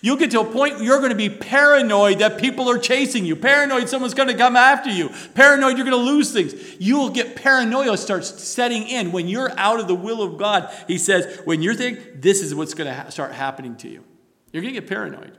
You'll 0.01 0.17
get 0.17 0.31
to 0.33 0.41
a 0.41 0.45
point 0.45 0.77
where 0.77 0.85
you're 0.85 0.99
going 0.99 1.11
to 1.11 1.17
be 1.17 1.29
paranoid 1.29 2.21
that 2.21 2.39
people 2.39 2.71
are 2.71 2.79
chasing 2.79 3.25
you, 3.25 3.37
paranoid 3.37 3.89
someone's 3.89 4.15
going 4.15 4.29
to 4.29 4.35
come 4.35 4.57
after 4.57 4.91
you, 4.91 5.11
paranoid 5.35 5.77
you're 5.77 5.87
going 5.87 5.99
to 5.99 6.11
lose 6.11 6.33
things. 6.33 6.55
You'll 6.79 7.11
get 7.11 7.37
paranoia 7.37 7.97
starts 7.97 8.43
setting 8.43 8.89
in 8.89 9.13
when 9.13 9.29
you're 9.29 9.53
out 9.59 9.81
of 9.81 9.89
the 9.89 9.95
will 9.95 10.23
of 10.23 10.39
God. 10.39 10.73
He 10.89 10.99
says, 10.99 11.41
when 11.45 11.63
you're 11.63 11.75
thinking, 11.75 12.03
this 12.21 12.43
is 12.43 12.55
what's 12.55 12.75
going 12.75 12.89
to 12.89 12.95
ha- 12.95 13.09
start 13.11 13.33
happening 13.33 13.77
to 13.77 13.89
you. 13.89 14.05
You're 14.53 14.63
going 14.63 14.75
to 14.75 14.81
get 14.81 14.89
paranoid. 14.89 15.37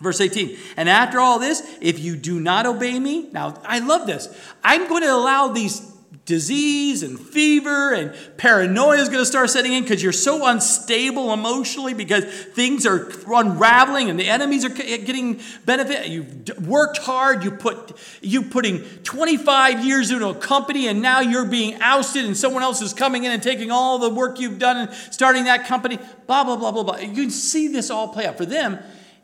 Verse 0.00 0.20
18, 0.20 0.56
and 0.76 0.88
after 0.88 1.18
all 1.18 1.40
this, 1.40 1.60
if 1.80 1.98
you 1.98 2.14
do 2.14 2.38
not 2.38 2.66
obey 2.66 2.98
me, 3.00 3.28
now 3.32 3.60
I 3.64 3.80
love 3.80 4.06
this. 4.06 4.28
I'm 4.62 4.88
going 4.88 5.02
to 5.02 5.12
allow 5.12 5.48
these 5.48 5.80
disease 6.28 7.02
and 7.02 7.18
fever 7.18 7.94
and 7.94 8.14
paranoia 8.36 8.98
is 8.98 9.08
going 9.08 9.20
to 9.20 9.26
start 9.26 9.48
setting 9.48 9.72
in 9.72 9.82
because 9.82 10.02
you're 10.02 10.12
so 10.12 10.46
unstable 10.46 11.32
emotionally 11.32 11.94
because 11.94 12.22
things 12.24 12.84
are 12.84 13.10
unraveling 13.26 14.10
and 14.10 14.20
the 14.20 14.28
enemies 14.28 14.62
are 14.62 14.68
getting 14.68 15.40
benefit. 15.64 16.06
You've 16.06 16.68
worked 16.68 16.98
hard 16.98 17.44
you 17.44 17.50
put 17.50 17.98
you 18.20 18.42
putting 18.42 18.80
25 19.04 19.86
years 19.86 20.10
into 20.10 20.28
a 20.28 20.34
company 20.34 20.86
and 20.86 21.00
now 21.00 21.20
you're 21.20 21.46
being 21.46 21.80
ousted 21.80 22.26
and 22.26 22.36
someone 22.36 22.62
else 22.62 22.82
is 22.82 22.92
coming 22.92 23.24
in 23.24 23.32
and 23.32 23.42
taking 23.42 23.70
all 23.70 23.98
the 23.98 24.10
work 24.10 24.38
you've 24.38 24.58
done 24.58 24.76
and 24.76 24.92
starting 25.10 25.44
that 25.44 25.66
company. 25.66 25.98
Blah 26.26 26.44
blah 26.44 26.56
blah 26.56 26.72
blah 26.72 26.82
blah. 26.82 26.98
You 26.98 27.14
can 27.14 27.30
see 27.30 27.68
this 27.68 27.88
all 27.88 28.08
play 28.08 28.26
out. 28.26 28.36
For 28.36 28.44
them 28.44 28.78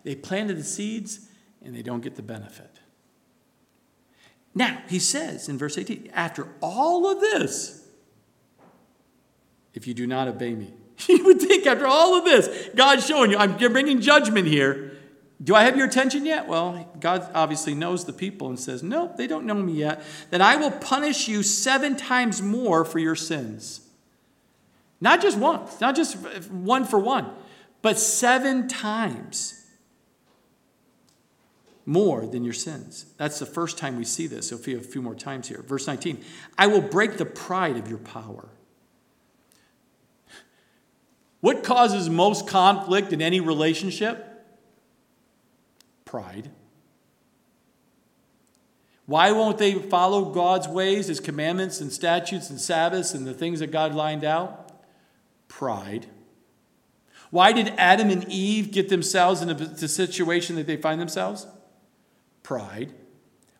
they 0.04 0.14
planted 0.14 0.58
the 0.58 0.64
seeds 0.64 1.28
and 1.64 1.74
they 1.74 1.82
don't 1.82 2.02
get 2.02 2.14
the 2.14 2.22
benefit. 2.22 2.78
Now, 4.54 4.82
he 4.88 4.98
says 4.98 5.48
in 5.48 5.58
verse 5.58 5.76
18, 5.76 6.10
after 6.14 6.46
all 6.62 7.10
of 7.10 7.20
this, 7.20 7.84
if 9.72 9.86
you 9.88 9.94
do 9.94 10.06
not 10.06 10.28
obey 10.28 10.54
me, 10.54 10.72
you 11.08 11.24
would 11.24 11.40
think 11.40 11.66
after 11.66 11.86
all 11.86 12.16
of 12.16 12.24
this, 12.24 12.70
God's 12.76 13.04
showing 13.06 13.32
you, 13.32 13.36
I'm 13.36 13.56
bringing 13.56 14.00
judgment 14.00 14.46
here. 14.46 14.92
Do 15.42 15.54
I 15.56 15.64
have 15.64 15.76
your 15.76 15.86
attention 15.86 16.24
yet? 16.24 16.46
Well, 16.46 16.88
God 17.00 17.28
obviously 17.34 17.74
knows 17.74 18.04
the 18.04 18.12
people 18.12 18.48
and 18.48 18.58
says, 18.58 18.84
Nope, 18.84 19.16
they 19.16 19.26
don't 19.26 19.44
know 19.44 19.54
me 19.54 19.72
yet. 19.72 20.02
Then 20.30 20.40
I 20.40 20.56
will 20.56 20.70
punish 20.70 21.26
you 21.26 21.42
seven 21.42 21.96
times 21.96 22.40
more 22.40 22.84
for 22.84 23.00
your 23.00 23.16
sins. 23.16 23.80
Not 25.00 25.20
just 25.20 25.36
once, 25.36 25.80
not 25.80 25.96
just 25.96 26.16
one 26.50 26.84
for 26.84 27.00
one, 27.00 27.30
but 27.82 27.98
seven 27.98 28.68
times 28.68 29.63
more 31.86 32.26
than 32.26 32.44
your 32.44 32.54
sins. 32.54 33.06
That's 33.16 33.38
the 33.38 33.46
first 33.46 33.78
time 33.78 33.96
we 33.96 34.04
see 34.04 34.26
this. 34.26 34.48
So, 34.48 34.56
a 34.56 34.58
few 34.58 35.02
more 35.02 35.14
times 35.14 35.48
here. 35.48 35.62
Verse 35.62 35.86
19 35.86 36.22
I 36.58 36.66
will 36.66 36.80
break 36.80 37.16
the 37.16 37.26
pride 37.26 37.76
of 37.76 37.88
your 37.88 37.98
power. 37.98 38.48
What 41.40 41.62
causes 41.62 42.08
most 42.08 42.48
conflict 42.48 43.12
in 43.12 43.20
any 43.20 43.40
relationship? 43.40 44.46
Pride. 46.06 46.50
Why 49.06 49.32
won't 49.32 49.58
they 49.58 49.74
follow 49.74 50.32
God's 50.32 50.66
ways, 50.66 51.08
His 51.08 51.20
commandments 51.20 51.82
and 51.82 51.92
statutes 51.92 52.48
and 52.48 52.58
Sabbaths 52.58 53.12
and 53.12 53.26
the 53.26 53.34
things 53.34 53.60
that 53.60 53.70
God 53.70 53.94
lined 53.94 54.24
out? 54.24 54.80
Pride. 55.48 56.06
Why 57.30 57.52
did 57.52 57.74
Adam 57.76 58.08
and 58.08 58.26
Eve 58.30 58.70
get 58.72 58.88
themselves 58.88 59.42
in 59.42 59.48
the 59.48 59.88
situation 59.88 60.56
that 60.56 60.66
they 60.66 60.76
find 60.76 60.98
themselves? 60.98 61.46
Pride. 62.44 62.92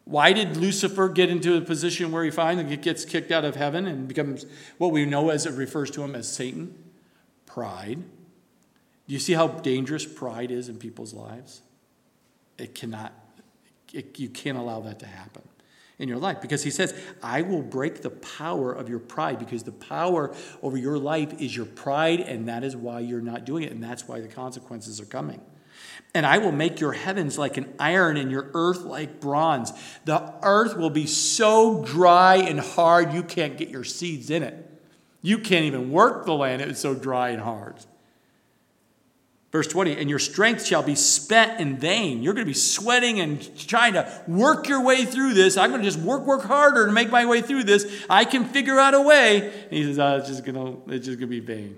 Why 0.05 0.35
did 0.35 0.57
Lucifer 0.57 1.09
get 1.09 1.31
into 1.31 1.57
a 1.57 1.63
position 1.63 2.13
where 2.13 2.23
he 2.23 2.31
finally 2.31 2.77
gets 2.77 3.05
kicked 3.05 3.33
out 3.33 3.45
of 3.45 3.57
heaven 3.57 3.87
and 3.87 4.07
becomes 4.07 4.45
what 4.79 4.93
we 4.93 5.07
know 5.07 5.31
as 5.31 5.47
it 5.47 5.55
refers 5.55 5.91
to 5.93 6.03
him 6.03 6.15
as 6.15 6.31
Satan? 6.31 6.79
Pride. 7.47 8.03
Do 9.07 9.13
you 9.13 9.19
see 9.19 9.33
how 9.33 9.49
dangerous 9.49 10.05
pride 10.07 10.51
is 10.51 10.69
in 10.69 10.79
people's 10.79 11.15
lives? 11.15 11.63
It 12.59 12.75
cannot, 12.75 13.13
it, 13.93 14.19
you 14.19 14.29
can't 14.29 14.59
allow 14.59 14.81
that 14.81 14.99
to 15.01 15.07
happen 15.07 15.43
in 15.99 16.09
your 16.09 16.19
life 16.19 16.43
because 16.43 16.63
he 16.63 16.71
says, 16.71 16.95
I 17.23 17.43
will 17.43 17.63
break 17.63 18.03
the 18.03 18.11
power 18.11 18.73
of 18.73 18.89
your 18.91 18.99
pride 18.99 19.39
because 19.39 19.63
the 19.63 19.73
power 19.73 20.35
over 20.63 20.77
your 20.77 20.99
life 20.99 21.41
is 21.41 21.57
your 21.57 21.67
pride, 21.67 22.21
and 22.21 22.49
that 22.49 22.65
is 22.65 22.77
why 22.77 23.01
you're 23.01 23.21
not 23.21 23.47
doing 23.47 23.63
it, 23.63 23.73
and 23.73 23.83
that's 23.83 24.07
why 24.07 24.21
the 24.21 24.29
consequences 24.29 25.01
are 25.01 25.07
coming. 25.07 25.41
And 26.15 26.25
I 26.25 26.39
will 26.39 26.53
make 26.53 26.79
your 26.79 26.93
heavens 26.93 27.37
like 27.37 27.57
an 27.57 27.75
iron 27.79 28.17
and 28.17 28.31
your 28.31 28.51
earth 28.55 28.83
like 28.83 29.21
bronze. 29.21 29.73
The 30.05 30.33
earth 30.43 30.77
will 30.77 30.91
be 30.91 31.07
so 31.07 31.85
dry 31.85 32.37
and 32.37 32.61
hard 32.61 33.13
you 33.13 33.25
can't 33.25 33.59
get 33.59 33.69
your 33.69 33.85
seeds 33.85 34.31
in 34.31 34.45
it. 34.45 34.71
You 35.23 35.39
can't 35.39 35.65
even 35.65 35.91
work 35.91 36.25
the 36.25 36.35
land, 36.35 36.63
it's 36.63 36.81
so 36.81 36.95
dry 36.95 37.31
and 37.31 37.43
hard. 37.43 37.77
Verse 39.55 39.69
20, 39.69 39.97
and 39.99 40.11
your 40.11 40.19
strength 40.19 40.67
shall 40.67 40.83
be 40.83 40.97
spent 40.97 41.61
in 41.61 41.77
vain. 41.77 42.25
You're 42.25 42.35
going 42.35 42.45
to 42.45 42.51
be 42.51 42.59
sweating 42.59 43.21
and 43.21 43.57
trying 43.69 43.93
to 43.93 44.23
work 44.27 44.69
your 44.69 44.83
way 44.83 45.05
through 45.05 45.35
this. 45.35 45.57
I'm 45.57 45.71
going 45.71 45.81
to 45.81 45.89
just 45.89 46.01
work, 46.01 46.27
work 46.27 46.43
harder 46.43 46.87
to 46.87 46.93
make 46.93 47.09
my 47.09 47.25
way 47.25 47.41
through 47.41 47.63
this. 47.63 48.05
I 48.11 48.25
can 48.25 48.47
figure 48.47 48.81
out 48.81 48.95
a 48.95 49.01
way. 49.01 49.47
And 49.47 49.73
he 49.73 49.85
says, 49.85 50.01
oh, 50.01 50.17
it's 50.17 50.29
just 50.29 50.45
going 50.45 50.57
to, 50.57 50.93
it's 50.93 51.07
just 51.07 51.21
going 51.21 51.31
to 51.31 51.41
be 51.41 51.41
vain. 51.41 51.77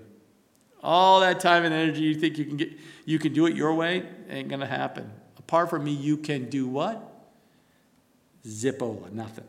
All 0.87 1.19
that 1.19 1.41
time 1.41 1.65
and 1.65 1.73
energy 1.73 2.01
you 2.01 2.15
think 2.15 2.37
you 2.37 2.45
can 2.45 2.55
get, 2.55 2.71
you 3.03 3.19
can 3.19 3.33
do 3.33 3.45
it 3.45 3.55
your 3.55 3.73
way, 3.73 4.05
ain't 4.29 4.47
gonna 4.47 4.65
happen. 4.65 5.11
Apart 5.37 5.69
from 5.69 5.83
me, 5.83 5.91
you 5.91 6.15
can 6.15 6.49
do 6.49 6.65
what? 6.65 7.03
Zippola, 8.45 9.11
nothing. 9.11 9.43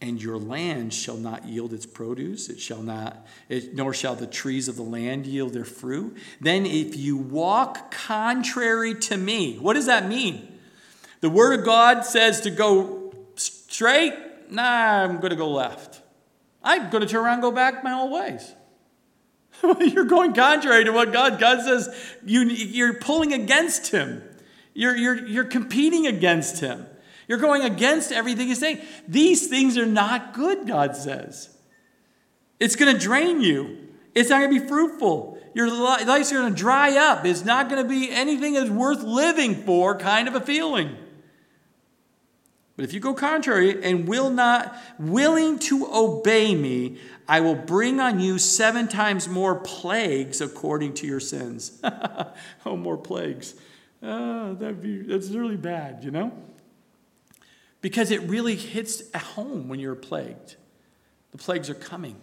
and 0.00 0.20
your 0.20 0.36
land 0.36 0.92
shall 0.92 1.16
not 1.16 1.44
yield 1.44 1.72
its 1.72 1.86
produce 1.86 2.48
it 2.48 2.58
shall 2.58 2.82
not 2.82 3.24
it, 3.48 3.72
nor 3.72 3.94
shall 3.94 4.16
the 4.16 4.26
trees 4.26 4.66
of 4.66 4.74
the 4.74 4.82
land 4.82 5.26
yield 5.26 5.52
their 5.52 5.64
fruit 5.64 6.18
then 6.40 6.66
if 6.66 6.96
you 6.96 7.16
walk 7.16 7.92
contrary 7.92 8.96
to 8.96 9.16
me 9.16 9.56
what 9.58 9.74
does 9.74 9.86
that 9.86 10.08
mean 10.08 10.52
The 11.22 11.30
Word 11.30 11.60
of 11.60 11.64
God 11.64 12.04
says 12.04 12.40
to 12.40 12.50
go 12.50 13.14
straight. 13.36 14.12
Nah, 14.50 15.04
I'm 15.04 15.18
going 15.18 15.30
to 15.30 15.36
go 15.36 15.48
left. 15.48 16.01
I'm 16.64 16.90
going 16.90 17.02
to 17.02 17.08
turn 17.08 17.24
around 17.24 17.34
and 17.34 17.42
go 17.42 17.50
back 17.50 17.82
my 17.82 17.92
old 17.92 18.12
ways. 18.12 18.54
you're 19.80 20.04
going 20.04 20.32
contrary 20.32 20.84
to 20.84 20.92
what 20.92 21.12
God, 21.12 21.38
God 21.38 21.62
says 21.62 21.88
you, 22.24 22.42
you're 22.42 22.94
pulling 22.94 23.32
against 23.32 23.90
Him. 23.90 24.22
You're, 24.74 24.96
you're, 24.96 25.26
you're 25.26 25.44
competing 25.44 26.06
against 26.06 26.60
Him. 26.60 26.86
You're 27.28 27.38
going 27.38 27.62
against 27.62 28.12
everything 28.12 28.48
He's 28.48 28.60
saying. 28.60 28.80
These 29.06 29.48
things 29.48 29.76
are 29.78 29.86
not 29.86 30.34
good, 30.34 30.66
God 30.66 30.96
says. 30.96 31.48
It's 32.58 32.76
going 32.76 32.94
to 32.94 33.00
drain 33.00 33.40
you. 33.40 33.88
It's 34.14 34.30
not 34.30 34.40
going 34.40 34.54
to 34.54 34.60
be 34.60 34.68
fruitful. 34.68 35.38
Your 35.54 35.68
life's 35.70 36.32
going 36.32 36.52
to 36.52 36.58
dry 36.58 36.96
up. 36.96 37.24
It's 37.24 37.44
not 37.44 37.68
going 37.68 37.82
to 37.82 37.88
be 37.88 38.10
anything 38.10 38.54
that's 38.54 38.70
worth 38.70 39.02
living 39.02 39.54
for, 39.64 39.96
kind 39.96 40.28
of 40.28 40.34
a 40.34 40.40
feeling. 40.40 40.96
But 42.76 42.84
if 42.84 42.94
you 42.94 43.00
go 43.00 43.12
contrary 43.12 43.84
and 43.84 44.08
will 44.08 44.30
not 44.30 44.76
willing 44.98 45.58
to 45.60 45.86
obey 45.92 46.54
me, 46.54 46.98
I 47.28 47.40
will 47.40 47.54
bring 47.54 48.00
on 48.00 48.18
you 48.18 48.38
seven 48.38 48.88
times 48.88 49.28
more 49.28 49.56
plagues 49.56 50.40
according 50.40 50.94
to 50.94 51.06
your 51.06 51.20
sins. 51.20 51.80
oh, 52.66 52.76
more 52.76 52.96
plagues. 52.96 53.54
Oh, 54.02 54.54
that'd 54.54 54.82
be 54.82 55.02
that's 55.02 55.28
really 55.30 55.56
bad, 55.56 56.02
you 56.02 56.10
know? 56.10 56.32
Because 57.82 58.10
it 58.10 58.22
really 58.22 58.56
hits 58.56 59.02
at 59.12 59.22
home 59.22 59.68
when 59.68 59.78
you're 59.78 59.94
plagued. 59.94 60.56
The 61.32 61.38
plagues 61.38 61.68
are 61.68 61.74
coming. 61.74 62.16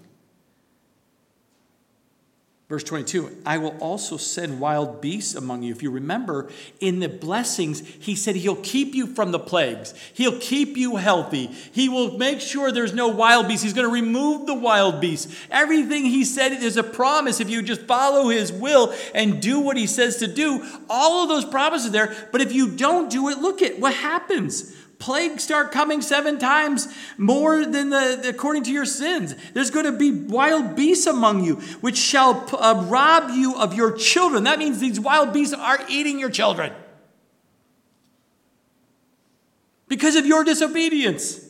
Verse 2.70 2.84
22 2.84 3.36
I 3.47 3.57
will 3.57 3.76
also 3.80 4.15
send 4.15 4.59
wild 4.59 5.01
beasts 5.01 5.34
among 5.34 5.63
you. 5.63 5.72
If 5.72 5.82
you 5.82 5.89
remember, 5.89 6.49
in 6.80 6.99
the 6.99 7.09
blessings, 7.09 7.80
he 7.80 8.15
said 8.15 8.36
he'll 8.36 8.55
keep 8.57 8.93
you 8.93 9.07
from 9.07 9.32
the 9.32 9.39
plagues, 9.39 9.95
he'll 10.13 10.39
keep 10.39 10.78
you 10.78 10.97
healthy, 10.97 11.47
he 11.47 11.89
will 11.89 12.17
make 12.20 12.39
sure 12.39 12.72
there's 12.72 12.93
no 12.93 13.07
wild 13.07 13.47
beasts, 13.47 13.63
he's 13.63 13.74
going 13.74 13.88
to 13.88 13.93
remove 13.93 14.45
the 14.45 14.53
wild 14.53 15.01
beasts. 15.01 15.36
Everything 15.49 16.05
he 16.05 16.24
said 16.24 16.51
is 16.51 16.78
a 16.78 16.84
promise. 16.84 17.39
If 17.39 17.49
you 17.49 17.63
just 17.63 17.82
follow 17.82 18.30
his 18.30 18.53
will 18.53 18.93
and 19.15 19.41
do 19.41 19.59
what 19.59 19.76
he 19.76 19.88
says 19.88 20.17
to 20.17 20.28
do, 20.28 20.63
all 20.89 21.24
of 21.24 21.30
those 21.30 21.45
promises 21.45 21.91
there. 21.91 22.15
But 22.32 22.41
if 22.41 22.53
you 22.53 22.70
don't 22.70 23.09
do 23.09 23.30
it, 23.30 23.39
look 23.39 23.63
at 23.63 23.80
what 23.80 23.95
happens 23.95 24.76
plagues 24.99 25.43
start 25.43 25.71
coming 25.71 26.01
seven 26.01 26.37
times 26.37 26.93
more 27.17 27.65
than 27.65 27.89
the, 27.89 28.27
according 28.27 28.63
to 28.63 28.71
your 28.71 28.85
sins. 28.85 29.33
There's 29.53 29.71
going 29.71 29.85
to 29.85 29.97
be 29.97 30.11
wild 30.11 30.75
beasts 30.75 31.07
among 31.07 31.43
you, 31.43 31.55
which 31.81 31.97
shall 31.97 32.47
uh, 32.55 32.85
rob 32.87 33.31
you 33.31 33.55
of 33.55 33.73
your 33.73 33.93
children. 33.93 34.43
That 34.43 34.59
means 34.59 34.79
these 34.79 34.99
wild 34.99 35.33
beasts 35.33 35.53
are 35.53 35.79
eating 35.87 36.19
your 36.19 36.29
children 36.29 36.73
because 39.87 40.15
of 40.15 40.25
your 40.25 40.43
disobedience. 40.43 41.45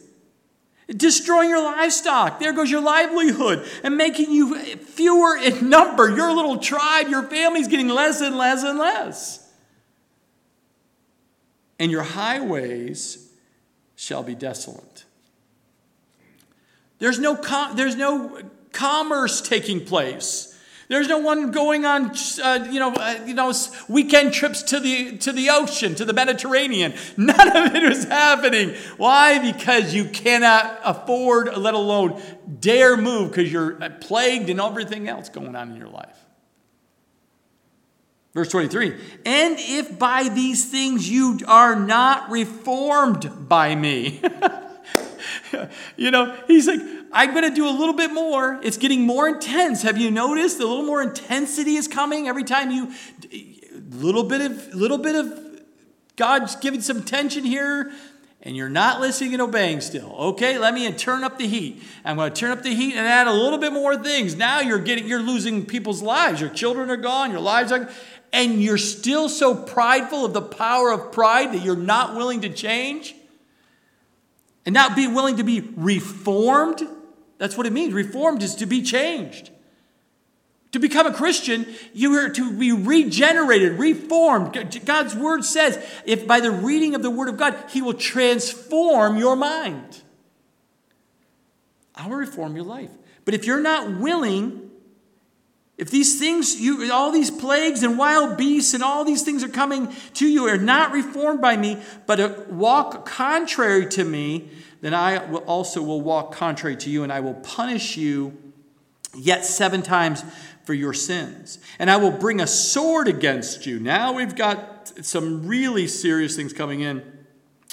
Destroying 0.87 1.49
your 1.49 1.61
livestock. 1.61 2.39
There 2.39 2.51
goes 2.51 2.71
your 2.71 2.81
livelihood 2.81 3.63
and 3.83 3.95
making 3.95 4.31
you 4.31 4.57
fewer 4.57 5.37
in 5.37 5.69
number. 5.69 6.09
Your 6.09 6.33
little 6.33 6.57
tribe, 6.57 7.09
your 7.09 7.21
family's 7.21 7.67
getting 7.67 7.89
less 7.89 8.21
and 8.21 8.35
less 8.35 8.63
and 8.63 8.79
less. 8.79 9.47
And 11.77 11.91
your 11.91 12.01
highways 12.01 13.28
shall 13.99 14.23
be 14.23 14.33
desolate. 14.33 15.03
There's 16.99 17.19
no, 17.19 17.35
com- 17.35 17.75
there's 17.75 17.97
no 17.97 18.41
commerce 18.71 19.41
taking 19.41 19.83
place. 19.83 20.57
There's 20.87 21.09
no 21.09 21.17
one 21.17 21.51
going 21.51 21.85
on, 21.85 22.15
uh, 22.41 22.67
you 22.71 22.79
know, 22.79 22.93
uh, 22.93 23.19
you 23.25 23.33
know, 23.33 23.53
weekend 23.89 24.33
trips 24.33 24.63
to 24.63 24.79
the 24.79 25.17
to 25.17 25.33
the 25.33 25.49
ocean, 25.51 25.95
to 25.95 26.05
the 26.05 26.13
Mediterranean. 26.13 26.93
None 27.17 27.57
of 27.57 27.75
it 27.75 27.83
is 27.83 28.05
happening. 28.05 28.73
Why? 28.97 29.51
Because 29.51 29.93
you 29.93 30.05
cannot 30.05 30.79
afford, 30.83 31.55
let 31.57 31.73
alone 31.73 32.19
dare 32.59 32.97
move, 32.97 33.29
because 33.29 33.51
you're 33.51 33.73
plagued 33.99 34.49
and 34.49 34.61
everything 34.61 35.09
else 35.09 35.29
going 35.29 35.55
on 35.55 35.71
in 35.71 35.75
your 35.75 35.89
life. 35.89 36.17
Verse 38.33 38.49
23 38.49 38.91
And 39.25 39.55
if 39.57 39.97
by 39.97 40.29
these 40.29 40.69
things 40.69 41.09
you 41.09 41.39
are 41.47 41.75
not 41.75 42.29
reformed 42.29 43.49
by 43.49 43.75
me. 43.75 44.21
you 45.97 46.11
know, 46.11 46.35
he's 46.47 46.67
like, 46.67 46.81
I'm 47.11 47.33
going 47.33 47.49
to 47.49 47.55
do 47.55 47.67
a 47.67 47.71
little 47.71 47.95
bit 47.95 48.11
more. 48.11 48.59
It's 48.63 48.77
getting 48.77 49.01
more 49.01 49.27
intense. 49.27 49.81
Have 49.81 49.97
you 49.97 50.11
noticed 50.11 50.59
a 50.59 50.65
little 50.67 50.85
more 50.85 51.01
intensity 51.01 51.75
is 51.75 51.87
coming 51.87 52.27
every 52.27 52.43
time 52.43 52.71
you, 52.71 52.93
little 53.91 54.23
bit 54.23 54.41
of, 54.41 54.75
little 54.75 54.99
bit 54.99 55.15
of 55.15 55.49
God's 56.15 56.55
giving 56.57 56.81
some 56.81 57.03
tension 57.03 57.45
here, 57.45 57.91
and 58.41 58.55
you're 58.55 58.69
not 58.69 59.01
listening 59.01 59.33
and 59.33 59.41
obeying 59.41 59.81
still. 59.81 60.15
Okay, 60.19 60.57
let 60.57 60.73
me 60.73 60.91
turn 60.93 61.23
up 61.23 61.37
the 61.37 61.47
heat. 61.47 61.81
I'm 62.05 62.17
going 62.17 62.31
to 62.31 62.39
turn 62.39 62.51
up 62.51 62.61
the 62.61 62.73
heat 62.73 62.93
and 62.95 63.07
add 63.07 63.27
a 63.27 63.33
little 63.33 63.57
bit 63.57 63.73
more 63.73 63.97
things. 63.97 64.35
Now 64.35 64.59
you're 64.59 64.79
getting, 64.79 65.07
you're 65.07 65.21
losing 65.21 65.65
people's 65.65 66.01
lives. 66.01 66.39
Your 66.39 66.49
children 66.49 66.89
are 66.89 66.97
gone. 66.97 67.31
Your 67.31 67.39
lives 67.39 67.71
are 67.71 67.89
and 68.31 68.61
you're 68.61 68.77
still 68.77 69.29
so 69.29 69.55
prideful 69.55 70.25
of 70.25 70.33
the 70.33 70.41
power 70.41 70.91
of 70.91 71.11
pride 71.11 71.53
that 71.53 71.63
you're 71.63 71.75
not 71.75 72.15
willing 72.15 72.41
to 72.41 72.49
change 72.49 73.15
and 74.65 74.73
not 74.73 74.95
be 74.95 75.07
willing 75.07 75.37
to 75.37 75.43
be 75.43 75.61
reformed. 75.75 76.87
That's 77.37 77.57
what 77.57 77.65
it 77.65 77.73
means. 77.73 77.93
Reformed 77.93 78.43
is 78.43 78.55
to 78.55 78.65
be 78.65 78.81
changed. 78.81 79.49
To 80.73 80.79
become 80.79 81.07
a 81.07 81.13
Christian, 81.13 81.65
you 81.93 82.13
are 82.13 82.29
to 82.29 82.55
be 82.55 82.71
regenerated, 82.71 83.79
reformed. 83.79 84.81
God's 84.85 85.15
word 85.15 85.43
says 85.43 85.83
if 86.05 86.27
by 86.27 86.39
the 86.39 86.51
reading 86.51 86.93
of 86.93 87.01
the 87.01 87.09
word 87.09 87.29
of 87.29 87.37
God, 87.37 87.55
He 87.69 87.81
will 87.81 87.95
transform 87.95 89.17
your 89.17 89.35
mind. 89.35 90.03
I 91.95 92.07
will 92.07 92.17
reform 92.17 92.55
your 92.55 92.65
life. 92.65 92.91
But 93.25 93.33
if 93.33 93.45
you're 93.45 93.59
not 93.59 93.99
willing 93.99 94.68
if 95.79 95.89
these 95.89 96.19
things, 96.19 96.59
you, 96.59 96.91
all 96.91 97.09
these 97.09 97.31
plagues 97.31 97.83
and 97.83 97.97
wild 97.97 98.35
beasts 98.35 98.73
and 98.73 98.83
all 98.83 99.05
these 99.05 99.23
things 99.23 99.45
are 99.45 99.49
coming 99.49 99.95
to 100.15 100.27
you 100.27 100.45
are 100.49 100.57
not 100.57 100.91
reformed 100.91 101.39
by 101.39 101.55
me, 101.55 101.77
but 102.05 102.51
walk 102.51 103.05
contrary 103.05 103.87
to 103.87 104.03
me, 104.03 104.49
then 104.81 104.93
I 104.93 105.25
will 105.25 105.39
also 105.45 105.81
will 105.81 106.01
walk 106.01 106.33
contrary 106.33 106.75
to 106.75 106.89
you, 106.89 107.03
and 107.03 107.13
I 107.13 107.21
will 107.21 107.35
punish 107.35 107.95
you 107.95 108.37
yet 109.15 109.45
seven 109.45 109.81
times 109.81 110.25
for 110.65 110.73
your 110.73 110.93
sins. 110.93 111.59
And 111.79 111.89
I 111.89 111.95
will 111.95 112.11
bring 112.11 112.41
a 112.41 112.47
sword 112.47 113.07
against 113.07 113.65
you. 113.65 113.79
Now 113.79 114.11
we've 114.11 114.35
got 114.35 115.05
some 115.05 115.47
really 115.47 115.87
serious 115.87 116.35
things 116.35 116.51
coming 116.51 116.81
in 116.81 117.18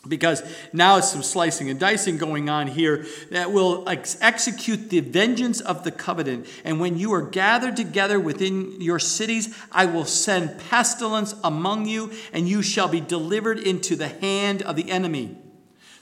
because 0.08 0.42
now 0.72 0.96
it's 0.96 1.10
some 1.10 1.22
slicing 1.22 1.70
and 1.70 1.78
dicing 1.78 2.16
going 2.16 2.48
on 2.48 2.66
here 2.66 3.06
that 3.30 3.52
will 3.52 3.88
ex- 3.88 4.16
execute 4.20 4.90
the 4.90 5.00
vengeance 5.00 5.60
of 5.60 5.84
the 5.84 5.90
covenant. 5.90 6.46
And 6.64 6.80
when 6.80 6.98
you 6.98 7.12
are 7.14 7.22
gathered 7.22 7.76
together 7.76 8.18
within 8.18 8.80
your 8.80 8.98
cities, 8.98 9.56
I 9.72 9.86
will 9.86 10.04
send 10.04 10.58
pestilence 10.70 11.34
among 11.42 11.86
you, 11.86 12.12
and 12.32 12.48
you 12.48 12.62
shall 12.62 12.88
be 12.88 13.00
delivered 13.00 13.58
into 13.58 13.96
the 13.96 14.08
hand 14.08 14.62
of 14.62 14.76
the 14.76 14.90
enemy. 14.90 15.36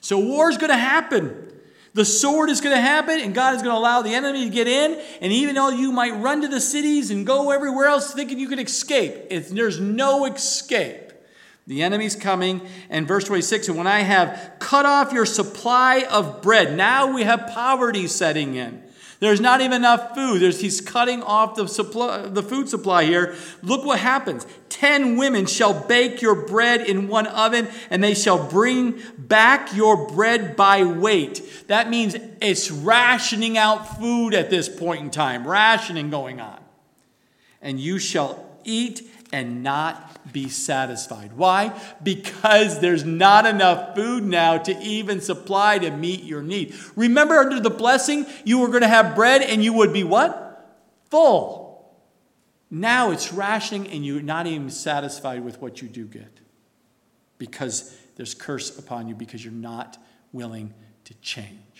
So 0.01 0.19
war 0.19 0.51
is 0.51 0.59
going 0.59 0.71
to 0.71 0.77
happen. 0.77 1.53
The 1.95 2.05
sword 2.05 2.51
is 2.51 2.61
going 2.61 2.75
to 2.75 2.83
happen, 2.83 3.21
and 3.21 3.33
God 3.33 3.55
is 3.55 3.63
going 3.63 3.73
to 3.73 3.79
allow 3.79 4.03
the 4.03 4.15
enemy 4.15 4.45
to 4.45 4.51
get 4.51 4.67
in. 4.67 5.01
And 5.21 5.33
even 5.33 5.55
though 5.55 5.69
you 5.69 5.93
might 5.93 6.11
run 6.11 6.43
to 6.43 6.49
the 6.49 6.61
cities 6.61 7.13
and 7.13 7.25
go 7.25 7.53
everywhere 7.53 7.87
else 7.87 8.13
thinking 8.13 8.41
you 8.41 8.49
can 8.49 8.59
escape, 8.59 9.31
there's 9.31 9.79
no 9.79 10.27
escape. 10.27 11.04
The 11.67 11.83
enemy's 11.83 12.17
coming. 12.17 12.63
And 12.91 13.09
verse 13.09 13.25
26 13.25 13.69
And 13.69 13.79
when 13.79 13.87
I 13.87 14.01
have 14.01 14.57
cut 14.59 14.87
off 14.87 15.13
your 15.13 15.27
supply 15.27 16.05
of 16.11 16.43
bread, 16.43 16.77
now 16.77 17.13
we 17.13 17.23
have 17.23 17.51
poverty 17.53 18.07
setting 18.07 18.55
in. 18.55 18.83
There's 19.21 19.41
not 19.41 19.61
even 19.63 19.73
enough 19.73 20.15
food. 20.15 20.43
There's, 20.43 20.61
he's 20.61 20.83
cutting 20.83 21.23
off 21.23 21.55
the, 21.55 21.67
supply, 21.67 22.29
the 22.29 22.43
food 22.43 22.69
supply 22.69 23.05
here. 23.05 23.35
Look 23.63 23.85
what 23.87 23.99
happens. 23.99 24.47
Ten 24.69 25.17
women 25.17 25.47
shall 25.47 25.73
bake 25.73 26.21
your 26.21 26.35
bread 26.35 26.83
in 26.83 27.09
one 27.09 27.27
oven, 27.29 27.69
and 27.89 28.05
they 28.05 28.15
shall 28.15 28.51
bring 28.51 29.01
back 29.17 29.75
your 29.75 30.09
bread 30.09 30.57
by 30.57 30.85
weight. 30.85 31.65
That 31.69 31.89
means 31.89 32.17
it's 32.43 32.71
rationing 32.71 33.57
out 33.57 33.99
food 33.99 34.35
at 34.35 34.51
this 34.51 34.69
point 34.69 35.01
in 35.01 35.11
time, 35.11 35.47
rationing 35.47 36.11
going 36.11 36.41
on. 36.41 36.61
And 37.63 37.81
you 37.81 37.99
shall 37.99 38.45
eat 38.65 39.09
and 39.35 39.65
not 39.65 40.33
be 40.33 40.49
satisfied. 40.49 41.33
Why? 41.33 41.77
Because 42.05 42.79
there's 42.79 43.05
not 43.05 43.47
enough 43.47 43.97
food 43.97 44.23
now 44.23 44.59
to 44.59 44.81
even 44.81 45.21
supply 45.21 45.77
to 45.81 45.91
meet 45.91 46.23
your 46.23 46.41
need. 46.41 46.73
Remember, 46.95 47.35
under 47.41 47.59
the 47.59 47.69
blessing, 47.69 48.27
you 48.45 48.61
were 48.61 48.69
going 48.69 48.83
to 48.83 48.89
have 48.89 49.17
bread 49.17 49.43
and 49.43 49.65
you 49.65 49.73
would 49.73 49.93
be 49.93 50.05
what? 50.05 50.87
Full. 51.11 51.93
Now 52.71 53.11
it's 53.11 53.33
rationing 53.33 53.89
and 53.89 54.07
you're 54.07 54.23
not 54.23 54.47
even 54.47 54.71
satisfied 54.71 55.45
with 55.45 55.61
what 55.61 55.83
you 55.83 55.89
do 55.89 56.07
get 56.07 56.39
because 57.37 57.93
there's 58.15 58.35
curse 58.35 58.79
upon 58.79 59.09
you 59.09 59.17
because 59.17 59.45
you're 59.45 59.53
not 59.53 59.99
willing 60.33 60.73
to 61.07 61.15
change. 61.15 61.74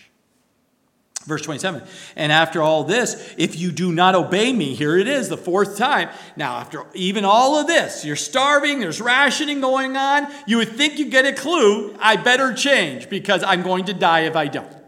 Verse 1.25 1.41
27. 1.41 1.81
And 2.15 2.31
after 2.31 2.61
all 2.61 2.83
this, 2.83 3.33
if 3.37 3.57
you 3.57 3.71
do 3.71 3.91
not 3.91 4.13
obey 4.13 4.53
me, 4.53 4.75
here 4.75 4.95
it 4.95 5.07
is, 5.07 5.27
the 5.27 5.37
fourth 5.37 5.75
time. 5.75 6.09
Now, 6.35 6.57
after 6.57 6.85
even 6.93 7.25
all 7.25 7.59
of 7.59 7.65
this, 7.65 8.05
you're 8.05 8.15
starving, 8.15 8.79
there's 8.79 9.01
rationing 9.01 9.59
going 9.59 9.97
on, 9.97 10.27
you 10.45 10.57
would 10.57 10.73
think 10.73 10.99
you 10.99 11.09
get 11.09 11.25
a 11.25 11.33
clue. 11.33 11.95
I 11.99 12.15
better 12.15 12.53
change 12.53 13.09
because 13.09 13.43
I'm 13.43 13.63
going 13.63 13.85
to 13.85 13.93
die 13.93 14.21
if 14.21 14.35
I 14.35 14.47
don't. 14.47 14.84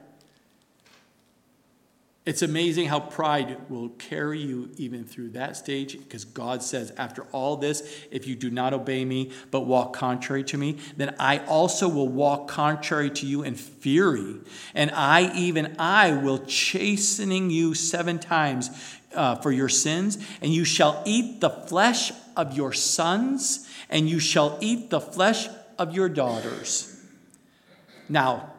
It's 2.27 2.41
amazing 2.41 2.89
how 2.89 2.99
pride 2.99 3.57
will 3.69 3.87
carry 3.87 4.39
you 4.41 4.69
even 4.75 5.05
through 5.05 5.29
that 5.29 5.55
stage 5.55 5.97
because 5.97 6.25
God 6.25 6.61
says, 6.61 6.91
after 6.97 7.21
all 7.31 7.55
this, 7.55 8.05
if 8.11 8.27
you 8.27 8.35
do 8.35 8.49
not 8.49 8.73
obey 8.73 9.05
me 9.05 9.31
but 9.49 9.61
walk 9.61 9.93
contrary 9.93 10.43
to 10.43 10.57
me, 10.57 10.77
then 10.97 11.15
I 11.21 11.37
also 11.45 11.87
will 11.87 12.09
walk 12.09 12.49
contrary 12.49 13.09
to 13.11 13.25
you 13.25 13.43
in 13.43 13.55
fury. 13.55 14.41
And 14.75 14.91
I, 14.91 15.33
even 15.37 15.77
I, 15.79 16.11
will 16.11 16.39
chastening 16.39 17.49
you 17.49 17.73
seven 17.73 18.19
times 18.19 18.71
uh, 19.15 19.35
for 19.35 19.53
your 19.53 19.69
sins, 19.69 20.17
and 20.41 20.53
you 20.53 20.65
shall 20.65 21.01
eat 21.05 21.39
the 21.39 21.49
flesh 21.49 22.11
of 22.35 22.57
your 22.57 22.73
sons, 22.73 23.69
and 23.89 24.09
you 24.09 24.19
shall 24.19 24.57
eat 24.59 24.89
the 24.89 24.99
flesh 24.99 25.47
of 25.79 25.95
your 25.95 26.09
daughters. 26.09 26.93
Now, 28.09 28.51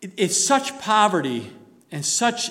it's 0.00 0.36
such 0.36 0.78
poverty 0.78 1.50
and 1.90 2.04
such 2.04 2.50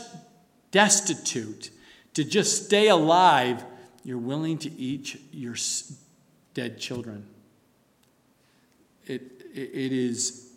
destitute 0.72 1.72
to 2.14 2.24
just 2.24 2.66
stay 2.66 2.88
alive, 2.88 3.64
you're 4.04 4.18
willing 4.18 4.58
to 4.60 4.72
eat 4.72 5.20
your 5.32 5.56
dead 6.54 6.80
children. 6.80 7.28
It, 9.06 9.44
it, 9.54 9.92
is 9.92 10.50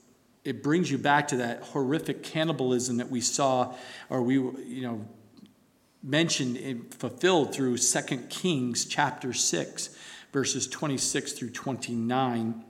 it 0.44 0.62
brings 0.62 0.90
you 0.90 0.96
back 0.98 1.28
to 1.28 1.36
that 1.36 1.62
horrific 1.62 2.22
cannibalism 2.22 2.96
that 2.96 3.10
we 3.10 3.20
saw 3.20 3.74
or 4.08 4.22
we 4.22 4.34
you 4.34 4.82
know 4.82 5.04
mentioned 6.02 6.56
and 6.56 6.94
fulfilled 6.94 7.52
through 7.54 7.76
2 7.76 8.00
Kings 8.30 8.86
chapter 8.86 9.32
6 9.32 9.96
verses 10.32 10.66
26 10.66 11.32
through 11.32 11.50
29 11.50 12.64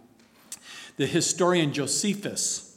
the 0.96 1.06
historian 1.06 1.72
Josephus 1.72 2.67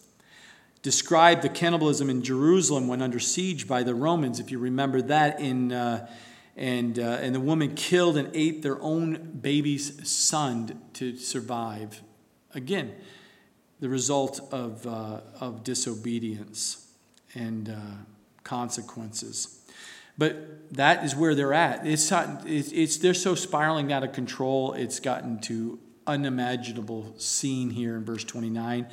described 0.82 1.42
the 1.44 1.50
cannibalism 1.50 2.10
in 2.10 2.24
Jerusalem 2.24 2.88
when 2.88 3.02
under 3.02 3.20
siege 3.20 3.68
by 3.68 3.84
the 3.84 3.94
Romans, 3.94 4.40
if 4.40 4.52
you 4.52 4.60
remember 4.60 5.02
that, 5.04 5.40
in, 5.40 5.72
uh, 5.72 6.08
and, 6.56 6.98
uh, 6.98 7.20
and 7.22 7.36
the 7.36 7.40
woman 7.40 7.76
killed 7.76 8.18
and 8.18 8.30
ate 8.34 8.62
their 8.62 8.82
own 8.82 9.38
baby's 9.42 10.10
son 10.10 10.82
to 10.94 11.16
survive. 11.18 12.02
Again, 12.54 12.94
the 13.80 13.90
result 13.90 14.42
of, 14.52 14.86
uh, 14.86 15.22
of 15.40 15.64
disobedience 15.64 16.94
and 17.34 17.70
uh, 17.70 17.76
consequences. 18.44 19.60
But 20.18 20.74
that 20.76 21.04
is 21.04 21.16
where 21.16 21.36
they're 21.36 21.54
at. 21.54 21.86
It's, 21.88 22.12
not, 22.12 22.48
it's, 22.48 22.72
it's, 22.72 22.98
they're 22.98 23.14
so 23.14 23.34
spiraling 23.34 23.92
out 23.94 24.04
of 24.04 24.14
control, 24.14 24.74
it's 24.74 25.00
gotten 25.00 25.40
to 25.42 25.80
unimaginable 26.06 27.16
scene 27.18 27.70
here 27.70 27.96
in 27.96 28.04
verse 28.04 28.24
29. 28.24 28.88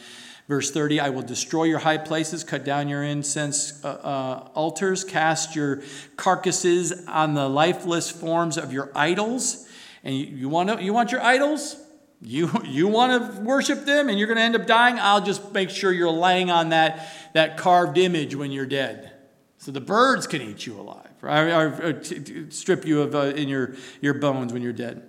Verse 0.48 0.70
30 0.70 0.98
I 0.98 1.10
will 1.10 1.22
destroy 1.22 1.64
your 1.64 1.78
high 1.78 1.98
places, 1.98 2.42
cut 2.42 2.64
down 2.64 2.88
your 2.88 3.04
incense 3.04 3.84
uh, 3.84 3.88
uh, 3.88 4.48
altars, 4.54 5.04
cast 5.04 5.54
your 5.54 5.82
carcasses 6.16 7.06
on 7.06 7.34
the 7.34 7.48
lifeless 7.48 8.10
forms 8.10 8.56
of 8.56 8.72
your 8.72 8.90
idols. 8.94 9.68
And 10.02 10.16
you, 10.16 10.26
you, 10.26 10.48
want, 10.48 10.80
you 10.80 10.94
want 10.94 11.12
your 11.12 11.20
idols? 11.20 11.76
You, 12.22 12.50
you 12.64 12.88
want 12.88 13.36
to 13.36 13.40
worship 13.42 13.84
them 13.84 14.08
and 14.08 14.18
you're 14.18 14.26
going 14.26 14.38
to 14.38 14.42
end 14.42 14.56
up 14.56 14.66
dying? 14.66 14.98
I'll 14.98 15.24
just 15.24 15.52
make 15.52 15.70
sure 15.70 15.92
you're 15.92 16.10
laying 16.10 16.50
on 16.50 16.70
that, 16.70 17.06
that 17.34 17.58
carved 17.58 17.98
image 17.98 18.34
when 18.34 18.50
you're 18.50 18.66
dead. 18.66 19.12
So 19.58 19.70
the 19.70 19.80
birds 19.80 20.26
can 20.26 20.40
eat 20.40 20.66
you 20.66 20.80
alive, 20.80 21.10
or, 21.20 21.28
or, 21.28 21.82
or 21.82 22.02
strip 22.50 22.86
you 22.86 23.02
of 23.02 23.14
uh, 23.14 23.34
in 23.34 23.48
your, 23.48 23.74
your 24.00 24.14
bones 24.14 24.52
when 24.52 24.62
you're 24.62 24.72
dead. 24.72 25.07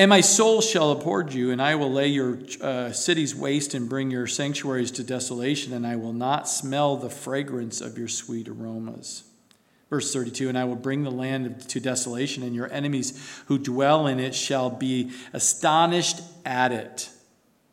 And 0.00 0.08
my 0.08 0.22
soul 0.22 0.62
shall 0.62 0.92
abhor 0.92 1.26
you, 1.28 1.50
and 1.50 1.60
I 1.60 1.74
will 1.74 1.92
lay 1.92 2.06
your 2.06 2.38
uh, 2.62 2.90
cities 2.90 3.34
waste 3.34 3.74
and 3.74 3.86
bring 3.86 4.10
your 4.10 4.26
sanctuaries 4.26 4.90
to 4.92 5.04
desolation, 5.04 5.74
and 5.74 5.86
I 5.86 5.96
will 5.96 6.14
not 6.14 6.48
smell 6.48 6.96
the 6.96 7.10
fragrance 7.10 7.82
of 7.82 7.98
your 7.98 8.08
sweet 8.08 8.48
aromas. 8.48 9.24
Verse 9.90 10.10
32 10.10 10.48
And 10.48 10.56
I 10.56 10.64
will 10.64 10.74
bring 10.74 11.02
the 11.02 11.10
land 11.10 11.68
to 11.68 11.80
desolation, 11.80 12.42
and 12.42 12.54
your 12.54 12.72
enemies 12.72 13.42
who 13.48 13.58
dwell 13.58 14.06
in 14.06 14.18
it 14.18 14.34
shall 14.34 14.70
be 14.70 15.10
astonished 15.34 16.22
at 16.46 16.72
it. 16.72 17.10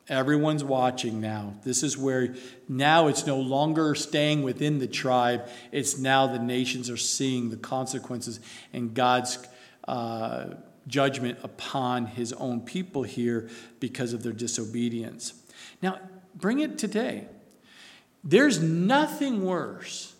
Everyone's 0.09 0.65
watching 0.65 1.21
now. 1.21 1.53
This 1.63 1.81
is 1.81 1.97
where 1.97 2.35
now 2.67 3.07
it's 3.07 3.25
no 3.25 3.37
longer 3.37 3.95
staying 3.95 4.43
within 4.43 4.79
the 4.79 4.87
tribe, 4.87 5.47
it's 5.71 5.97
now 5.97 6.27
the 6.27 6.39
nations 6.39 6.89
are 6.89 6.97
seeing 6.97 7.51
the 7.51 7.55
consequences 7.55 8.41
and 8.73 8.93
God's. 8.93 9.39
Uh, 9.87 10.55
judgment 10.87 11.37
upon 11.43 12.05
his 12.05 12.33
own 12.33 12.61
people 12.61 13.03
here 13.03 13.49
because 13.79 14.13
of 14.13 14.23
their 14.23 14.33
disobedience. 14.33 15.33
Now, 15.81 15.99
bring 16.35 16.59
it 16.59 16.77
today. 16.77 17.27
There's 18.23 18.61
nothing 18.61 19.45
worse 19.45 20.13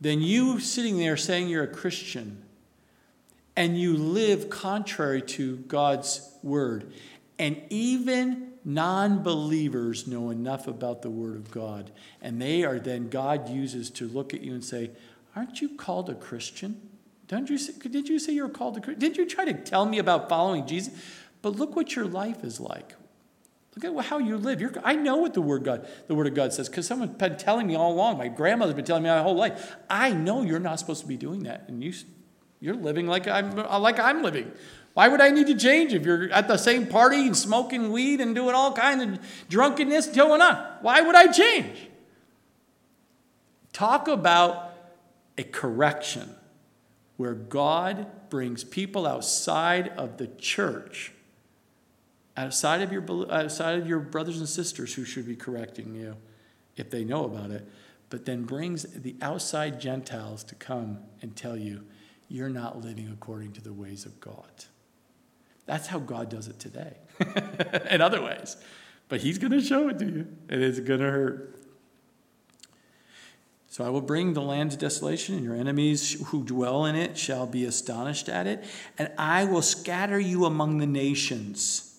than 0.00 0.20
you 0.20 0.60
sitting 0.60 0.98
there 0.98 1.16
saying 1.16 1.48
you're 1.48 1.64
a 1.64 1.68
Christian 1.68 2.42
and 3.56 3.78
you 3.78 3.96
live 3.96 4.48
contrary 4.48 5.20
to 5.22 5.56
God's 5.56 6.28
word. 6.42 6.92
And 7.38 7.60
even 7.70 8.52
non 8.64 9.22
believers 9.22 10.06
know 10.06 10.30
enough 10.30 10.68
about 10.68 11.02
the 11.02 11.10
word 11.10 11.36
of 11.36 11.50
God. 11.50 11.90
And 12.22 12.40
they 12.40 12.64
are 12.64 12.78
then, 12.78 13.08
God 13.08 13.48
uses 13.48 13.90
to 13.90 14.06
look 14.06 14.32
at 14.32 14.42
you 14.42 14.52
and 14.52 14.64
say, 14.64 14.90
Aren't 15.34 15.60
you 15.60 15.70
called 15.70 16.08
a 16.10 16.14
Christian? 16.14 16.87
Don't 17.28 17.48
you 17.48 17.58
say, 17.58 17.74
did 17.88 18.08
you 18.08 18.18
say 18.18 18.32
you 18.32 18.42
were 18.42 18.48
called 18.48 18.82
to 18.82 18.94
Didn't 18.94 19.18
you 19.18 19.26
try 19.26 19.44
to 19.44 19.52
tell 19.52 19.86
me 19.86 19.98
about 19.98 20.28
following 20.28 20.66
Jesus? 20.66 20.92
But 21.42 21.56
look 21.56 21.76
what 21.76 21.94
your 21.94 22.06
life 22.06 22.42
is 22.42 22.58
like. 22.58 22.94
Look 23.76 23.96
at 23.96 24.04
how 24.06 24.18
you 24.18 24.38
live. 24.38 24.60
You're, 24.60 24.72
I 24.82 24.96
know 24.96 25.18
what 25.18 25.34
the 25.34 25.42
word 25.42 25.62
God, 25.62 25.86
the 26.08 26.14
word 26.14 26.26
of 26.26 26.34
God 26.34 26.52
says, 26.52 26.68
because 26.68 26.86
someone's 26.86 27.16
been 27.16 27.36
telling 27.36 27.66
me 27.66 27.76
all 27.76 27.92
along. 27.92 28.18
My 28.18 28.26
grandmother's 28.28 28.74
been 28.74 28.84
telling 28.84 29.04
me 29.04 29.08
my 29.08 29.22
whole 29.22 29.36
life. 29.36 29.76
I 29.88 30.10
know 30.10 30.42
you're 30.42 30.58
not 30.58 30.80
supposed 30.80 31.02
to 31.02 31.06
be 31.06 31.16
doing 31.16 31.44
that, 31.44 31.66
and 31.68 31.84
you, 31.84 31.92
you're 32.58 32.74
living 32.74 33.06
like 33.06 33.28
I'm 33.28 33.56
uh, 33.56 33.78
like 33.78 34.00
I'm 34.00 34.22
living. 34.22 34.50
Why 34.94 35.06
would 35.06 35.20
I 35.20 35.28
need 35.28 35.46
to 35.46 35.54
change 35.54 35.94
if 35.94 36.04
you're 36.04 36.32
at 36.32 36.48
the 36.48 36.56
same 36.56 36.88
party 36.88 37.26
and 37.26 37.36
smoking 37.36 37.92
weed 37.92 38.20
and 38.20 38.34
doing 38.34 38.54
all 38.54 38.72
kinds 38.72 39.02
of 39.04 39.48
drunkenness 39.48 40.08
going 40.08 40.40
on? 40.42 40.56
Why 40.80 41.00
would 41.02 41.14
I 41.14 41.30
change? 41.30 41.88
Talk 43.72 44.08
about 44.08 44.72
a 45.36 45.44
correction 45.44 46.34
where 47.18 47.34
God 47.34 48.06
brings 48.30 48.64
people 48.64 49.06
outside 49.06 49.88
of 49.88 50.16
the 50.16 50.28
church, 50.28 51.12
outside 52.36 52.80
of 52.80 52.92
your, 52.92 53.04
outside 53.30 53.78
of 53.78 53.86
your 53.86 53.98
brothers 53.98 54.38
and 54.38 54.48
sisters 54.48 54.94
who 54.94 55.04
should 55.04 55.26
be 55.26 55.36
correcting 55.36 55.94
you 55.94 56.16
if 56.76 56.90
they 56.90 57.04
know 57.04 57.24
about 57.24 57.50
it, 57.50 57.68
but 58.08 58.24
then 58.24 58.44
brings 58.44 58.84
the 58.84 59.16
outside 59.20 59.80
Gentiles 59.80 60.44
to 60.44 60.54
come 60.54 61.00
and 61.20 61.34
tell 61.34 61.56
you, 61.56 61.84
you're 62.28 62.48
not 62.48 62.82
living 62.82 63.10
according 63.12 63.52
to 63.52 63.60
the 63.60 63.72
ways 63.72 64.06
of 64.06 64.20
God. 64.20 64.64
That's 65.66 65.88
how 65.88 65.98
God 65.98 66.30
does 66.30 66.46
it 66.46 66.60
today 66.60 66.98
in 67.90 68.00
other 68.00 68.22
ways. 68.22 68.56
But 69.08 69.20
He's 69.20 69.38
going 69.38 69.52
to 69.52 69.60
show 69.60 69.88
it 69.88 69.98
to 69.98 70.04
you, 70.04 70.26
and 70.48 70.62
it's 70.62 70.78
going 70.78 71.00
to 71.00 71.10
hurt. 71.10 71.57
So 73.78 73.84
I 73.84 73.90
will 73.90 74.00
bring 74.00 74.32
the 74.32 74.42
land 74.42 74.72
to 74.72 74.76
desolation, 74.76 75.36
and 75.36 75.44
your 75.44 75.54
enemies 75.54 76.20
who 76.30 76.42
dwell 76.42 76.86
in 76.86 76.96
it 76.96 77.16
shall 77.16 77.46
be 77.46 77.64
astonished 77.64 78.28
at 78.28 78.48
it, 78.48 78.64
and 78.98 79.08
I 79.16 79.44
will 79.44 79.62
scatter 79.62 80.18
you 80.18 80.46
among 80.46 80.78
the 80.78 80.86
nations. 80.88 81.96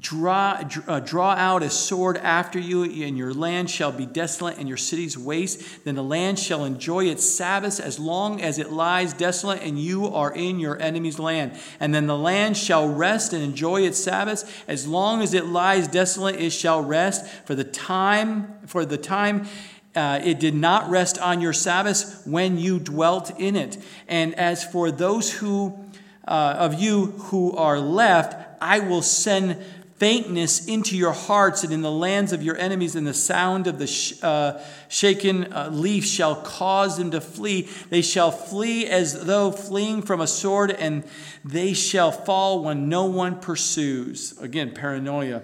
Draw, 0.00 0.62
uh, 0.88 1.00
draw 1.00 1.32
out 1.32 1.62
a 1.62 1.68
sword 1.68 2.16
after 2.16 2.58
you, 2.58 2.84
and 2.84 3.18
your 3.18 3.34
land 3.34 3.68
shall 3.68 3.92
be 3.92 4.06
desolate, 4.06 4.56
and 4.56 4.66
your 4.66 4.78
cities 4.78 5.18
waste. 5.18 5.84
Then 5.84 5.94
the 5.94 6.02
land 6.02 6.38
shall 6.38 6.64
enjoy 6.64 7.04
its 7.04 7.28
Sabbaths 7.28 7.80
as 7.80 7.98
long 7.98 8.40
as 8.40 8.58
it 8.58 8.72
lies 8.72 9.12
desolate, 9.12 9.60
and 9.60 9.78
you 9.78 10.06
are 10.06 10.32
in 10.32 10.58
your 10.58 10.80
enemy's 10.80 11.18
land. 11.18 11.52
And 11.80 11.94
then 11.94 12.06
the 12.06 12.16
land 12.16 12.56
shall 12.56 12.88
rest 12.88 13.34
and 13.34 13.42
enjoy 13.42 13.82
its 13.82 14.02
Sabbaths 14.02 14.50
as 14.66 14.88
long 14.88 15.20
as 15.20 15.34
it 15.34 15.44
lies 15.44 15.86
desolate. 15.86 16.36
It 16.36 16.48
shall 16.48 16.80
rest 16.80 17.26
for 17.44 17.54
the 17.54 17.62
time 17.62 18.54
for 18.64 18.86
the 18.86 18.96
time 18.96 19.46
uh, 19.94 20.20
it 20.22 20.40
did 20.40 20.54
not 20.54 20.90
rest 20.90 21.18
on 21.18 21.40
your 21.40 21.52
Sabbaths 21.52 22.22
when 22.26 22.58
you 22.58 22.78
dwelt 22.78 23.38
in 23.38 23.56
it. 23.56 23.78
And 24.08 24.34
as 24.34 24.64
for 24.64 24.90
those 24.90 25.32
who 25.32 25.78
uh, 26.26 26.56
of 26.58 26.80
you 26.80 27.06
who 27.06 27.52
are 27.56 27.78
left, 27.78 28.34
I 28.60 28.80
will 28.80 29.02
send 29.02 29.62
faintness 29.98 30.66
into 30.66 30.96
your 30.96 31.12
hearts 31.12 31.62
and 31.62 31.72
in 31.72 31.82
the 31.82 31.90
lands 31.90 32.32
of 32.32 32.42
your 32.42 32.56
enemies, 32.56 32.96
and 32.96 33.06
the 33.06 33.14
sound 33.14 33.66
of 33.66 33.78
the 33.78 33.86
sh- 33.86 34.14
uh, 34.22 34.60
shaken 34.88 35.52
uh, 35.52 35.68
leaf 35.70 36.04
shall 36.04 36.36
cause 36.36 36.96
them 36.98 37.10
to 37.12 37.20
flee. 37.20 37.68
They 37.90 38.02
shall 38.02 38.30
flee 38.30 38.86
as 38.86 39.24
though 39.24 39.50
fleeing 39.52 40.02
from 40.02 40.20
a 40.20 40.26
sword, 40.26 40.72
and 40.72 41.04
they 41.44 41.74
shall 41.74 42.10
fall 42.10 42.64
when 42.64 42.88
no 42.88 43.04
one 43.04 43.38
pursues. 43.38 44.36
Again, 44.40 44.72
paranoia 44.72 45.42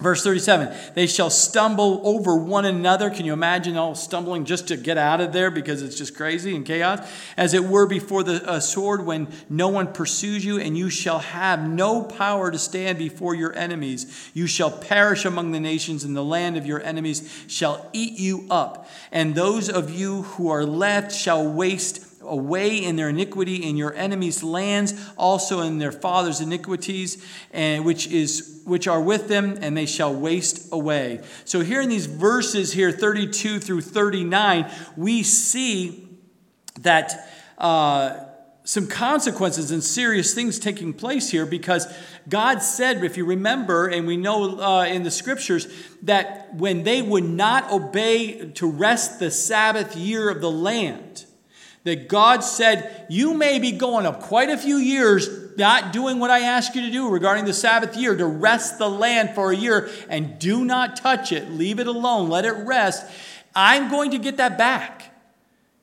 Verse 0.00 0.24
37 0.24 0.74
They 0.94 1.06
shall 1.06 1.28
stumble 1.30 2.00
over 2.04 2.34
one 2.34 2.64
another. 2.64 3.10
Can 3.10 3.26
you 3.26 3.32
imagine 3.32 3.76
all 3.76 3.94
stumbling 3.94 4.46
just 4.46 4.68
to 4.68 4.76
get 4.76 4.96
out 4.96 5.20
of 5.20 5.32
there 5.32 5.50
because 5.50 5.82
it's 5.82 5.96
just 5.96 6.16
crazy 6.16 6.56
and 6.56 6.64
chaos? 6.64 7.06
As 7.36 7.52
it 7.52 7.64
were 7.64 7.86
before 7.86 8.22
the 8.22 8.42
uh, 8.48 8.60
sword 8.60 9.04
when 9.04 9.28
no 9.50 9.68
one 9.68 9.92
pursues 9.92 10.44
you, 10.44 10.58
and 10.58 10.76
you 10.76 10.88
shall 10.88 11.18
have 11.18 11.68
no 11.68 12.02
power 12.02 12.50
to 12.50 12.58
stand 12.58 12.98
before 12.98 13.34
your 13.34 13.54
enemies. 13.54 14.30
You 14.32 14.46
shall 14.46 14.70
perish 14.70 15.24
among 15.26 15.52
the 15.52 15.60
nations, 15.60 16.02
and 16.02 16.16
the 16.16 16.24
land 16.24 16.56
of 16.56 16.66
your 16.66 16.82
enemies 16.82 17.44
shall 17.46 17.88
eat 17.92 18.18
you 18.18 18.46
up. 18.50 18.88
And 19.12 19.34
those 19.34 19.68
of 19.68 19.90
you 19.90 20.22
who 20.22 20.48
are 20.48 20.64
left 20.64 21.12
shall 21.12 21.46
waste 21.46 22.09
away 22.22 22.76
in 22.76 22.96
their 22.96 23.08
iniquity 23.08 23.56
in 23.56 23.76
your 23.76 23.94
enemies' 23.94 24.42
lands, 24.42 24.94
also 25.16 25.60
in 25.60 25.78
their 25.78 25.92
fathers' 25.92 26.40
iniquities, 26.40 27.24
and 27.52 27.84
which 27.84 28.06
is 28.06 28.62
which 28.64 28.86
are 28.86 29.00
with 29.00 29.28
them, 29.28 29.58
and 29.60 29.76
they 29.76 29.86
shall 29.86 30.14
waste 30.14 30.72
away. 30.72 31.20
So 31.44 31.60
here 31.60 31.80
in 31.80 31.88
these 31.88 32.06
verses 32.06 32.72
here, 32.72 32.92
32 32.92 33.58
through 33.58 33.80
39, 33.80 34.70
we 34.96 35.22
see 35.22 36.06
that 36.80 37.28
uh, 37.58 38.24
some 38.64 38.86
consequences 38.86 39.70
and 39.70 39.82
serious 39.82 40.34
things 40.34 40.58
taking 40.58 40.92
place 40.92 41.30
here 41.30 41.46
because 41.46 41.92
God 42.28 42.62
said, 42.62 43.02
if 43.02 43.16
you 43.16 43.24
remember, 43.24 43.88
and 43.88 44.06
we 44.06 44.16
know 44.16 44.60
uh, 44.60 44.84
in 44.84 45.02
the 45.02 45.10
scriptures, 45.10 45.66
that 46.02 46.54
when 46.54 46.84
they 46.84 47.02
would 47.02 47.24
not 47.24 47.72
obey 47.72 48.50
to 48.52 48.70
rest 48.70 49.18
the 49.18 49.30
Sabbath 49.30 49.96
year 49.96 50.30
of 50.30 50.40
the 50.40 50.50
land, 50.50 51.24
that 51.84 52.08
God 52.08 52.44
said, 52.44 53.06
You 53.08 53.34
may 53.34 53.58
be 53.58 53.72
going 53.72 54.06
up 54.06 54.22
quite 54.22 54.50
a 54.50 54.58
few 54.58 54.76
years 54.76 55.56
not 55.56 55.92
doing 55.92 56.18
what 56.18 56.30
I 56.30 56.40
ask 56.40 56.74
you 56.74 56.82
to 56.82 56.90
do 56.90 57.08
regarding 57.08 57.44
the 57.44 57.52
Sabbath 57.52 57.96
year, 57.96 58.16
to 58.16 58.26
rest 58.26 58.78
the 58.78 58.88
land 58.88 59.30
for 59.34 59.50
a 59.50 59.56
year 59.56 59.90
and 60.08 60.38
do 60.38 60.64
not 60.64 60.96
touch 60.96 61.32
it. 61.32 61.50
Leave 61.50 61.78
it 61.78 61.86
alone. 61.86 62.28
Let 62.28 62.44
it 62.44 62.52
rest. 62.52 63.06
I'm 63.54 63.90
going 63.90 64.12
to 64.12 64.18
get 64.18 64.36
that 64.38 64.56
back. 64.56 64.99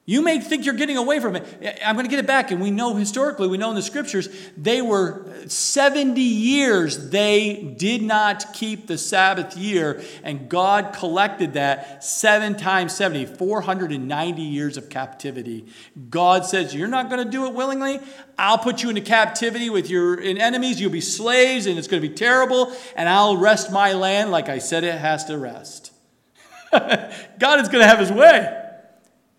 You 0.10 0.22
may 0.22 0.40
think 0.40 0.64
you're 0.64 0.74
getting 0.74 0.96
away 0.96 1.20
from 1.20 1.36
it. 1.36 1.80
I'm 1.86 1.96
going 1.96 2.06
to 2.06 2.10
get 2.10 2.20
it 2.20 2.26
back. 2.26 2.50
And 2.52 2.62
we 2.62 2.72
know 2.72 2.96
historically, 2.96 3.50
we 3.50 3.58
know 3.58 3.72
in 3.72 3.76
the 3.76 3.82
scriptures, 3.82 4.30
they 4.56 4.82
were 4.82 5.26
70 5.48 6.22
years 6.22 7.10
they 7.10 7.76
did 7.78 8.02
not 8.02 8.54
keep 8.54 8.88
the 8.88 8.98
Sabbath 8.98 9.58
year. 9.58 10.02
And 10.24 10.48
God 10.48 10.94
collected 10.94 11.56
that 11.56 12.06
seven 12.06 12.56
times 12.56 12.96
70, 12.96 13.26
490 13.26 14.42
years 14.42 14.78
of 14.78 14.90
captivity. 14.90 15.66
God 16.10 16.46
says, 16.46 16.74
You're 16.74 16.88
not 16.88 17.10
going 17.10 17.26
to 17.26 17.30
do 17.30 17.46
it 17.46 17.54
willingly. 17.54 18.00
I'll 18.40 18.60
put 18.60 18.84
you 18.84 18.88
into 18.88 19.02
captivity 19.02 19.70
with 19.70 19.90
your 19.90 20.22
enemies. 20.22 20.80
You'll 20.80 20.90
be 20.90 21.02
slaves, 21.02 21.66
and 21.66 21.78
it's 21.78 21.90
going 21.90 22.02
to 22.02 22.08
be 22.08 22.16
terrible. 22.16 22.72
And 22.96 23.10
I'll 23.10 23.36
rest 23.36 23.74
my 23.74 23.92
land 23.92 24.32
like 24.32 24.48
I 24.48 24.60
said 24.60 24.86
it 24.86 24.98
has 24.98 25.26
to 25.26 25.38
rest. 25.38 25.92
God 26.72 27.60
is 27.60 27.68
going 27.68 27.82
to 27.82 27.88
have 27.88 28.00
his 28.00 28.12
way. 28.12 28.64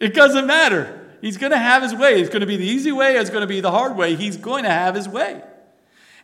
It 0.00 0.14
doesn't 0.14 0.46
matter. 0.46 1.16
He's 1.20 1.36
going 1.36 1.52
to 1.52 1.58
have 1.58 1.82
his 1.82 1.94
way. 1.94 2.20
It's 2.20 2.28
going 2.28 2.40
to 2.40 2.46
be 2.46 2.56
the 2.56 2.66
easy 2.66 2.92
way, 2.92 3.16
it's 3.16 3.30
going 3.30 3.40
to 3.42 3.48
be 3.48 3.60
the 3.60 3.70
hard 3.70 3.96
way. 3.96 4.14
He's 4.14 4.36
going 4.36 4.64
to 4.64 4.70
have 4.70 4.94
his 4.94 5.08
way. 5.08 5.42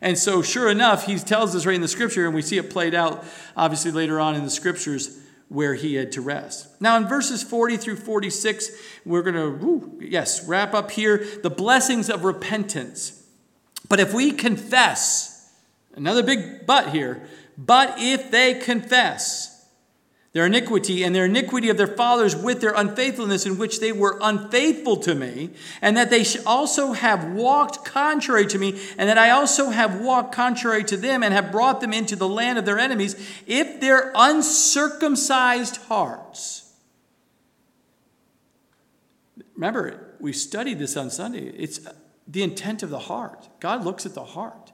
And 0.01 0.17
so, 0.17 0.41
sure 0.41 0.69
enough, 0.69 1.05
he 1.05 1.17
tells 1.17 1.55
us 1.55 1.65
right 1.65 1.75
in 1.75 1.81
the 1.81 1.87
scripture, 1.87 2.25
and 2.25 2.35
we 2.35 2.41
see 2.41 2.57
it 2.57 2.69
played 2.69 2.93
out 2.93 3.25
obviously 3.55 3.91
later 3.91 4.19
on 4.19 4.35
in 4.35 4.43
the 4.43 4.49
scriptures 4.49 5.21
where 5.47 5.73
he 5.73 5.95
had 5.95 6.11
to 6.13 6.21
rest. 6.21 6.81
Now, 6.81 6.97
in 6.97 7.07
verses 7.07 7.43
40 7.43 7.77
through 7.77 7.97
46, 7.97 8.71
we're 9.05 9.21
going 9.21 9.35
to, 9.35 10.05
yes, 10.05 10.47
wrap 10.47 10.73
up 10.73 10.91
here 10.91 11.25
the 11.43 11.49
blessings 11.49 12.09
of 12.09 12.23
repentance. 12.23 13.23
But 13.87 13.99
if 13.99 14.13
we 14.13 14.31
confess, 14.31 15.53
another 15.95 16.23
big 16.23 16.65
but 16.65 16.89
here, 16.89 17.27
but 17.57 17.95
if 17.97 18.31
they 18.31 18.55
confess, 18.55 19.54
their 20.35 20.47
iniquity 20.47 21.01
and 21.01 21.15
their 21.15 21.27
iniquity 21.27 21.69
of 21.69 21.77
their 21.77 21.87
fathers 21.87 22.35
with 22.35 22.59
their 22.59 22.73
unfaithfulness 22.73 23.45
in 23.45 23.57
which 23.57 23.79
they 23.79 23.93
were 23.93 24.19
unfaithful 24.21 24.97
to 24.97 25.15
me, 25.15 25.49
and 25.81 25.95
that 25.95 26.09
they 26.09 26.25
also 26.45 26.91
have 26.91 27.31
walked 27.31 27.85
contrary 27.85 28.45
to 28.45 28.59
me, 28.59 28.77
and 28.97 29.07
that 29.07 29.17
I 29.17 29.29
also 29.29 29.69
have 29.69 30.01
walked 30.01 30.35
contrary 30.35 30.83
to 30.83 30.97
them 30.97 31.23
and 31.23 31.33
have 31.33 31.53
brought 31.53 31.79
them 31.79 31.93
into 31.93 32.17
the 32.17 32.27
land 32.27 32.59
of 32.59 32.65
their 32.65 32.77
enemies, 32.77 33.15
if 33.47 33.79
their 33.79 34.11
uncircumcised 34.13 35.77
hearts. 35.83 36.73
Remember, 39.55 40.17
we 40.19 40.33
studied 40.33 40.79
this 40.79 40.97
on 40.97 41.11
Sunday. 41.11 41.47
It's 41.47 41.79
the 42.27 42.43
intent 42.43 42.83
of 42.83 42.89
the 42.89 42.99
heart. 42.99 43.47
God 43.61 43.85
looks 43.85 44.05
at 44.05 44.15
the 44.15 44.25
heart. 44.25 44.64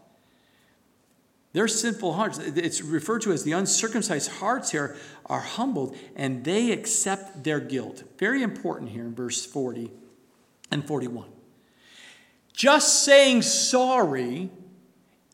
Their 1.54 1.68
sinful 1.68 2.14
hearts, 2.14 2.38
it's 2.40 2.82
referred 2.82 3.22
to 3.24 3.34
as 3.34 3.44
the 3.44 3.52
uncircumcised 3.52 4.32
hearts 4.32 4.72
here, 4.72 4.96
are 5.26 5.42
humbled 5.42 5.96
and 6.16 6.46
they 6.46 6.72
accept 6.72 7.44
their 7.44 7.60
guilt. 7.60 8.04
Very 8.18 8.42
important 8.42 8.92
here 8.92 9.04
in 9.04 9.14
verse 9.14 9.46
40 9.46 9.92
and 10.72 10.88
41. 10.88 11.28
Just 12.54 13.04
saying 13.04 13.42
sorry 13.42 14.50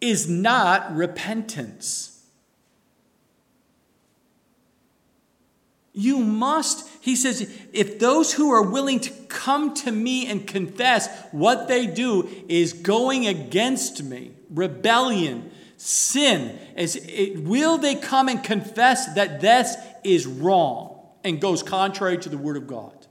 is 0.01 0.27
not 0.27 0.95
repentance. 0.95 2.13
You 5.93 6.19
must, 6.19 6.87
he 7.01 7.15
says, 7.15 7.51
if 7.73 7.97
those 7.97 8.33
who 8.33 8.51
are 8.51 8.61
willing 8.61 8.99
to 8.99 9.09
come 9.29 9.73
to 9.75 9.91
me 9.91 10.27
and 10.27 10.45
confess 10.45 11.09
what 11.31 11.67
they 11.67 11.87
do 11.87 12.29
is 12.47 12.73
going 12.73 13.25
against 13.25 14.03
me, 14.03 14.33
rebellion, 14.51 15.49
sin 15.77 16.59
is 16.75 16.95
it, 16.95 17.43
will 17.43 17.77
they 17.77 17.95
come 17.95 18.27
and 18.27 18.43
confess 18.43 19.13
that 19.13 19.39
this 19.39 19.75
is 20.03 20.27
wrong 20.27 20.99
and 21.23 21.39
goes 21.39 21.63
contrary 21.63 22.17
to 22.17 22.29
the 22.29 22.37
word 22.37 22.57
of 22.57 22.67
God? 22.67 23.07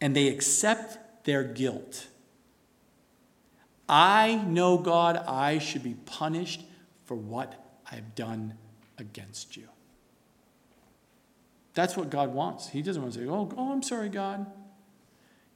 And 0.00 0.14
they 0.14 0.28
accept 0.28 1.24
their 1.24 1.42
guilt. 1.42 2.06
I 3.88 4.36
know, 4.36 4.78
God, 4.78 5.16
I 5.16 5.58
should 5.58 5.82
be 5.82 5.94
punished 5.94 6.62
for 7.04 7.16
what 7.16 7.54
I've 7.90 8.14
done 8.14 8.54
against 8.98 9.56
you. 9.56 9.68
That's 11.74 11.96
what 11.96 12.10
God 12.10 12.32
wants. 12.32 12.68
He 12.68 12.82
doesn't 12.82 13.02
want 13.02 13.14
to 13.14 13.20
say, 13.20 13.26
Oh, 13.26 13.50
oh 13.56 13.72
I'm 13.72 13.82
sorry, 13.82 14.08
God. 14.08 14.46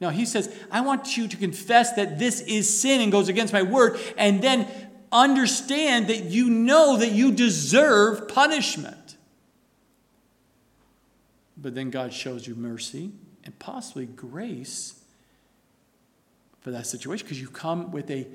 No, 0.05 0.11
he 0.11 0.26
says, 0.26 0.55
I 0.70 0.82
want 0.82 1.16
you 1.16 1.26
to 1.28 1.36
confess 1.38 1.94
that 1.94 2.18
this 2.18 2.42
is 2.42 2.68
sin 2.78 3.00
and 3.00 3.11
goes 3.11 3.30
against 3.30 3.55
my 3.55 3.62
word, 3.62 3.98
and 4.18 4.42
then 4.42 4.68
understand 5.11 6.09
that 6.09 6.24
you 6.24 6.50
know 6.50 6.98
that 6.98 7.12
you 7.12 7.32
deserve 7.32 8.28
punishment. 8.28 9.16
But 11.57 11.74
then 11.74 11.88
God 11.88 12.12
shows 12.12 12.46
you 12.46 12.55
mercy 12.55 13.12
and 13.44 13.59
possibly 13.59 14.05
grace 14.05 15.00
for 16.61 16.70
that 16.70 16.86
situation 16.86 17.24
because 17.24 17.40
you 17.40 17.48
come 17.48 17.90
with 17.90 18.11
a 18.11 18.26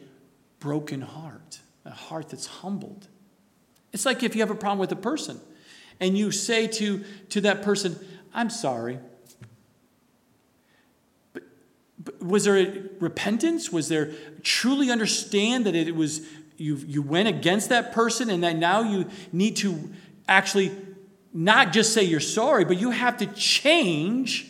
broken 0.59 1.01
heart, 1.01 1.59
a 1.86 1.91
heart 1.91 2.30
that's 2.30 2.47
humbled. 2.47 3.07
It's 3.93 4.07
like 4.07 4.24
if 4.24 4.34
you 4.34 4.41
have 4.41 4.49
a 4.49 4.55
problem 4.55 4.80
with 4.80 4.91
a 4.91 4.95
person 4.95 5.39
and 5.99 6.17
you 6.17 6.32
say 6.32 6.65
to, 6.65 7.03
to 7.30 7.41
that 7.41 7.61
person, 7.61 7.95
I'm 8.34 8.49
sorry, 8.49 8.97
was 12.22 12.45
there 12.45 12.84
repentance? 12.99 13.72
Was 13.72 13.88
there 13.89 14.12
truly 14.43 14.91
understand 14.91 15.66
that 15.66 15.76
it 15.76 15.95
was 15.95 16.22
you, 16.57 16.76
you 16.76 17.01
went 17.01 17.28
against 17.28 17.70
that 17.70 17.93
person 17.93 18.30
and 18.30 18.43
that 18.43 18.55
now 18.55 18.82
you 18.82 19.07
need 19.32 19.55
to 19.57 19.89
actually 20.28 20.72
not 21.34 21.72
just 21.72 21.93
say 21.93 22.03
you're 22.03 22.20
sorry, 22.20 22.66
but 22.66 22.80
you 22.80 22.91
have 22.91 23.18
to 23.18 23.26
change 23.28 24.47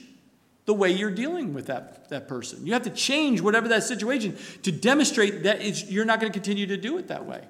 the 0.66 0.74
way 0.74 0.92
you're 0.92 1.12
dealing 1.12 1.54
with 1.54 1.68
that, 1.68 2.10
that 2.10 2.28
person. 2.28 2.66
You 2.66 2.74
have 2.74 2.84
to 2.84 2.90
change 2.90 3.42
whatever 3.42 3.68
that 3.70 3.84
situation 3.84 4.38
to 4.64 4.72
demonstrate 4.72 5.44
that 5.44 5.90
you're 5.90 6.06
not 6.06 6.20
going 6.20 6.32
to 6.32 6.38
continue 6.38 6.68
to 6.68 6.78
do 6.78 6.98
it 6.98 7.08
that 7.08 7.26
way. 7.26 7.42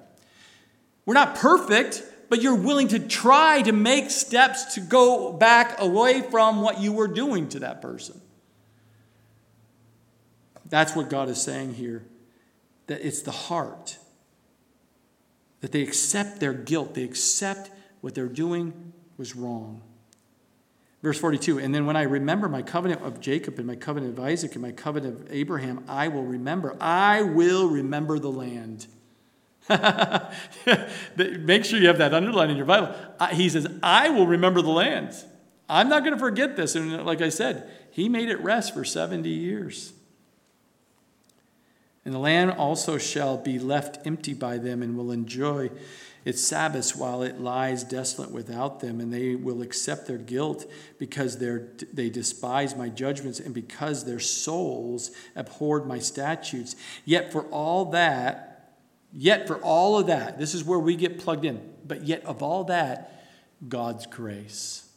We're 1.06 1.14
not 1.14 1.36
perfect, 1.36 2.02
but 2.28 2.40
you're 2.40 2.54
willing 2.54 2.88
to 2.88 2.98
try 2.98 3.62
to 3.62 3.72
make 3.72 4.10
steps 4.10 4.74
to 4.74 4.80
go 4.80 5.32
back 5.32 5.80
away 5.80 6.22
from 6.22 6.62
what 6.62 6.80
you 6.80 6.92
were 6.92 7.08
doing 7.08 7.48
to 7.50 7.60
that 7.60 7.82
person. 7.82 8.20
That's 10.70 10.96
what 10.96 11.10
God 11.10 11.28
is 11.28 11.42
saying 11.42 11.74
here. 11.74 12.04
That 12.86 13.06
it's 13.06 13.22
the 13.22 13.32
heart. 13.32 13.98
That 15.60 15.72
they 15.72 15.82
accept 15.82 16.40
their 16.40 16.54
guilt, 16.54 16.94
they 16.94 17.04
accept 17.04 17.70
what 18.00 18.14
they're 18.14 18.26
doing 18.26 18.92
was 19.18 19.36
wrong. 19.36 19.82
Verse 21.02 21.18
42 21.18 21.58
And 21.58 21.74
then 21.74 21.86
when 21.86 21.96
I 21.96 22.02
remember 22.02 22.48
my 22.48 22.62
covenant 22.62 23.02
of 23.02 23.20
Jacob 23.20 23.58
and 23.58 23.66
my 23.66 23.76
covenant 23.76 24.18
of 24.18 24.24
Isaac 24.24 24.52
and 24.54 24.62
my 24.62 24.72
covenant 24.72 25.20
of 25.20 25.32
Abraham, 25.32 25.84
I 25.88 26.08
will 26.08 26.24
remember. 26.24 26.76
I 26.80 27.22
will 27.22 27.68
remember 27.68 28.18
the 28.18 28.30
land. 28.30 28.86
Make 31.16 31.64
sure 31.64 31.78
you 31.78 31.88
have 31.88 31.98
that 31.98 32.14
underlined 32.14 32.50
in 32.50 32.56
your 32.56 32.66
Bible. 32.66 32.94
He 33.32 33.48
says, 33.48 33.66
I 33.82 34.08
will 34.10 34.26
remember 34.26 34.62
the 34.62 34.70
land. 34.70 35.14
I'm 35.68 35.88
not 35.88 36.00
going 36.00 36.12
to 36.14 36.18
forget 36.18 36.56
this. 36.56 36.74
And 36.74 37.04
like 37.04 37.20
I 37.20 37.28
said, 37.28 37.70
he 37.92 38.08
made 38.08 38.28
it 38.28 38.40
rest 38.40 38.74
for 38.74 38.84
70 38.84 39.28
years. 39.28 39.92
And 42.04 42.14
the 42.14 42.18
land 42.18 42.52
also 42.52 42.96
shall 42.96 43.36
be 43.36 43.58
left 43.58 44.06
empty 44.06 44.32
by 44.32 44.58
them 44.58 44.82
and 44.82 44.96
will 44.96 45.12
enjoy 45.12 45.70
its 46.24 46.42
Sabbaths 46.42 46.96
while 46.96 47.22
it 47.22 47.40
lies 47.40 47.84
desolate 47.84 48.30
without 48.30 48.80
them. 48.80 49.00
And 49.00 49.12
they 49.12 49.34
will 49.34 49.62
accept 49.62 50.06
their 50.06 50.18
guilt 50.18 50.70
because 50.98 51.38
they 51.38 52.10
despise 52.10 52.74
my 52.74 52.88
judgments 52.88 53.38
and 53.38 53.54
because 53.54 54.04
their 54.04 54.20
souls 54.20 55.10
abhorred 55.36 55.86
my 55.86 55.98
statutes. 55.98 56.74
Yet 57.04 57.32
for 57.32 57.42
all 57.44 57.86
that, 57.86 58.76
yet 59.12 59.46
for 59.46 59.58
all 59.58 59.98
of 59.98 60.06
that, 60.06 60.38
this 60.38 60.54
is 60.54 60.64
where 60.64 60.78
we 60.78 60.96
get 60.96 61.18
plugged 61.18 61.44
in. 61.44 61.60
But 61.86 62.04
yet 62.04 62.24
of 62.24 62.42
all 62.42 62.64
that, 62.64 63.26
God's 63.68 64.06
grace. 64.06 64.88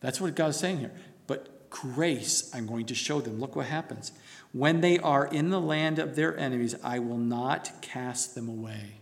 That's 0.00 0.20
what 0.20 0.34
God 0.34 0.50
is 0.50 0.56
saying 0.56 0.80
here. 0.80 0.92
But 1.26 1.70
grace, 1.70 2.50
I'm 2.54 2.66
going 2.66 2.86
to 2.86 2.94
show 2.94 3.22
them. 3.22 3.40
Look 3.40 3.56
what 3.56 3.66
happens. 3.66 4.12
When 4.52 4.80
they 4.80 4.98
are 4.98 5.26
in 5.26 5.50
the 5.50 5.60
land 5.60 5.98
of 5.98 6.14
their 6.14 6.36
enemies, 6.36 6.74
I 6.84 6.98
will 6.98 7.18
not 7.18 7.72
cast 7.80 8.34
them 8.34 8.48
away. 8.48 8.98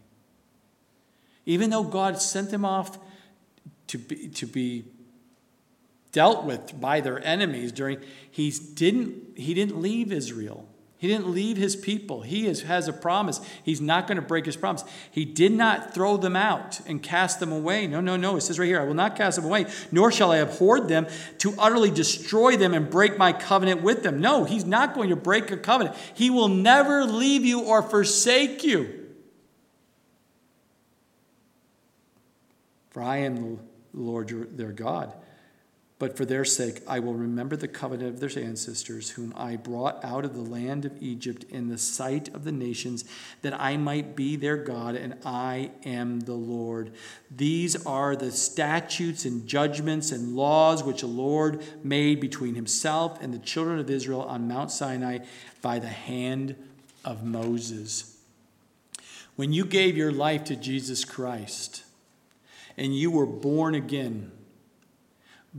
Even 1.44 1.70
though 1.70 1.84
God 1.84 2.20
sent 2.22 2.50
them 2.50 2.64
off 2.64 2.98
to 3.88 3.98
be, 3.98 4.28
to 4.28 4.46
be 4.46 4.84
dealt 6.12 6.44
with 6.44 6.80
by 6.80 7.00
their 7.00 7.24
enemies 7.24 7.72
during, 7.72 7.98
he 8.30 8.50
didn't, 8.50 9.36
he 9.36 9.54
didn't 9.54 9.80
leave 9.80 10.12
Israel. 10.12 10.68
He 11.00 11.08
didn't 11.08 11.28
leave 11.28 11.56
his 11.56 11.76
people. 11.76 12.20
He 12.20 12.46
is, 12.46 12.60
has 12.64 12.86
a 12.86 12.92
promise. 12.92 13.40
He's 13.62 13.80
not 13.80 14.06
going 14.06 14.16
to 14.16 14.22
break 14.22 14.44
his 14.44 14.54
promise. 14.54 14.84
He 15.10 15.24
did 15.24 15.50
not 15.50 15.94
throw 15.94 16.18
them 16.18 16.36
out 16.36 16.78
and 16.86 17.02
cast 17.02 17.40
them 17.40 17.52
away. 17.52 17.86
No, 17.86 18.02
no, 18.02 18.18
no. 18.18 18.36
It 18.36 18.42
says 18.42 18.58
right 18.58 18.66
here, 18.66 18.82
I 18.82 18.84
will 18.84 18.92
not 18.92 19.16
cast 19.16 19.36
them 19.36 19.46
away, 19.46 19.64
nor 19.90 20.12
shall 20.12 20.30
I 20.30 20.40
abhor 20.40 20.78
them 20.78 21.06
to 21.38 21.54
utterly 21.58 21.90
destroy 21.90 22.58
them 22.58 22.74
and 22.74 22.90
break 22.90 23.16
my 23.16 23.32
covenant 23.32 23.80
with 23.80 24.02
them. 24.02 24.20
No, 24.20 24.44
he's 24.44 24.66
not 24.66 24.92
going 24.94 25.08
to 25.08 25.16
break 25.16 25.50
a 25.50 25.56
covenant. 25.56 25.96
He 26.12 26.28
will 26.28 26.48
never 26.48 27.06
leave 27.06 27.46
you 27.46 27.62
or 27.62 27.80
forsake 27.80 28.62
you. 28.62 29.06
For 32.90 33.02
I 33.02 33.20
am 33.20 33.36
the 33.36 33.58
Lord 33.94 34.54
their 34.54 34.72
God 34.72 35.14
but 36.00 36.16
for 36.16 36.24
their 36.24 36.46
sake, 36.46 36.80
I 36.86 36.98
will 36.98 37.12
remember 37.12 37.56
the 37.56 37.68
covenant 37.68 38.14
of 38.14 38.20
their 38.20 38.42
ancestors, 38.42 39.10
whom 39.10 39.34
I 39.36 39.56
brought 39.56 40.02
out 40.02 40.24
of 40.24 40.34
the 40.34 40.40
land 40.40 40.86
of 40.86 40.96
Egypt 41.02 41.44
in 41.50 41.68
the 41.68 41.76
sight 41.76 42.34
of 42.34 42.44
the 42.44 42.52
nations, 42.52 43.04
that 43.42 43.52
I 43.60 43.76
might 43.76 44.16
be 44.16 44.34
their 44.34 44.56
God, 44.56 44.94
and 44.94 45.18
I 45.26 45.72
am 45.84 46.20
the 46.20 46.32
Lord. 46.32 46.92
These 47.30 47.84
are 47.84 48.16
the 48.16 48.32
statutes 48.32 49.26
and 49.26 49.46
judgments 49.46 50.10
and 50.10 50.34
laws 50.34 50.82
which 50.82 51.02
the 51.02 51.06
Lord 51.06 51.62
made 51.84 52.18
between 52.18 52.54
himself 52.54 53.20
and 53.20 53.34
the 53.34 53.38
children 53.38 53.78
of 53.78 53.90
Israel 53.90 54.22
on 54.22 54.48
Mount 54.48 54.70
Sinai 54.70 55.18
by 55.60 55.78
the 55.78 55.88
hand 55.88 56.56
of 57.04 57.24
Moses. 57.24 58.16
When 59.36 59.52
you 59.52 59.66
gave 59.66 59.98
your 59.98 60.12
life 60.12 60.44
to 60.44 60.56
Jesus 60.56 61.04
Christ 61.04 61.84
and 62.78 62.96
you 62.96 63.10
were 63.10 63.26
born 63.26 63.74
again, 63.74 64.32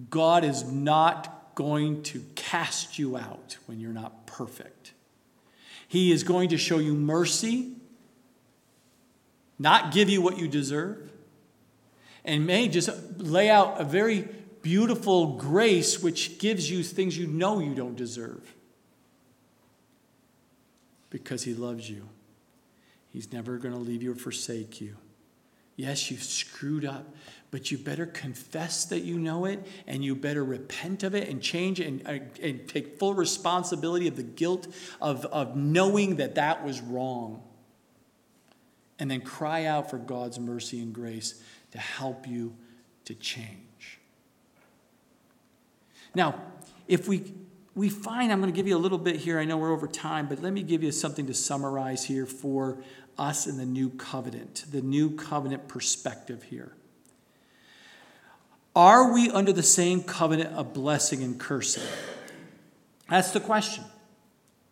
God 0.09 0.43
is 0.43 0.63
not 0.63 1.53
going 1.55 2.03
to 2.03 2.23
cast 2.35 2.97
you 2.97 3.17
out 3.17 3.57
when 3.65 3.79
you're 3.79 3.91
not 3.91 4.25
perfect. 4.25 4.93
He 5.87 6.11
is 6.11 6.23
going 6.23 6.49
to 6.49 6.57
show 6.57 6.79
you 6.79 6.93
mercy, 6.93 7.73
not 9.59 9.91
give 9.91 10.09
you 10.09 10.21
what 10.21 10.37
you 10.37 10.47
deserve, 10.47 11.11
and 12.23 12.45
may 12.45 12.67
just 12.67 12.89
lay 13.17 13.49
out 13.49 13.81
a 13.81 13.83
very 13.83 14.27
beautiful 14.61 15.35
grace 15.37 16.01
which 16.01 16.39
gives 16.39 16.69
you 16.69 16.83
things 16.83 17.17
you 17.17 17.27
know 17.27 17.59
you 17.59 17.73
don't 17.73 17.95
deserve 17.95 18.55
because 21.09 21.43
He 21.43 21.53
loves 21.53 21.89
you. 21.89 22.07
He's 23.09 23.33
never 23.33 23.57
going 23.57 23.73
to 23.73 23.79
leave 23.79 24.01
you 24.01 24.13
or 24.13 24.15
forsake 24.15 24.79
you. 24.79 24.95
Yes, 25.81 26.11
you've 26.11 26.21
screwed 26.21 26.85
up, 26.85 27.11
but 27.49 27.71
you 27.71 27.79
better 27.79 28.05
confess 28.05 28.85
that 28.85 28.99
you 28.99 29.17
know 29.17 29.45
it 29.45 29.65
and 29.87 30.05
you 30.05 30.15
better 30.15 30.45
repent 30.45 31.01
of 31.01 31.15
it 31.15 31.27
and 31.27 31.41
change 31.41 31.79
and, 31.79 32.07
uh, 32.07 32.19
and 32.39 32.67
take 32.67 32.99
full 32.99 33.15
responsibility 33.15 34.07
of 34.07 34.15
the 34.15 34.21
guilt 34.21 34.67
of, 35.01 35.25
of 35.25 35.55
knowing 35.55 36.17
that 36.17 36.35
that 36.35 36.63
was 36.63 36.81
wrong. 36.81 37.41
And 38.99 39.09
then 39.09 39.21
cry 39.21 39.65
out 39.65 39.89
for 39.89 39.97
God's 39.97 40.37
mercy 40.37 40.79
and 40.81 40.93
grace 40.93 41.41
to 41.71 41.79
help 41.79 42.27
you 42.27 42.55
to 43.05 43.15
change. 43.15 43.97
Now, 46.13 46.39
if 46.87 47.07
we 47.07 47.33
we 47.81 47.89
find, 47.89 48.31
I'm 48.31 48.39
going 48.39 48.53
to 48.53 48.55
give 48.55 48.67
you 48.67 48.77
a 48.77 48.79
little 48.79 48.99
bit 48.99 49.15
here. 49.15 49.39
I 49.39 49.43
know 49.43 49.57
we're 49.57 49.71
over 49.71 49.87
time, 49.87 50.27
but 50.27 50.39
let 50.39 50.53
me 50.53 50.61
give 50.61 50.83
you 50.83 50.91
something 50.91 51.25
to 51.25 51.33
summarize 51.33 52.05
here 52.05 52.27
for 52.27 52.77
us 53.17 53.47
in 53.47 53.57
the 53.57 53.65
new 53.65 53.89
covenant, 53.89 54.65
the 54.69 54.83
new 54.83 55.15
covenant 55.15 55.67
perspective 55.67 56.43
here. 56.43 56.73
Are 58.75 59.11
we 59.11 59.31
under 59.31 59.51
the 59.51 59.63
same 59.63 60.03
covenant 60.03 60.53
of 60.55 60.75
blessing 60.75 61.23
and 61.23 61.39
cursing? 61.39 61.81
That's 63.09 63.31
the 63.31 63.39
question. 63.39 63.83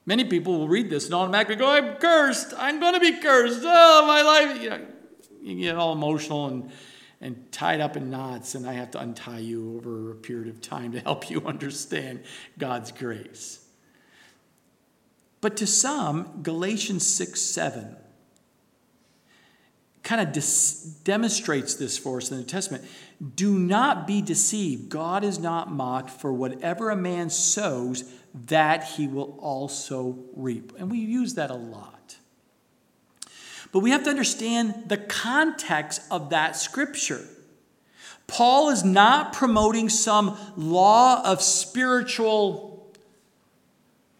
Many 0.06 0.26
people 0.26 0.60
will 0.60 0.68
read 0.68 0.92
this 0.92 1.06
and 1.06 1.16
automatically 1.16 1.56
go, 1.56 1.68
I'm 1.68 1.96
cursed. 1.96 2.54
I'm 2.60 2.80
going 2.80 2.94
to 2.94 3.00
be 3.00 3.14
cursed. 3.14 3.62
Oh, 3.64 4.06
my 4.06 4.22
life. 4.22 4.62
You, 4.62 4.70
know, 4.70 4.86
you 5.42 5.56
get 5.64 5.76
all 5.76 5.94
emotional 5.94 6.46
and, 6.46 6.72
and 7.22 7.52
tied 7.52 7.82
up 7.82 7.98
in 7.98 8.10
knots, 8.10 8.56
and 8.56 8.68
I 8.68 8.74
have 8.74 8.92
to 8.92 9.00
untie 9.00 9.40
you 9.40 9.76
over 9.78 10.12
a 10.12 10.16
period 10.16 10.48
of 10.48 10.62
time 10.62 10.94
to 10.94 11.00
help 11.00 11.30
you 11.30 11.46
understand 11.46 12.24
God's 12.58 12.92
grace. 12.92 13.66
But 15.42 15.58
to 15.58 15.68
some, 15.68 16.42
Galatians 16.44 17.08
6 17.08 17.40
7 17.42 17.96
kind 20.02 20.22
of 20.22 20.32
dis- 20.32 20.98
demonstrates 21.04 21.76
this 21.76 21.98
for 21.98 22.18
us 22.18 22.32
in 22.32 22.38
the 22.38 22.44
New 22.44 22.50
Testament. 22.50 22.86
Do 23.36 23.60
not 23.60 24.08
be 24.08 24.22
deceived. 24.22 24.90
God 24.90 25.24
is 25.24 25.40
not 25.40 25.72
mocked, 25.72 26.10
for 26.10 26.34
whatever 26.34 26.90
a 26.90 26.96
man 26.96 27.30
sows, 27.30 28.12
that 28.34 28.84
he 28.84 29.08
will 29.08 29.38
also 29.40 30.18
reap. 30.34 30.74
And 30.78 30.90
we 30.90 31.00
use 31.00 31.36
that 31.36 31.52
a 31.52 31.56
lot. 31.56 31.99
But 33.72 33.80
we 33.80 33.92
have 33.92 34.04
to 34.04 34.10
understand 34.10 34.86
the 34.88 34.98
context 34.98 36.02
of 36.10 36.32
that 36.32 36.56
scripture. 36.56 37.26
Paul 38.28 38.70
is 38.70 38.84
not 38.84 39.34
promoting 39.34 39.90
some 39.90 40.38
law 40.56 41.24
of 41.24 41.42
spiritual 41.42 42.94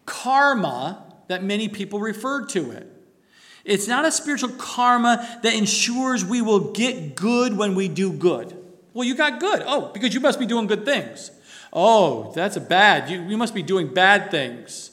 karma 0.04 1.04
that 1.28 1.44
many 1.44 1.68
people 1.68 2.00
refer 2.00 2.44
to 2.46 2.72
it. 2.72 2.88
It's 3.64 3.86
not 3.86 4.04
a 4.04 4.10
spiritual 4.10 4.50
karma 4.50 5.38
that 5.42 5.54
ensures 5.54 6.24
we 6.24 6.42
will 6.42 6.72
get 6.72 7.14
good 7.14 7.56
when 7.56 7.74
we 7.74 7.88
do 7.88 8.12
good. 8.12 8.56
Well, 8.92 9.06
you 9.06 9.14
got 9.14 9.38
good. 9.38 9.62
Oh, 9.64 9.90
because 9.92 10.12
you 10.12 10.20
must 10.20 10.40
be 10.40 10.46
doing 10.46 10.66
good 10.66 10.84
things. 10.84 11.30
Oh, 11.72 12.32
that's 12.34 12.56
a 12.56 12.60
bad. 12.60 13.08
You, 13.08 13.22
you 13.22 13.36
must 13.36 13.54
be 13.54 13.62
doing 13.62 13.94
bad 13.94 14.30
things. 14.30 14.89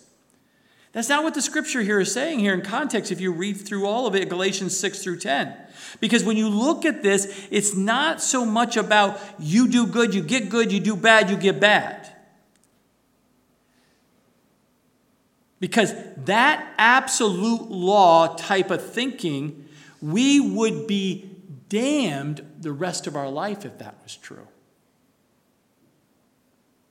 That's 0.97 1.09
not 1.09 1.23
what 1.23 1.35
the 1.35 1.43
scripture 1.43 1.83
here 1.83 1.99
is 1.99 2.11
saying 2.11 2.39
here 2.39 2.55
in 2.55 2.63
context 2.63 3.11
if 3.11 3.21
you 3.21 3.31
read 3.31 3.53
through 3.53 3.85
all 3.85 4.07
of 4.07 4.15
it, 4.15 4.29
Galatians 4.29 4.75
6 4.79 5.03
through 5.03 5.19
10. 5.19 5.55
Because 5.99 6.23
when 6.23 6.37
you 6.37 6.49
look 6.49 6.85
at 6.85 7.03
this, 7.03 7.47
it's 7.51 7.75
not 7.75 8.19
so 8.19 8.43
much 8.43 8.77
about 8.77 9.21
you 9.37 9.67
do 9.67 9.85
good, 9.85 10.15
you 10.15 10.23
get 10.23 10.49
good, 10.49 10.71
you 10.71 10.79
do 10.79 10.95
bad, 10.95 11.29
you 11.29 11.37
get 11.37 11.59
bad. 11.59 12.11
Because 15.59 15.93
that 16.25 16.67
absolute 16.79 17.69
law 17.69 18.35
type 18.35 18.71
of 18.71 18.83
thinking, 18.83 19.69
we 20.01 20.39
would 20.39 20.87
be 20.87 21.29
damned 21.69 22.43
the 22.59 22.71
rest 22.71 23.05
of 23.05 23.15
our 23.15 23.29
life 23.29 23.65
if 23.65 23.77
that 23.77 23.97
was 24.01 24.15
true. 24.15 24.47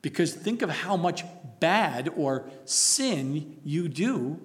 Because 0.06 0.32
think 0.32 0.62
of 0.62 0.70
how 0.70 0.96
much 0.96 1.24
bad 1.58 2.08
or 2.16 2.48
sin 2.64 3.58
you 3.64 3.88
do. 3.88 4.40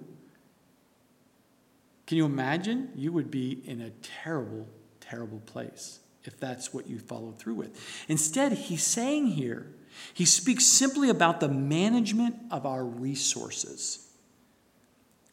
Can 2.07 2.17
you 2.17 2.25
imagine? 2.25 2.89
You 2.95 3.11
would 3.11 3.29
be 3.29 3.61
in 3.67 3.79
a 3.79 3.91
terrible, 4.01 4.67
terrible 4.99 5.39
place 5.41 5.99
if 6.23 6.39
that's 6.39 6.73
what 6.73 6.87
you 6.87 6.97
followed 6.97 7.37
through 7.37 7.53
with. 7.53 7.79
Instead, 8.07 8.53
he's 8.53 8.83
saying 8.83 9.27
here, 9.27 9.67
he 10.15 10.25
speaks 10.25 10.65
simply 10.65 11.09
about 11.09 11.39
the 11.39 11.47
management 11.47 12.37
of 12.49 12.65
our 12.65 12.83
resources. 12.83 14.09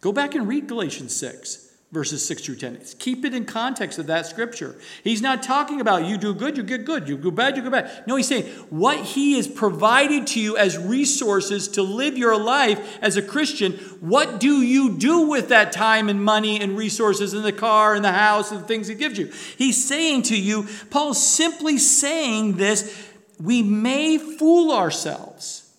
Go 0.03 0.13
back 0.13 0.35
and 0.35 0.47
read 0.47 0.67
Galatians 0.67 1.17
6 1.17 1.68
verses 1.91 2.27
6 2.27 2.43
through 2.45 2.57
10. 2.57 2.81
Keep 2.99 3.25
it 3.25 3.33
in 3.33 3.47
context 3.47 3.99
of 3.99 4.07
that 4.09 4.27
scripture. 4.27 4.77
He's 5.03 5.23
not 5.23 5.43
talking 5.43 5.81
about 5.81 6.05
you 6.05 6.19
do 6.19 6.35
good, 6.35 6.57
you 6.57 6.63
get 6.63 6.85
good, 6.85 7.09
you 7.09 7.17
do 7.17 7.31
bad, 7.31 7.57
you 7.57 7.63
go 7.63 7.71
bad. 7.71 8.05
No, 8.07 8.17
he's 8.17 8.29
saying 8.29 8.45
what 8.69 8.99
he 8.99 9.39
is 9.39 9.49
provided 9.49 10.27
to 10.29 10.41
you 10.41 10.57
as 10.59 10.77
resources 10.77 11.67
to 11.69 11.83
live 11.83 12.19
your 12.19 12.39
life 12.39 12.99
as 13.01 13.17
a 13.17 13.23
Christian, 13.23 13.73
what 14.01 14.39
do 14.39 14.61
you 14.61 14.99
do 14.99 15.29
with 15.29 15.49
that 15.49 15.73
time 15.73 16.11
and 16.11 16.23
money 16.23 16.61
and 16.61 16.77
resources 16.77 17.33
in 17.33 17.43
the 17.43 17.53
car 17.53 17.95
and 17.95 18.05
the 18.05 18.13
house 18.13 18.53
and 18.53 18.61
the 18.61 18.67
things 18.67 18.89
he 18.89 18.95
gives 18.95 19.19
you? 19.19 19.33
He's 19.57 19.83
saying 19.83 20.23
to 20.25 20.39
you, 20.39 20.69
Paul's 20.91 21.25
simply 21.27 21.79
saying 21.79 22.59
this, 22.59 23.13
we 23.41 23.63
may 23.63 24.19
fool 24.19 24.73
ourselves 24.73 25.75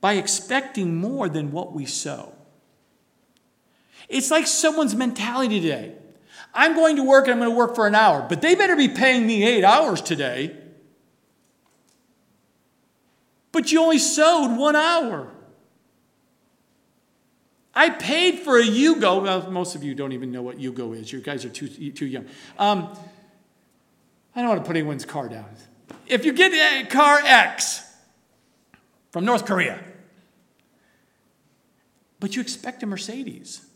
by 0.00 0.14
expecting 0.14 0.96
more 0.96 1.28
than 1.28 1.52
what 1.52 1.72
we 1.72 1.86
sow. 1.86 2.32
It's 4.10 4.30
like 4.30 4.48
someone's 4.48 4.94
mentality 4.94 5.60
today. 5.60 5.94
I'm 6.52 6.74
going 6.74 6.96
to 6.96 7.04
work 7.04 7.26
and 7.26 7.34
I'm 7.34 7.38
going 7.38 7.50
to 7.50 7.56
work 7.56 7.76
for 7.76 7.86
an 7.86 7.94
hour, 7.94 8.26
but 8.28 8.42
they 8.42 8.56
better 8.56 8.74
be 8.74 8.88
paying 8.88 9.24
me 9.24 9.44
eight 9.44 9.62
hours 9.62 10.02
today. 10.02 10.56
But 13.52 13.70
you 13.70 13.80
only 13.80 13.98
sowed 13.98 14.56
one 14.56 14.74
hour. 14.74 15.32
I 17.72 17.90
paid 17.90 18.40
for 18.40 18.58
a 18.58 18.64
Yugo. 18.64 19.22
Well, 19.22 19.48
most 19.50 19.76
of 19.76 19.84
you 19.84 19.94
don't 19.94 20.12
even 20.12 20.32
know 20.32 20.42
what 20.42 20.58
Yugo 20.58 20.96
is. 20.96 21.12
You 21.12 21.20
guys 21.20 21.44
are 21.44 21.48
too, 21.48 21.68
too 21.68 22.06
young. 22.06 22.26
Um, 22.58 22.92
I 24.34 24.40
don't 24.40 24.48
want 24.48 24.60
to 24.64 24.66
put 24.66 24.76
anyone's 24.76 25.04
car 25.04 25.28
down. 25.28 25.46
If 26.08 26.24
you 26.24 26.32
get 26.32 26.52
a 26.52 26.86
car 26.88 27.20
X 27.24 27.84
from 29.12 29.24
North 29.24 29.46
Korea, 29.46 29.78
but 32.18 32.34
you 32.34 32.42
expect 32.42 32.82
a 32.82 32.86
Mercedes, 32.86 33.66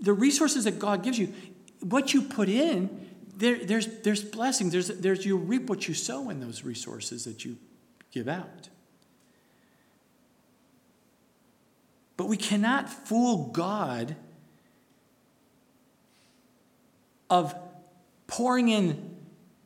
the 0.00 0.12
resources 0.12 0.64
that 0.64 0.78
God 0.78 1.02
gives 1.02 1.18
you, 1.18 1.32
what 1.80 2.12
you 2.14 2.22
put 2.22 2.48
in, 2.48 3.08
there, 3.36 3.64
there's, 3.64 3.86
there's 4.02 4.24
blessings. 4.24 4.72
There's, 4.72 4.88
there's, 4.88 5.26
you 5.26 5.36
reap 5.36 5.68
what 5.68 5.88
you 5.88 5.94
sow 5.94 6.30
in 6.30 6.40
those 6.40 6.64
resources 6.64 7.24
that 7.24 7.44
you 7.44 7.56
give 8.10 8.28
out. 8.28 8.68
But 12.16 12.28
we 12.28 12.36
cannot 12.36 12.88
fool 12.88 13.50
God 13.52 14.16
of 17.28 17.54
pouring 18.26 18.68
in 18.68 19.16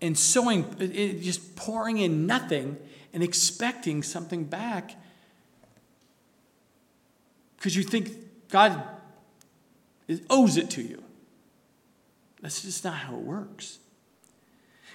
and 0.03 0.19
sowing, 0.19 0.65
eh, 0.81 0.89
eh, 0.93 1.13
just 1.21 1.55
pouring 1.57 1.99
in 1.99 2.27
nothing 2.27 2.77
and 3.13 3.23
expecting 3.23 4.03
something 4.03 4.45
back 4.45 4.97
because 7.57 7.77
you 7.77 7.83
think 7.83 8.11
God 8.49 8.83
owes 10.29 10.57
it 10.57 10.71
to 10.71 10.83
you. 10.83 11.03
That's 12.43 12.63
just 12.63 12.85
not 12.85 12.95
how 12.95 13.15
it 13.15 13.21
works. 13.21 13.79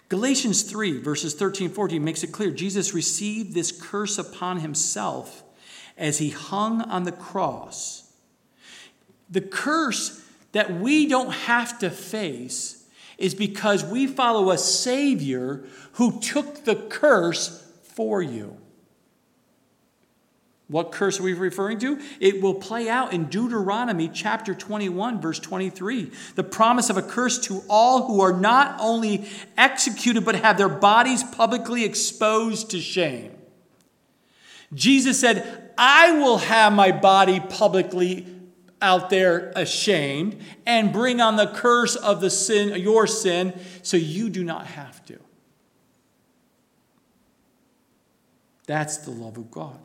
Galatians 0.10 0.64
3, 0.64 1.00
verses 1.00 1.34
13 1.34 1.70
14 1.70 2.04
makes 2.04 2.24
it 2.24 2.32
clear 2.32 2.52
Jesus 2.52 2.94
received 2.94 3.54
this 3.54 3.72
curse 3.72 4.18
upon 4.18 4.60
himself 4.60 5.44
as 5.98 6.20
he 6.20 6.30
hung 6.30 6.82
on 6.82 7.04
the 7.04 7.12
cross. 7.12 8.12
The 9.30 9.42
curse 9.42 10.24
that 10.52 10.80
we 10.80 11.08
don't 11.08 11.32
have 11.32 11.80
to 11.80 11.90
face 11.90 12.86
is 13.18 13.34
because 13.34 13.84
we 13.84 14.08
follow 14.08 14.52
a 14.52 14.58
Savior 14.58 15.64
who 15.94 16.20
took 16.20 16.66
the 16.66 16.76
curse 16.76 17.66
for 17.84 18.22
you. 18.22 18.58
What 20.68 20.92
curse 20.92 21.20
are 21.20 21.24
we 21.24 21.34
referring 21.34 21.78
to? 21.80 22.02
It 22.20 22.42
will 22.42 22.56
play 22.56 22.90
out 22.90 23.14
in 23.14 23.26
Deuteronomy 23.26 24.10
chapter 24.10 24.56
21, 24.56 25.22
verse 25.22 25.40
23. 25.40 26.12
The 26.34 26.44
promise 26.44 26.90
of 26.90 26.98
a 26.98 27.04
curse 27.04 27.38
to 27.48 27.62
all 27.70 28.08
who 28.08 28.22
are 28.22 28.34
not 28.34 28.78
only 28.80 29.30
executed, 29.58 30.26
but 30.26 30.36
have 30.36 30.58
their 30.58 30.70
bodies 30.70 31.24
publicly 31.24 31.86
exposed 31.86 32.72
to 32.72 32.82
shame. 32.82 33.32
Jesus 34.74 35.20
said, 35.20 35.74
I 35.78 36.14
will 36.14 36.40
have 36.40 36.74
my 36.74 36.92
body 36.92 37.40
publicly 37.40 38.26
out 38.82 39.12
there 39.12 39.52
ashamed 39.56 40.42
and 40.66 40.92
bring 40.92 41.22
on 41.22 41.36
the 41.36 41.48
curse 41.48 41.96
of 41.96 42.22
the 42.22 42.32
sin, 42.32 42.80
your 42.82 43.06
sin, 43.06 43.54
so 43.84 43.98
you 43.98 44.30
do 44.30 44.44
not 44.44 44.66
have 44.66 45.06
to. 45.06 45.20
That's 48.66 48.98
the 48.98 49.12
love 49.12 49.38
of 49.38 49.52
God. 49.52 49.80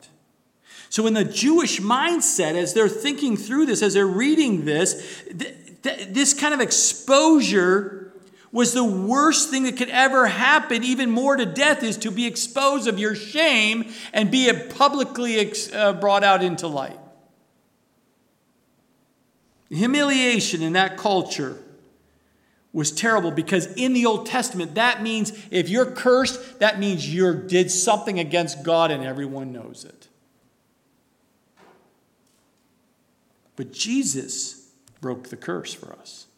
So, 0.91 1.07
in 1.07 1.15
the 1.15 1.25
Jewish 1.25 1.81
mindset, 1.81 2.57
as 2.57 2.75
they're 2.75 2.89
thinking 2.89 3.37
through 3.37 3.67
this, 3.67 3.81
as 3.81 3.95
they're 3.95 4.05
reading 4.05 4.65
this, 4.65 5.23
th- 5.27 5.55
th- 5.85 6.09
this 6.09 6.35
kind 6.35 6.53
of 6.53 6.61
exposure 6.61 8.13
was 8.51 8.75
the 8.75 8.83
worst 8.83 9.51
thing 9.51 9.63
that 9.63 9.77
could 9.77 9.89
ever 9.89 10.27
happen, 10.27 10.83
even 10.83 11.09
more 11.09 11.37
to 11.37 11.47
death, 11.47 11.85
is 11.85 11.97
to 11.99 12.11
be 12.11 12.27
exposed 12.27 12.89
of 12.89 12.99
your 12.99 13.15
shame 13.15 13.93
and 14.13 14.33
be 14.33 14.53
publicly 14.71 15.37
ex- 15.39 15.73
uh, 15.73 15.93
brought 15.93 16.25
out 16.25 16.43
into 16.43 16.67
light. 16.67 16.99
Humiliation 19.69 20.61
in 20.61 20.73
that 20.73 20.97
culture 20.97 21.57
was 22.73 22.91
terrible 22.91 23.31
because 23.31 23.73
in 23.75 23.93
the 23.93 24.07
Old 24.07 24.27
Testament, 24.27 24.75
that 24.75 25.05
means 25.05 25.33
if 25.53 25.69
you're 25.69 25.93
cursed, 25.93 26.59
that 26.59 26.81
means 26.81 27.09
you 27.13 27.33
did 27.33 27.71
something 27.71 28.19
against 28.19 28.65
God 28.65 28.91
and 28.91 29.05
everyone 29.05 29.53
knows 29.53 29.85
it. 29.85 30.00
But 33.61 33.75
Jesus 33.75 34.71
broke 35.03 35.29
the 35.29 35.37
curse 35.37 35.75
for 35.75 35.93
us. 35.93 36.29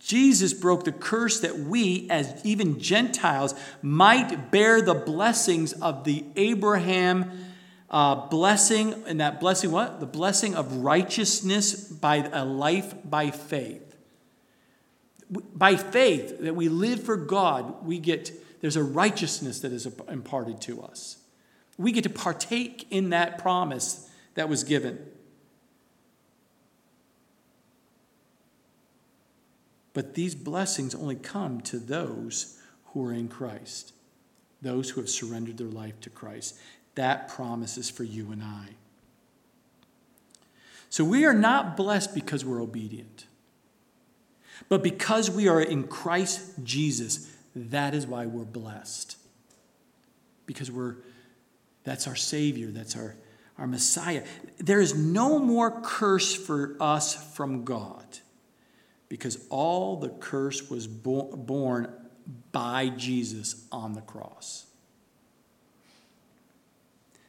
Jesus 0.00 0.52
broke 0.52 0.82
the 0.82 0.90
curse 0.90 1.38
that 1.38 1.56
we, 1.56 2.10
as 2.10 2.44
even 2.44 2.80
Gentiles, 2.80 3.54
might 3.80 4.50
bear 4.50 4.82
the 4.82 4.94
blessings 4.94 5.72
of 5.72 6.02
the 6.02 6.24
Abraham 6.34 7.30
uh, 7.90 8.26
blessing, 8.26 9.04
and 9.06 9.20
that 9.20 9.38
blessing, 9.38 9.70
what? 9.70 10.00
The 10.00 10.06
blessing 10.06 10.56
of 10.56 10.78
righteousness 10.78 11.74
by 11.74 12.28
a 12.32 12.44
life 12.44 12.92
by 13.04 13.30
faith. 13.30 13.94
By 15.30 15.76
faith, 15.76 16.40
that 16.40 16.56
we 16.56 16.68
live 16.68 17.04
for 17.04 17.16
God, 17.16 17.86
we 17.86 18.00
get, 18.00 18.32
there's 18.60 18.74
a 18.74 18.82
righteousness 18.82 19.60
that 19.60 19.70
is 19.70 19.86
imparted 20.08 20.60
to 20.62 20.82
us. 20.82 21.18
We 21.78 21.92
get 21.92 22.02
to 22.02 22.10
partake 22.10 22.88
in 22.90 23.10
that 23.10 23.38
promise 23.38 24.10
that 24.34 24.48
was 24.48 24.64
given. 24.64 24.98
But 29.94 30.14
these 30.14 30.34
blessings 30.34 30.94
only 30.94 31.16
come 31.16 31.60
to 31.62 31.78
those 31.78 32.58
who 32.86 33.04
are 33.04 33.12
in 33.12 33.28
Christ, 33.28 33.92
those 34.60 34.90
who 34.90 35.00
have 35.00 35.10
surrendered 35.10 35.58
their 35.58 35.66
life 35.66 36.00
to 36.00 36.10
Christ. 36.10 36.58
That 36.94 37.28
promise 37.28 37.76
is 37.76 37.90
for 37.90 38.04
you 38.04 38.32
and 38.32 38.42
I. 38.42 38.68
So 40.88 41.04
we 41.04 41.24
are 41.24 41.34
not 41.34 41.76
blessed 41.76 42.14
because 42.14 42.44
we're 42.44 42.62
obedient, 42.62 43.26
but 44.68 44.82
because 44.82 45.30
we 45.30 45.48
are 45.48 45.60
in 45.60 45.84
Christ 45.84 46.64
Jesus. 46.64 47.30
That 47.56 47.94
is 47.94 48.06
why 48.06 48.26
we're 48.26 48.44
blessed. 48.44 49.16
Because 50.46 50.70
we're 50.70 50.96
that's 51.84 52.06
our 52.06 52.16
Savior, 52.16 52.68
that's 52.68 52.96
our, 52.96 53.16
our 53.58 53.66
Messiah. 53.66 54.24
There 54.58 54.80
is 54.80 54.94
no 54.94 55.38
more 55.38 55.80
curse 55.80 56.34
for 56.34 56.76
us 56.80 57.34
from 57.34 57.64
God 57.64 58.04
because 59.12 59.44
all 59.50 59.96
the 59.96 60.08
curse 60.08 60.70
was 60.70 60.86
bo- 60.86 61.26
by 62.50 62.88
Jesus 62.88 63.66
on 63.70 63.92
the 63.92 64.00
cross. 64.00 64.64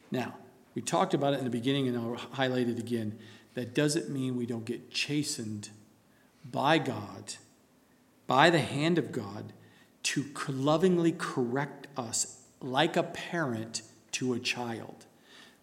Now, 0.10 0.34
we 0.76 0.82
talked 0.82 1.14
about 1.14 1.34
it 1.34 1.40
in 1.40 1.44
the 1.44 1.50
beginning 1.50 1.90
and 1.90 1.98
I'll 1.98 2.16
highlight 2.16 2.70
it 2.70 2.80
again. 2.80 3.20
That 3.56 3.76
doesn't 3.76 4.10
mean 4.10 4.38
we 4.38 4.46
don't 4.46 4.64
get 4.64 4.92
chastened 4.92 5.72
by 6.50 6.78
God, 6.78 7.34
by 8.28 8.50
the 8.50 8.60
hand 8.60 8.98
of 8.98 9.12
God, 9.12 9.52
to 10.04 10.24
lovingly 10.48 11.12
correct 11.12 11.88
us 11.98 12.44
like 12.62 12.96
a 12.96 13.04
parent 13.04 13.82
to 14.14 14.32
a 14.32 14.40
child. 14.40 15.06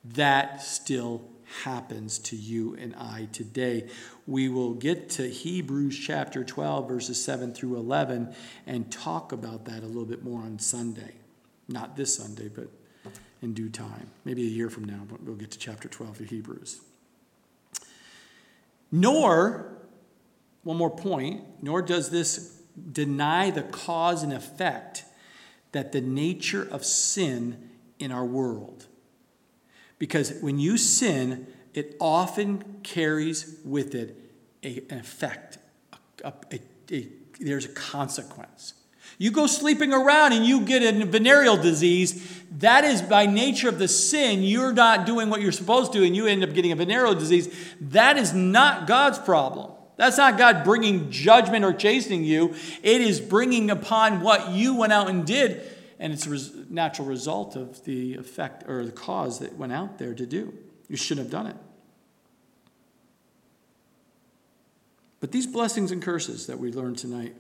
That 0.05 0.61
still 0.61 1.23
happens 1.63 2.19
to 2.19 2.37
you 2.37 2.77
and 2.77 2.95
I 2.97 3.29
today. 3.33 3.89
We 4.31 4.49
will 4.49 4.75
get 4.75 5.11
to 5.11 5.29
Hebrews 5.29 5.99
chapter 5.99 6.45
12, 6.45 6.87
verses 6.87 7.21
7 7.21 7.53
through 7.53 7.75
11, 7.79 8.33
and 8.65 8.89
talk 8.93 9.33
about 9.33 9.65
that 9.65 9.83
a 9.83 9.87
little 9.87 10.05
bit 10.05 10.23
more 10.23 10.41
on 10.43 10.61
Sunday. 10.61 11.15
Not 11.67 11.97
this 11.97 12.15
Sunday, 12.15 12.49
but 12.49 12.69
in 13.43 13.55
due 13.55 13.69
time. 13.69 14.09
Maybe 14.25 14.43
a 14.43 14.51
year 14.51 14.71
from 14.71 14.85
now, 14.85 15.01
but 15.11 15.21
we'll 15.25 15.35
get 15.35 15.51
to 15.51 15.59
chapter 15.59 15.89
12 15.89 16.21
of 16.21 16.31
Hebrews. 16.31 16.81
Nor, 18.93 19.77
one 20.63 20.77
more 20.77 20.97
point, 20.97 21.43
nor 21.61 21.83
does 21.83 22.11
this 22.11 22.63
deny 22.93 23.51
the 23.51 23.63
cause 23.63 24.23
and 24.23 24.33
effect 24.33 25.03
that 25.73 25.91
the 25.91 26.01
nature 26.01 26.69
of 26.71 26.85
sin 26.85 27.71
in 27.99 28.13
our 28.13 28.25
world 28.25 28.87
because 30.01 30.33
when 30.41 30.59
you 30.59 30.79
sin, 30.79 31.47
it 31.75 31.95
often 32.01 32.81
carries 32.83 33.61
with 33.65 33.95
it 33.95 34.20
a, 34.63 34.83
an 34.91 34.99
effect. 34.99 35.59
A, 36.25 36.33
a, 36.91 37.09
there's 37.41 37.65
a 37.65 37.71
consequence. 37.71 38.75
You 39.19 39.31
go 39.31 39.47
sleeping 39.47 39.93
around 39.93 40.33
and 40.33 40.47
you 40.47 40.63
get 40.63 40.83
a 40.83 41.05
venereal 41.05 41.57
disease, 41.57 42.43
that 42.59 42.85
is 42.85 43.03
by 43.03 43.27
nature 43.27 43.69
of 43.69 43.79
the 43.79 43.89
sin. 43.89 44.43
You're 44.43 44.73
not 44.73 45.05
doing 45.05 45.29
what 45.31 45.41
you're 45.41 45.53
supposed 45.53 45.93
to, 45.93 46.05
and 46.05 46.17
you 46.17 46.27
end 46.27 46.43
up 46.43 46.55
getting 46.55 46.73
a 46.73 46.77
venereal 46.77 47.15
disease. 47.15 47.55
That 47.81 48.17
is 48.17 48.33
not 48.33 48.87
God's 48.87 49.19
problem. 49.19 49.73
That's 49.97 50.17
not 50.17 50.39
God 50.39 50.65
bringing 50.65 51.11
judgment 51.11 51.65
or 51.65 51.73
chastening 51.75 52.25
you. 52.25 52.55
It 52.83 53.01
is 53.03 53.21
bringing 53.21 53.71
upon 53.71 54.23
what 54.23 54.51
you 54.51 54.75
went 54.75 54.93
out 54.93 55.11
and 55.11 55.27
did 55.27 55.71
and 56.01 56.15
it's 56.15 56.27
a 56.27 56.73
natural 56.73 57.07
result 57.07 57.55
of 57.55 57.85
the 57.85 58.15
effect 58.15 58.65
or 58.67 58.85
the 58.87 58.91
cause 58.91 59.39
that 59.41 59.57
went 59.57 59.73
out 59.73 59.99
there 59.99 60.15
to 60.15 60.27
do. 60.27 60.55
You 60.89 60.97
shouldn't 60.97 61.27
have 61.27 61.31
done 61.31 61.47
it. 61.47 61.57
But 65.21 65.33
these 65.33 65.47
blessings 65.47 65.93
and 65.93 66.03
curses 66.03 66.47
that 66.47 66.59
we 66.59 66.73
learned 66.73 66.99
tonight, 66.99 67.37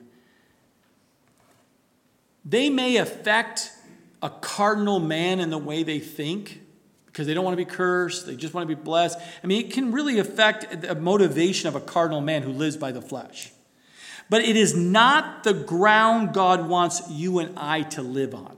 they 2.44 2.70
may 2.70 2.96
affect 2.96 3.72
a 4.22 4.30
cardinal 4.30 5.00
man 5.00 5.40
in 5.40 5.50
the 5.50 5.58
way 5.58 5.82
they 5.82 5.98
think 5.98 6.60
because 7.06 7.26
they 7.26 7.34
don't 7.34 7.44
want 7.44 7.58
to 7.58 7.64
be 7.64 7.70
cursed, 7.70 8.26
they 8.26 8.36
just 8.36 8.54
want 8.54 8.68
to 8.68 8.74
be 8.74 8.80
blessed. 8.80 9.18
I 9.42 9.46
mean, 9.46 9.64
it 9.64 9.72
can 9.72 9.90
really 9.90 10.18
affect 10.18 10.82
the 10.82 10.94
motivation 10.94 11.68
of 11.68 11.74
a 11.74 11.80
cardinal 11.80 12.20
man 12.20 12.42
who 12.42 12.52
lives 12.52 12.76
by 12.76 12.92
the 12.92 13.02
flesh. 13.02 13.50
But 14.28 14.42
it 14.42 14.56
is 14.56 14.76
not 14.76 15.42
the 15.42 15.52
ground 15.52 16.32
God 16.32 16.68
wants 16.68 17.02
you 17.10 17.40
and 17.40 17.58
I 17.58 17.82
to 17.82 18.02
live 18.02 18.32
on. 18.32 18.56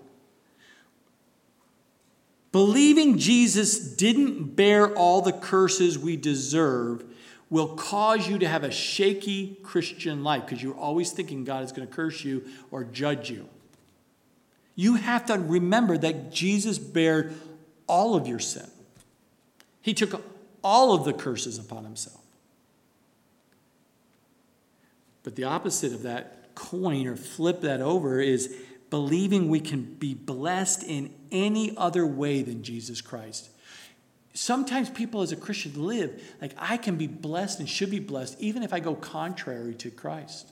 Believing 2.53 3.17
Jesus 3.17 3.79
didn't 3.79 4.55
bear 4.55 4.95
all 4.95 5.23
the 5.23 5.33
curses 5.33 5.99
we 5.99 6.17
deserve 6.17 7.03
will 7.53 7.69
cause 7.69 8.27
you 8.27 8.39
to 8.39 8.49
have 8.49 8.65
a 8.65 8.71
shaky 8.71 9.59
Christian 9.63 10.25
life 10.25 10.47
because 10.47 10.63
you're 10.63 10.75
always 10.75 11.13
thinking 11.13 11.45
God 11.45 11.63
is 11.63 11.71
going 11.71 11.87
to 11.87 11.95
curse 11.95 12.25
you 12.25 12.45
or 12.71 12.83
judge 12.83 13.29
you. 13.29 13.47
You 14.75 14.95
have 14.95 15.27
to 15.27 15.35
remember 15.35 15.99
that 15.99 16.33
Jesus 16.33 16.79
bared 16.79 17.35
all 17.87 18.15
of 18.15 18.27
your 18.27 18.39
sin, 18.39 18.67
He 19.83 19.93
took 19.93 20.25
all 20.65 20.95
of 20.95 21.05
the 21.05 21.13
curses 21.13 21.59
upon 21.59 21.85
Himself. 21.85 22.21
But 25.23 25.37
the 25.37 25.45
opposite 25.45 25.93
of 25.93 26.03
that 26.03 26.55
coin 26.55 27.07
or 27.07 27.17
flip 27.17 27.61
that 27.61 27.83
over 27.83 28.19
is 28.19 28.57
believing 28.89 29.51
we 29.51 29.61
can 29.61 29.83
be 29.83 30.15
blessed 30.15 30.85
in 30.85 31.13
any 31.31 31.77
other 31.77 32.07
way 32.07 32.41
than 32.41 32.63
Jesus 32.63 33.03
Christ. 33.03 33.51
Sometimes 34.35 34.89
people 34.89 35.21
as 35.21 35.33
a 35.33 35.37
Christian 35.37 35.87
live 35.87 36.23
like 36.41 36.55
I 36.57 36.77
can 36.79 36.97
be 36.97 37.07
blessed 37.07 37.61
and 37.61 37.69
should 37.69 37.91
be 37.91 37.99
blessed 37.99 38.41
even 38.41 38.63
if 38.63 38.73
I 38.73 38.81
go 38.81 38.95
contrary 38.95 39.75
to 39.77 39.91
Christ. 39.91 40.51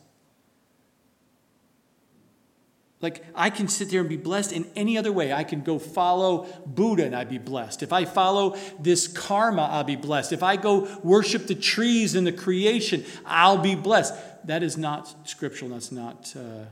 Like 3.01 3.25
I 3.35 3.49
can 3.49 3.69
sit 3.69 3.91
there 3.91 4.01
and 4.01 4.09
be 4.09 4.19
blessed 4.19 4.53
in 4.53 4.71
any 4.77 4.99
other 4.99 5.11
way. 5.11 5.33
I 5.33 5.45
can 5.45 5.63
go 5.63 5.79
follow 5.79 6.47
Buddha 6.67 7.07
and 7.07 7.17
I'd 7.17 7.31
be 7.31 7.39
blessed. 7.39 7.83
If 7.83 7.95
I 7.95 8.05
follow 8.05 8.59
this 8.79 9.09
karma, 9.09 9.63
I'll 9.63 9.85
be 9.85 9.97
blessed. 9.97 10.35
If 10.35 10.43
I 10.43 10.57
go 10.57 10.87
worship 11.03 11.47
the 11.47 11.55
trees 11.55 12.15
and 12.15 12.27
the 12.27 12.33
creation, 12.33 13.07
I'll 13.25 13.59
be 13.59 13.75
blessed. 13.75 14.13
That 14.47 14.63
is 14.63 14.77
not 14.77 15.27
scriptural. 15.27 15.71
That's 15.71 15.91
not, 15.91 16.35
uh, 16.37 16.67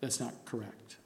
that's 0.00 0.18
not 0.18 0.44
correct. 0.44 0.96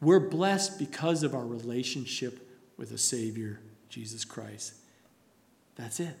We're 0.00 0.18
blessed 0.18 0.80
because 0.80 1.22
of 1.22 1.36
our 1.36 1.46
relationship 1.46 2.44
with 2.76 2.90
the 2.90 2.98
Savior 2.98 3.60
Jesus 3.98 4.24
Christ. 4.24 4.74
That's 5.74 5.98
it. 5.98 6.14